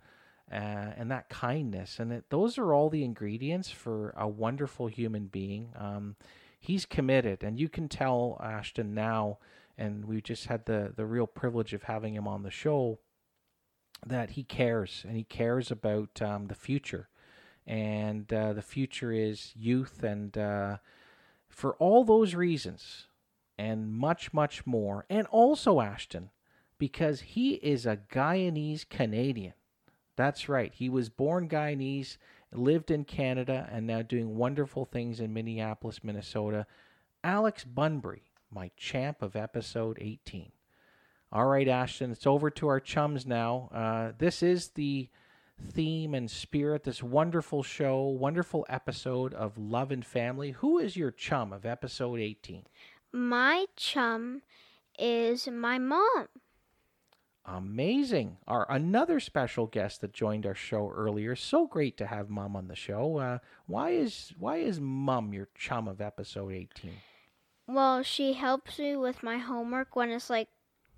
uh, 0.50 0.92
and 0.96 1.10
that 1.10 1.28
kindness. 1.28 1.98
And 1.98 2.12
it, 2.12 2.24
those 2.30 2.58
are 2.58 2.72
all 2.72 2.90
the 2.90 3.04
ingredients 3.04 3.70
for 3.70 4.14
a 4.16 4.28
wonderful 4.28 4.86
human 4.86 5.26
being. 5.26 5.72
Um, 5.76 6.16
he's 6.60 6.86
committed, 6.86 7.42
and 7.42 7.58
you 7.58 7.68
can 7.68 7.88
tell 7.88 8.40
Ashton 8.42 8.94
now, 8.94 9.38
and 9.76 10.04
we 10.04 10.20
just 10.20 10.46
had 10.46 10.66
the, 10.66 10.92
the 10.94 11.06
real 11.06 11.26
privilege 11.26 11.72
of 11.72 11.84
having 11.84 12.14
him 12.14 12.28
on 12.28 12.42
the 12.42 12.50
show, 12.50 12.98
that 14.06 14.30
he 14.30 14.44
cares, 14.44 15.04
and 15.06 15.16
he 15.16 15.24
cares 15.24 15.70
about 15.70 16.20
um, 16.20 16.46
the 16.46 16.54
future. 16.54 17.08
And 17.66 18.30
uh, 18.32 18.52
the 18.52 18.62
future 18.62 19.12
is 19.12 19.52
youth, 19.56 20.02
and 20.02 20.36
uh, 20.36 20.76
for 21.48 21.74
all 21.74 22.04
those 22.04 22.34
reasons, 22.34 23.08
and 23.56 23.90
much, 23.90 24.32
much 24.32 24.66
more, 24.66 25.06
and 25.08 25.26
also 25.28 25.80
Ashton, 25.80 26.30
because 26.76 27.20
he 27.20 27.54
is 27.54 27.86
a 27.86 27.96
Guyanese 27.96 28.88
Canadian. 28.88 29.54
That's 30.16 30.48
right. 30.48 30.72
He 30.72 30.88
was 30.88 31.08
born 31.08 31.48
Guyanese, 31.48 32.16
lived 32.52 32.90
in 32.90 33.04
Canada, 33.04 33.68
and 33.70 33.86
now 33.86 34.02
doing 34.02 34.36
wonderful 34.36 34.84
things 34.84 35.20
in 35.20 35.32
Minneapolis, 35.32 36.04
Minnesota. 36.04 36.66
Alex 37.22 37.64
Bunbury, 37.64 38.22
my 38.50 38.70
champ 38.76 39.22
of 39.22 39.34
episode 39.34 39.98
18. 40.00 40.52
All 41.32 41.46
right, 41.46 41.66
Ashton, 41.66 42.12
it's 42.12 42.26
over 42.26 42.50
to 42.50 42.68
our 42.68 42.78
chums 42.78 43.26
now. 43.26 43.68
Uh, 43.74 44.12
this 44.16 44.42
is 44.42 44.68
the 44.68 45.08
theme 45.60 46.14
and 46.14 46.30
spirit, 46.30 46.84
this 46.84 47.02
wonderful 47.02 47.62
show, 47.62 48.02
wonderful 48.02 48.64
episode 48.68 49.34
of 49.34 49.58
Love 49.58 49.90
and 49.90 50.04
Family. 50.04 50.52
Who 50.52 50.78
is 50.78 50.96
your 50.96 51.10
chum 51.10 51.52
of 51.52 51.66
episode 51.66 52.20
18? 52.20 52.64
My 53.12 53.66
chum 53.76 54.42
is 54.98 55.48
my 55.48 55.78
mom. 55.78 56.28
Amazing. 57.46 58.38
Our 58.48 58.66
another 58.70 59.20
special 59.20 59.66
guest 59.66 60.00
that 60.00 60.14
joined 60.14 60.46
our 60.46 60.54
show 60.54 60.90
earlier. 60.94 61.36
So 61.36 61.66
great 61.66 61.98
to 61.98 62.06
have 62.06 62.30
Mom 62.30 62.56
on 62.56 62.68
the 62.68 62.74
show. 62.74 63.18
Uh, 63.18 63.38
why 63.66 63.90
is 63.90 64.32
why 64.38 64.56
is 64.56 64.80
Mom 64.80 65.34
your 65.34 65.48
chum 65.54 65.86
of 65.86 66.00
episode 66.00 66.52
18? 66.52 66.92
Well, 67.66 68.02
she 68.02 68.32
helps 68.32 68.78
me 68.78 68.96
with 68.96 69.22
my 69.22 69.38
homework 69.38 69.94
when 69.94 70.10
it's 70.10 70.30
like 70.30 70.48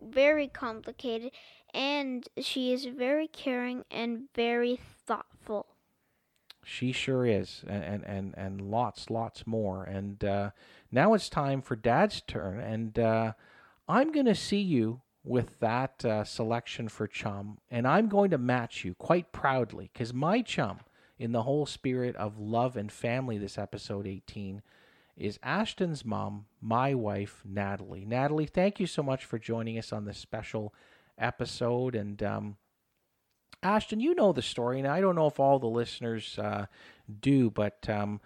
very 0.01 0.47
complicated 0.47 1.32
and 1.74 2.28
she 2.39 2.73
is 2.73 2.86
very 2.86 3.27
caring 3.27 3.85
and 3.90 4.28
very 4.35 4.78
thoughtful. 5.06 5.66
She 6.64 6.90
sure 6.93 7.27
is, 7.27 7.64
and 7.68 7.82
and 7.85 8.05
and, 8.05 8.35
and 8.36 8.60
lots, 8.60 9.10
lots 9.10 9.47
more. 9.47 9.85
And 9.85 10.24
uh, 10.24 10.51
now 10.90 11.14
it's 11.14 11.28
time 11.28 11.62
for 11.62 11.77
Dad's 11.77 12.20
turn, 12.20 12.59
and 12.59 12.98
uh, 12.98 13.32
I'm 13.89 14.10
going 14.10 14.27
to 14.27 14.35
see 14.35 14.60
you 14.60 15.02
with 15.27 15.59
that 15.59 16.05
uh, 16.05 16.23
selection 16.23 16.89
for 16.89 17.09
chum, 17.09 17.59
and 17.69 17.86
I'm 17.86 18.09
going 18.09 18.31
to 18.31 18.39
match 18.39 18.85
you 18.85 18.94
quite 18.94 19.32
proudly 19.32 19.90
because 19.93 20.15
my 20.15 20.40
chum, 20.40 20.78
in 21.19 21.32
the 21.32 21.43
whole 21.43 21.66
spirit 21.66 22.15
of 22.16 22.39
love 22.39 22.77
and 22.77 22.90
family, 22.90 23.36
this 23.36 23.59
episode 23.59 24.07
18, 24.07 24.62
is 25.16 25.40
Ashton's 25.43 26.05
mom, 26.05 26.47
my 26.61 26.94
wife, 26.94 27.43
Natalie. 27.44 28.05
Natalie, 28.05 28.47
thank 28.47 28.78
you 28.78 28.86
so 28.86 29.03
much 29.03 29.24
for 29.24 29.39
joining 29.39 29.78
us 29.78 29.93
on 29.93 30.05
this 30.05 30.19
special 30.19 30.73
episode. 31.19 31.97
And 31.97 32.23
um, 32.23 32.57
Ashton, 33.62 33.98
you 33.98 34.15
know 34.15 34.32
the 34.32 34.43
story, 34.43 34.78
and 34.78 34.86
I 34.86 35.01
don't 35.01 35.16
know 35.16 35.27
if 35.27 35.40
all 35.40 35.59
the 35.59 35.66
listeners 35.66 36.39
uh, 36.39 36.66
do, 37.20 37.51
but 37.51 37.89
um, 37.89 38.20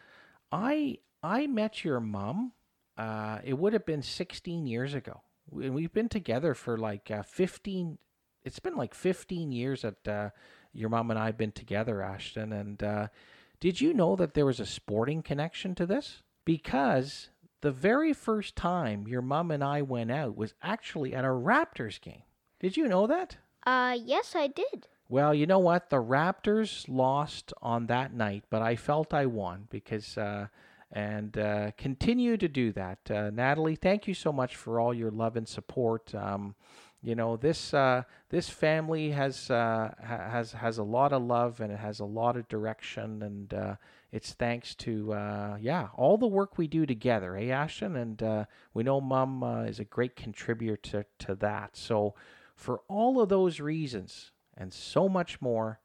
I 0.52 0.98
I 1.22 1.46
met 1.46 1.82
your 1.82 2.00
mom. 2.00 2.52
Uh, 2.98 3.38
it 3.42 3.56
would 3.56 3.72
have 3.72 3.86
been 3.86 4.02
16 4.02 4.66
years 4.66 4.92
ago 4.92 5.22
and 5.52 5.74
we've 5.74 5.92
been 5.92 6.08
together 6.08 6.54
for 6.54 6.76
like 6.76 7.10
uh, 7.10 7.22
15 7.22 7.98
it's 8.42 8.58
been 8.58 8.76
like 8.76 8.94
15 8.94 9.52
years 9.52 9.82
that 9.82 10.08
uh, 10.08 10.30
your 10.72 10.88
mom 10.88 11.10
and 11.10 11.18
i've 11.18 11.36
been 11.36 11.52
together 11.52 12.02
ashton 12.02 12.52
and 12.52 12.82
uh, 12.82 13.08
did 13.60 13.78
you 13.78 13.92
know 13.92 14.16
that 14.16 14.32
there 14.32 14.46
was 14.46 14.58
a 14.58 14.66
sporting 14.66 15.22
connection 15.22 15.74
to 15.74 15.84
this? 15.84 16.22
Because 16.46 17.28
the 17.60 17.70
very 17.70 18.14
first 18.14 18.56
time 18.56 19.06
your 19.06 19.20
mom 19.20 19.50
and 19.50 19.62
i 19.62 19.82
went 19.82 20.10
out 20.10 20.34
was 20.34 20.54
actually 20.62 21.14
at 21.14 21.26
a 21.26 21.28
raptors 21.28 22.00
game. 22.00 22.22
Did 22.58 22.76
you 22.78 22.88
know 22.88 23.06
that? 23.06 23.36
Uh 23.66 23.96
yes 24.02 24.34
i 24.34 24.46
did. 24.46 24.88
Well, 25.10 25.34
you 25.34 25.44
know 25.44 25.58
what? 25.58 25.90
The 25.90 25.96
Raptors 25.96 26.84
lost 26.88 27.52
on 27.60 27.86
that 27.86 28.14
night, 28.14 28.44
but 28.48 28.62
I 28.62 28.76
felt 28.76 29.12
I 29.12 29.26
won 29.26 29.66
because 29.68 30.16
uh, 30.16 30.46
and 30.92 31.38
uh, 31.38 31.70
continue 31.76 32.36
to 32.36 32.48
do 32.48 32.72
that. 32.72 32.98
Uh, 33.10 33.30
Natalie, 33.30 33.76
thank 33.76 34.08
you 34.08 34.14
so 34.14 34.32
much 34.32 34.56
for 34.56 34.80
all 34.80 34.92
your 34.92 35.10
love 35.10 35.36
and 35.36 35.46
support. 35.46 36.14
Um, 36.14 36.54
you 37.02 37.14
know 37.14 37.36
this 37.38 37.72
uh, 37.72 38.02
this 38.28 38.50
family 38.50 39.10
has 39.10 39.50
uh, 39.50 39.94
has 40.02 40.52
has 40.52 40.76
a 40.76 40.82
lot 40.82 41.14
of 41.14 41.22
love 41.22 41.60
and 41.60 41.72
it 41.72 41.78
has 41.78 42.00
a 42.00 42.04
lot 42.04 42.36
of 42.36 42.46
direction, 42.48 43.22
and 43.22 43.54
uh, 43.54 43.76
it's 44.12 44.34
thanks 44.34 44.74
to 44.76 45.14
uh, 45.14 45.56
yeah 45.58 45.88
all 45.94 46.18
the 46.18 46.26
work 46.26 46.58
we 46.58 46.66
do 46.66 46.84
together, 46.84 47.36
eh, 47.36 47.48
Ashton? 47.48 47.96
And 47.96 48.46
we 48.74 48.82
know 48.82 49.00
Mom 49.00 49.42
is 49.66 49.80
a 49.80 49.84
great 49.84 50.14
contributor 50.14 50.76
to, 50.76 51.06
to 51.20 51.34
that. 51.36 51.76
So 51.76 52.14
for 52.54 52.82
all 52.86 53.20
of 53.20 53.30
those 53.30 53.60
reasons 53.60 54.32
and 54.54 54.70
so 54.70 55.08
much 55.08 55.40
more, 55.40 55.80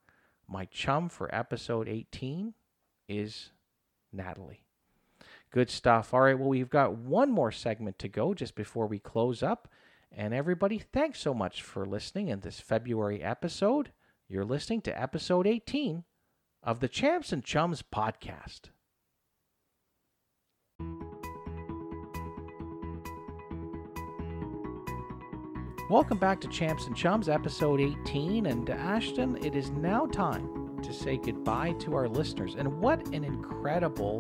my 0.50 0.66
chum 0.66 1.08
for 1.08 1.34
episode 1.34 1.88
18 1.88 2.54
is 3.08 3.52
Natalie. 4.12 4.65
Good 5.56 5.70
stuff. 5.70 6.14
All 6.14 6.20
right, 6.20 6.38
well, 6.38 6.50
we've 6.50 6.70
got 6.70 6.98
one 6.98 7.32
more 7.32 7.50
segment 7.50 7.98
to 8.00 8.10
go 8.10 8.34
just 8.34 8.56
before 8.56 8.88
we 8.88 9.00
close 9.00 9.42
up. 9.42 9.70
And 10.12 10.34
everybody, 10.34 10.80
thanks 10.80 11.22
so 11.22 11.34
much 11.34 11.62
for 11.62 11.86
listening 11.86 12.28
in 12.28 12.42
this 12.42 12.60
February 12.60 13.24
episode. 13.24 13.94
You're 14.28 14.44
listening 14.44 14.82
to 14.82 15.02
episode 15.02 15.48
18 15.48 16.04
of 16.62 16.82
the 16.82 16.90
Champs 16.90 17.32
and 17.32 17.42
Chums 17.42 17.82
podcast. 17.82 18.64
Welcome 25.90 26.18
back 26.18 26.42
to 26.42 26.50
Champs 26.50 26.86
and 26.88 26.98
Chums, 26.98 27.30
episode 27.30 27.80
18. 27.80 28.48
And 28.48 28.70
Ashton, 28.70 29.38
it 29.38 29.56
is 29.56 29.70
now 29.72 30.06
time 30.06 30.82
to 30.84 30.92
say 30.92 31.16
goodbye 31.16 31.72
to 31.80 31.96
our 31.96 32.10
listeners. 32.10 32.56
And 32.56 32.82
what 32.82 33.08
an 33.14 33.24
incredible 33.24 34.20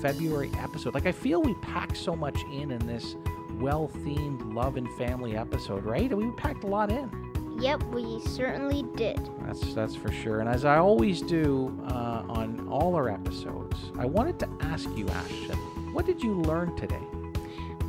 February 0.00 0.50
episode. 0.58 0.94
Like 0.94 1.06
I 1.06 1.12
feel 1.12 1.42
we 1.42 1.54
packed 1.54 1.96
so 1.96 2.14
much 2.14 2.42
in 2.52 2.70
in 2.70 2.86
this 2.86 3.16
well-themed 3.58 4.54
love 4.54 4.76
and 4.76 4.90
family 4.94 5.36
episode, 5.36 5.84
right? 5.84 6.14
We 6.14 6.30
packed 6.32 6.64
a 6.64 6.66
lot 6.66 6.90
in. 6.90 7.10
Yep, 7.58 7.84
we 7.84 8.20
certainly 8.20 8.84
did. 8.96 9.18
That's 9.46 9.74
that's 9.74 9.94
for 9.94 10.12
sure. 10.12 10.40
And 10.40 10.48
as 10.48 10.64
I 10.64 10.76
always 10.76 11.22
do 11.22 11.78
uh, 11.88 12.22
on 12.28 12.68
all 12.68 12.94
our 12.94 13.08
episodes, 13.08 13.76
I 13.98 14.04
wanted 14.04 14.38
to 14.40 14.48
ask 14.60 14.88
you, 14.94 15.08
Ashton, 15.08 15.56
what 15.94 16.04
did 16.04 16.22
you 16.22 16.34
learn 16.34 16.76
today? 16.76 17.00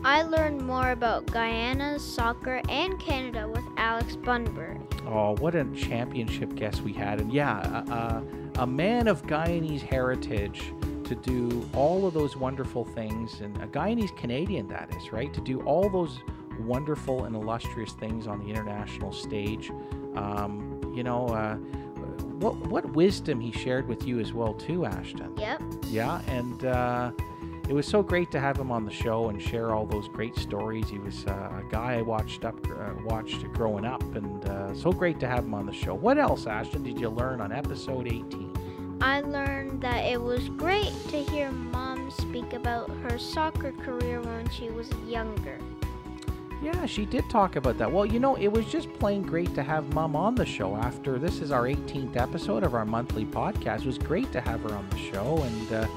I 0.05 0.21
learned 0.21 0.61
more 0.61 0.91
about 0.91 1.25
Guyana's 1.25 2.01
soccer, 2.01 2.61
and 2.69 2.97
Canada 2.97 3.49
with 3.49 3.63
Alex 3.75 4.15
Bunbury. 4.15 4.79
Oh, 5.05 5.35
what 5.39 5.53
a 5.55 5.65
championship 5.75 6.55
guest 6.55 6.81
we 6.81 6.93
had. 6.93 7.19
And 7.19 7.33
yeah, 7.33 7.83
a, 7.83 7.91
a, 7.91 8.23
a 8.63 8.67
man 8.67 9.07
of 9.07 9.23
Guyanese 9.23 9.81
heritage 9.81 10.71
to 11.07 11.15
do 11.15 11.67
all 11.73 12.05
of 12.05 12.13
those 12.13 12.35
wonderful 12.35 12.83
things, 12.83 13.41
and 13.41 13.55
a 13.57 13.67
Guyanese 13.67 14.15
Canadian, 14.17 14.67
that 14.67 14.93
is, 14.95 15.11
right? 15.11 15.33
To 15.33 15.41
do 15.41 15.61
all 15.61 15.89
those 15.89 16.19
wonderful 16.59 17.25
and 17.25 17.35
illustrious 17.35 17.93
things 17.93 18.27
on 18.27 18.39
the 18.39 18.47
international 18.47 19.11
stage. 19.11 19.71
Um, 20.15 20.91
you 20.95 21.03
know, 21.03 21.27
uh, 21.27 21.55
what, 22.39 22.55
what 22.67 22.93
wisdom 22.93 23.39
he 23.39 23.51
shared 23.51 23.87
with 23.87 24.07
you 24.07 24.19
as 24.19 24.33
well, 24.33 24.53
too, 24.53 24.85
Ashton. 24.85 25.35
Yep. 25.37 25.61
Yeah, 25.87 26.21
and 26.27 26.65
uh, 26.65 27.11
it 27.67 27.73
was 27.73 27.85
so 27.87 28.01
great 28.01 28.31
to 28.31 28.39
have 28.39 28.57
him 28.57 28.71
on 28.71 28.85
the 28.85 28.91
show 28.91 29.29
and 29.29 29.41
share 29.41 29.73
all 29.73 29.85
those 29.85 30.07
great 30.07 30.35
stories. 30.35 30.89
He 30.89 30.99
was 30.99 31.25
uh, 31.25 31.31
a 31.31 31.63
guy 31.69 31.95
I 31.95 32.01
watched 32.01 32.45
up, 32.45 32.55
uh, 32.69 32.93
watched 33.05 33.41
growing 33.53 33.85
up, 33.85 34.03
and 34.15 34.45
uh, 34.45 34.73
so 34.75 34.91
great 34.91 35.19
to 35.21 35.27
have 35.27 35.45
him 35.45 35.53
on 35.53 35.65
the 35.65 35.73
show. 35.73 35.93
What 35.93 36.17
else, 36.17 36.47
Ashton, 36.47 36.83
did 36.83 36.99
you 36.99 37.09
learn 37.09 37.41
on 37.41 37.51
episode 37.51 38.07
18? 38.07 38.56
I 38.99 39.21
learned 39.21 39.81
that 39.81 40.05
it 40.05 40.21
was 40.21 40.49
great 40.49 40.93
to 41.09 41.23
hear 41.23 41.51
mom 41.51 42.09
speak 42.11 42.53
about 42.53 42.89
her 42.89 43.17
soccer 43.17 43.71
career 43.71 44.21
when 44.21 44.49
she 44.49 44.69
was 44.69 44.89
younger. 45.07 45.59
Yeah, 46.61 46.87
she 46.87 47.05
did 47.05 47.29
talk 47.29 47.55
about 47.55 47.77
that. 47.77 47.91
Well, 47.91 48.05
you 48.05 48.19
know, 48.19 48.35
it 48.35 48.47
was 48.47 48.65
just 48.65 48.91
plain 48.93 49.21
great 49.21 49.53
to 49.53 49.61
have 49.61 49.93
Mom 49.93 50.15
on 50.15 50.33
the 50.33 50.45
show 50.45 50.75
after 50.75 51.19
this 51.19 51.39
is 51.39 51.51
our 51.51 51.63
18th 51.63 52.15
episode 52.15 52.63
of 52.63 52.73
our 52.73 52.85
monthly 52.85 53.25
podcast. 53.25 53.81
It 53.81 53.85
was 53.85 53.99
great 53.99 54.31
to 54.31 54.41
have 54.41 54.61
her 54.61 54.73
on 54.73 54.89
the 54.89 54.97
show, 54.97 55.37
and 55.43 55.73
uh, 55.73 55.87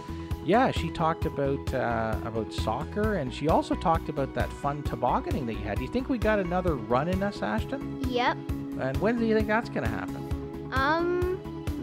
yeah, 0.44 0.70
she 0.70 0.90
talked 0.90 1.24
about 1.24 1.72
uh, 1.72 2.16
about 2.26 2.52
soccer, 2.52 3.16
and 3.16 3.32
she 3.32 3.48
also 3.48 3.74
talked 3.74 4.10
about 4.10 4.34
that 4.34 4.52
fun 4.52 4.82
tobogganing 4.82 5.46
that 5.46 5.54
you 5.54 5.60
had. 5.60 5.78
Do 5.78 5.84
you 5.84 5.90
think 5.90 6.10
we 6.10 6.18
got 6.18 6.38
another 6.38 6.76
run 6.76 7.08
in 7.08 7.22
us, 7.22 7.40
Ashton? 7.40 8.04
Yep. 8.08 8.36
And 8.80 8.96
when 8.98 9.18
do 9.18 9.24
you 9.24 9.34
think 9.34 9.48
that's 9.48 9.70
going 9.70 9.84
to 9.84 9.90
happen? 9.90 10.70
Um, 10.72 11.29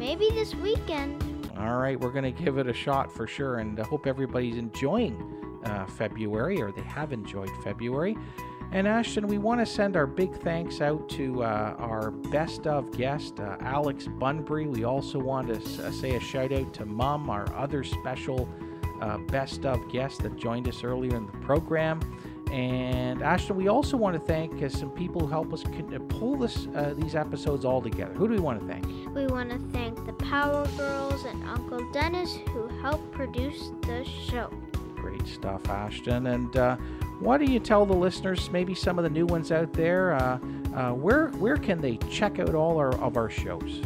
maybe 0.07 0.29
this 0.29 0.55
weekend. 0.55 1.51
All 1.59 1.75
right, 1.75 1.99
we're 1.99 2.11
going 2.11 2.23
to 2.23 2.43
give 2.43 2.57
it 2.57 2.67
a 2.67 2.73
shot 2.73 3.11
for 3.11 3.27
sure, 3.27 3.57
and 3.57 3.77
I 3.77 3.83
hope 3.83 4.07
everybody's 4.07 4.55
enjoying 4.55 5.61
uh, 5.65 5.85
February, 5.85 6.61
or 6.61 6.71
they 6.71 6.83
have 6.83 7.11
enjoyed 7.11 7.49
February. 7.61 8.15
And 8.71 8.87
Ashton, 8.87 9.27
we 9.27 9.37
want 9.37 9.59
to 9.59 9.65
send 9.65 9.97
our 9.97 10.07
big 10.07 10.33
thanks 10.33 10.79
out 10.79 11.09
to 11.09 11.43
uh, 11.43 11.75
our 11.77 12.11
best 12.11 12.67
of 12.67 12.89
guest, 12.95 13.41
uh, 13.41 13.57
Alex 13.59 14.07
Bunbury. 14.07 14.67
We 14.67 14.85
also 14.85 15.19
want 15.19 15.49
to 15.49 15.85
uh, 15.85 15.91
say 15.91 16.15
a 16.15 16.21
shout 16.21 16.53
out 16.53 16.73
to 16.75 16.85
Mum, 16.85 17.29
our 17.29 17.53
other 17.53 17.83
special 17.83 18.47
uh, 19.01 19.17
best 19.17 19.65
of 19.65 19.91
guest 19.91 20.23
that 20.23 20.37
joined 20.37 20.69
us 20.69 20.85
earlier 20.85 21.17
in 21.17 21.25
the 21.25 21.37
program. 21.39 21.99
And 22.51 23.21
Ashton, 23.21 23.55
we 23.55 23.67
also 23.67 23.97
want 23.97 24.15
to 24.15 24.19
thank 24.19 24.61
uh, 24.63 24.69
some 24.69 24.89
people 24.91 25.21
who 25.21 25.27
help 25.27 25.53
us 25.53 25.65
uh, 25.65 25.99
pull 26.07 26.37
this 26.37 26.67
uh, 26.75 26.93
these 26.97 27.15
episodes 27.15 27.65
all 27.65 27.81
together. 27.81 28.13
Who 28.13 28.27
do 28.27 28.33
we 28.33 28.39
want 28.39 28.59
to 28.61 28.67
thank? 28.67 28.85
We 29.13 29.27
want 29.27 29.49
to 29.49 29.59
thank 29.71 30.05
the 30.05 30.13
Power 30.13 30.67
Girls 30.77 31.25
and 31.25 31.43
Uncle 31.43 31.89
Dennis 31.91 32.37
who 32.49 32.67
helped 32.81 33.11
produce 33.11 33.71
the 33.81 34.05
show. 34.05 34.49
Great 34.95 35.27
stuff, 35.27 35.69
Ashton. 35.69 36.27
And 36.27 36.55
uh, 36.55 36.77
why 37.19 37.37
don't 37.37 37.49
you 37.49 37.59
tell 37.59 37.85
the 37.85 37.95
listeners, 37.95 38.49
maybe 38.51 38.75
some 38.75 38.97
of 38.97 39.03
the 39.03 39.09
new 39.09 39.25
ones 39.25 39.51
out 39.51 39.73
there, 39.73 40.13
uh, 40.13 40.39
uh, 40.75 40.91
where 40.93 41.29
where 41.29 41.57
can 41.57 41.81
they 41.81 41.97
check 42.09 42.39
out 42.39 42.53
all 42.55 42.77
our, 42.77 42.95
of 42.99 43.17
our 43.17 43.29
shows? 43.29 43.81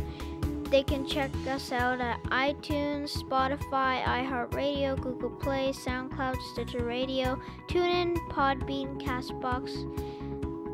They 0.71 0.83
can 0.83 1.05
check 1.05 1.29
us 1.49 1.73
out 1.73 1.99
at 1.99 2.23
iTunes, 2.23 3.11
Spotify, 3.21 4.01
iHeartRadio, 4.03 4.99
Google 5.01 5.29
Play, 5.29 5.73
SoundCloud, 5.73 6.37
Stitcher 6.53 6.85
Radio, 6.85 7.37
TuneIn, 7.67 8.15
Podbean, 8.29 8.97
Castbox, 9.01 9.69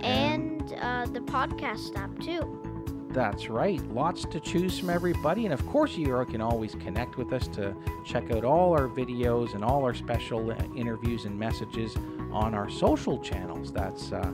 and 0.04 0.72
uh, 0.80 1.08
the 1.08 1.22
podcast 1.22 1.98
app 1.98 2.18
too. 2.20 2.62
That's 3.10 3.50
right. 3.50 3.82
Lots 3.92 4.26
to 4.26 4.40
choose 4.40 4.78
from 4.78 4.92
everybody. 4.92 5.46
And 5.46 5.54
of 5.54 5.66
course, 5.66 5.98
you 5.98 6.24
can 6.30 6.42
always 6.42 6.76
connect 6.76 7.18
with 7.18 7.34
us 7.34 7.48
to 7.50 7.76
check 8.06 8.30
out 8.30 8.46
all 8.46 8.74
our 8.74 8.88
videos 8.88 9.56
and 9.56 9.64
all 9.64 9.84
our 9.84 9.96
special 9.96 10.52
interviews 10.76 11.26
and 11.26 11.40
messages 11.40 11.96
on 12.32 12.54
our 12.54 12.70
social 12.70 13.18
channels. 13.18 13.72
That's 13.72 14.12
uh, 14.12 14.32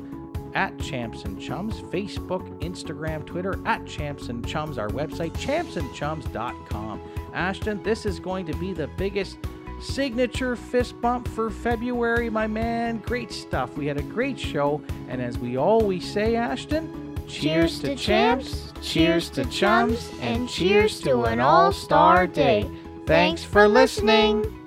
at 0.56 0.78
Champs 0.80 1.26
and 1.26 1.40
Chums, 1.40 1.82
Facebook, 1.82 2.48
Instagram, 2.62 3.26
Twitter, 3.26 3.60
at 3.66 3.86
Champs 3.86 4.30
and 4.30 4.46
Chums, 4.48 4.78
our 4.78 4.90
website, 4.90 5.34
champsandchums.com. 5.34 7.02
Ashton, 7.34 7.82
this 7.84 8.06
is 8.06 8.20
going 8.20 8.46
to 8.46 8.56
be 8.58 8.74
the 8.74 8.88
biggest 8.98 9.38
signature 9.82 10.56
fist 10.56 11.00
bump 11.02 11.28
for 11.28 11.50
February, 11.50 12.30
my 12.30 12.48
man. 12.48 13.00
Great 13.00 13.32
stuff. 13.32 13.76
We 13.78 13.86
had 13.88 13.98
a 13.98 14.04
great 14.04 14.40
show. 14.40 14.82
And 15.10 15.22
as 15.22 15.38
we 15.38 15.58
always 15.58 16.10
say, 16.10 16.36
Ashton, 16.36 17.14
Cheers 17.28 17.80
to 17.80 17.96
champs, 17.96 18.74
cheers 18.82 19.30
to 19.32 19.46
chums, 19.46 20.12
and 20.22 20.48
cheers 20.48 21.00
to 21.02 21.24
an 21.24 21.40
all 21.40 21.72
star 21.72 22.28
day. 22.28 22.70
Thanks 23.06 23.44
for 23.44 23.68
listening. 23.68 24.63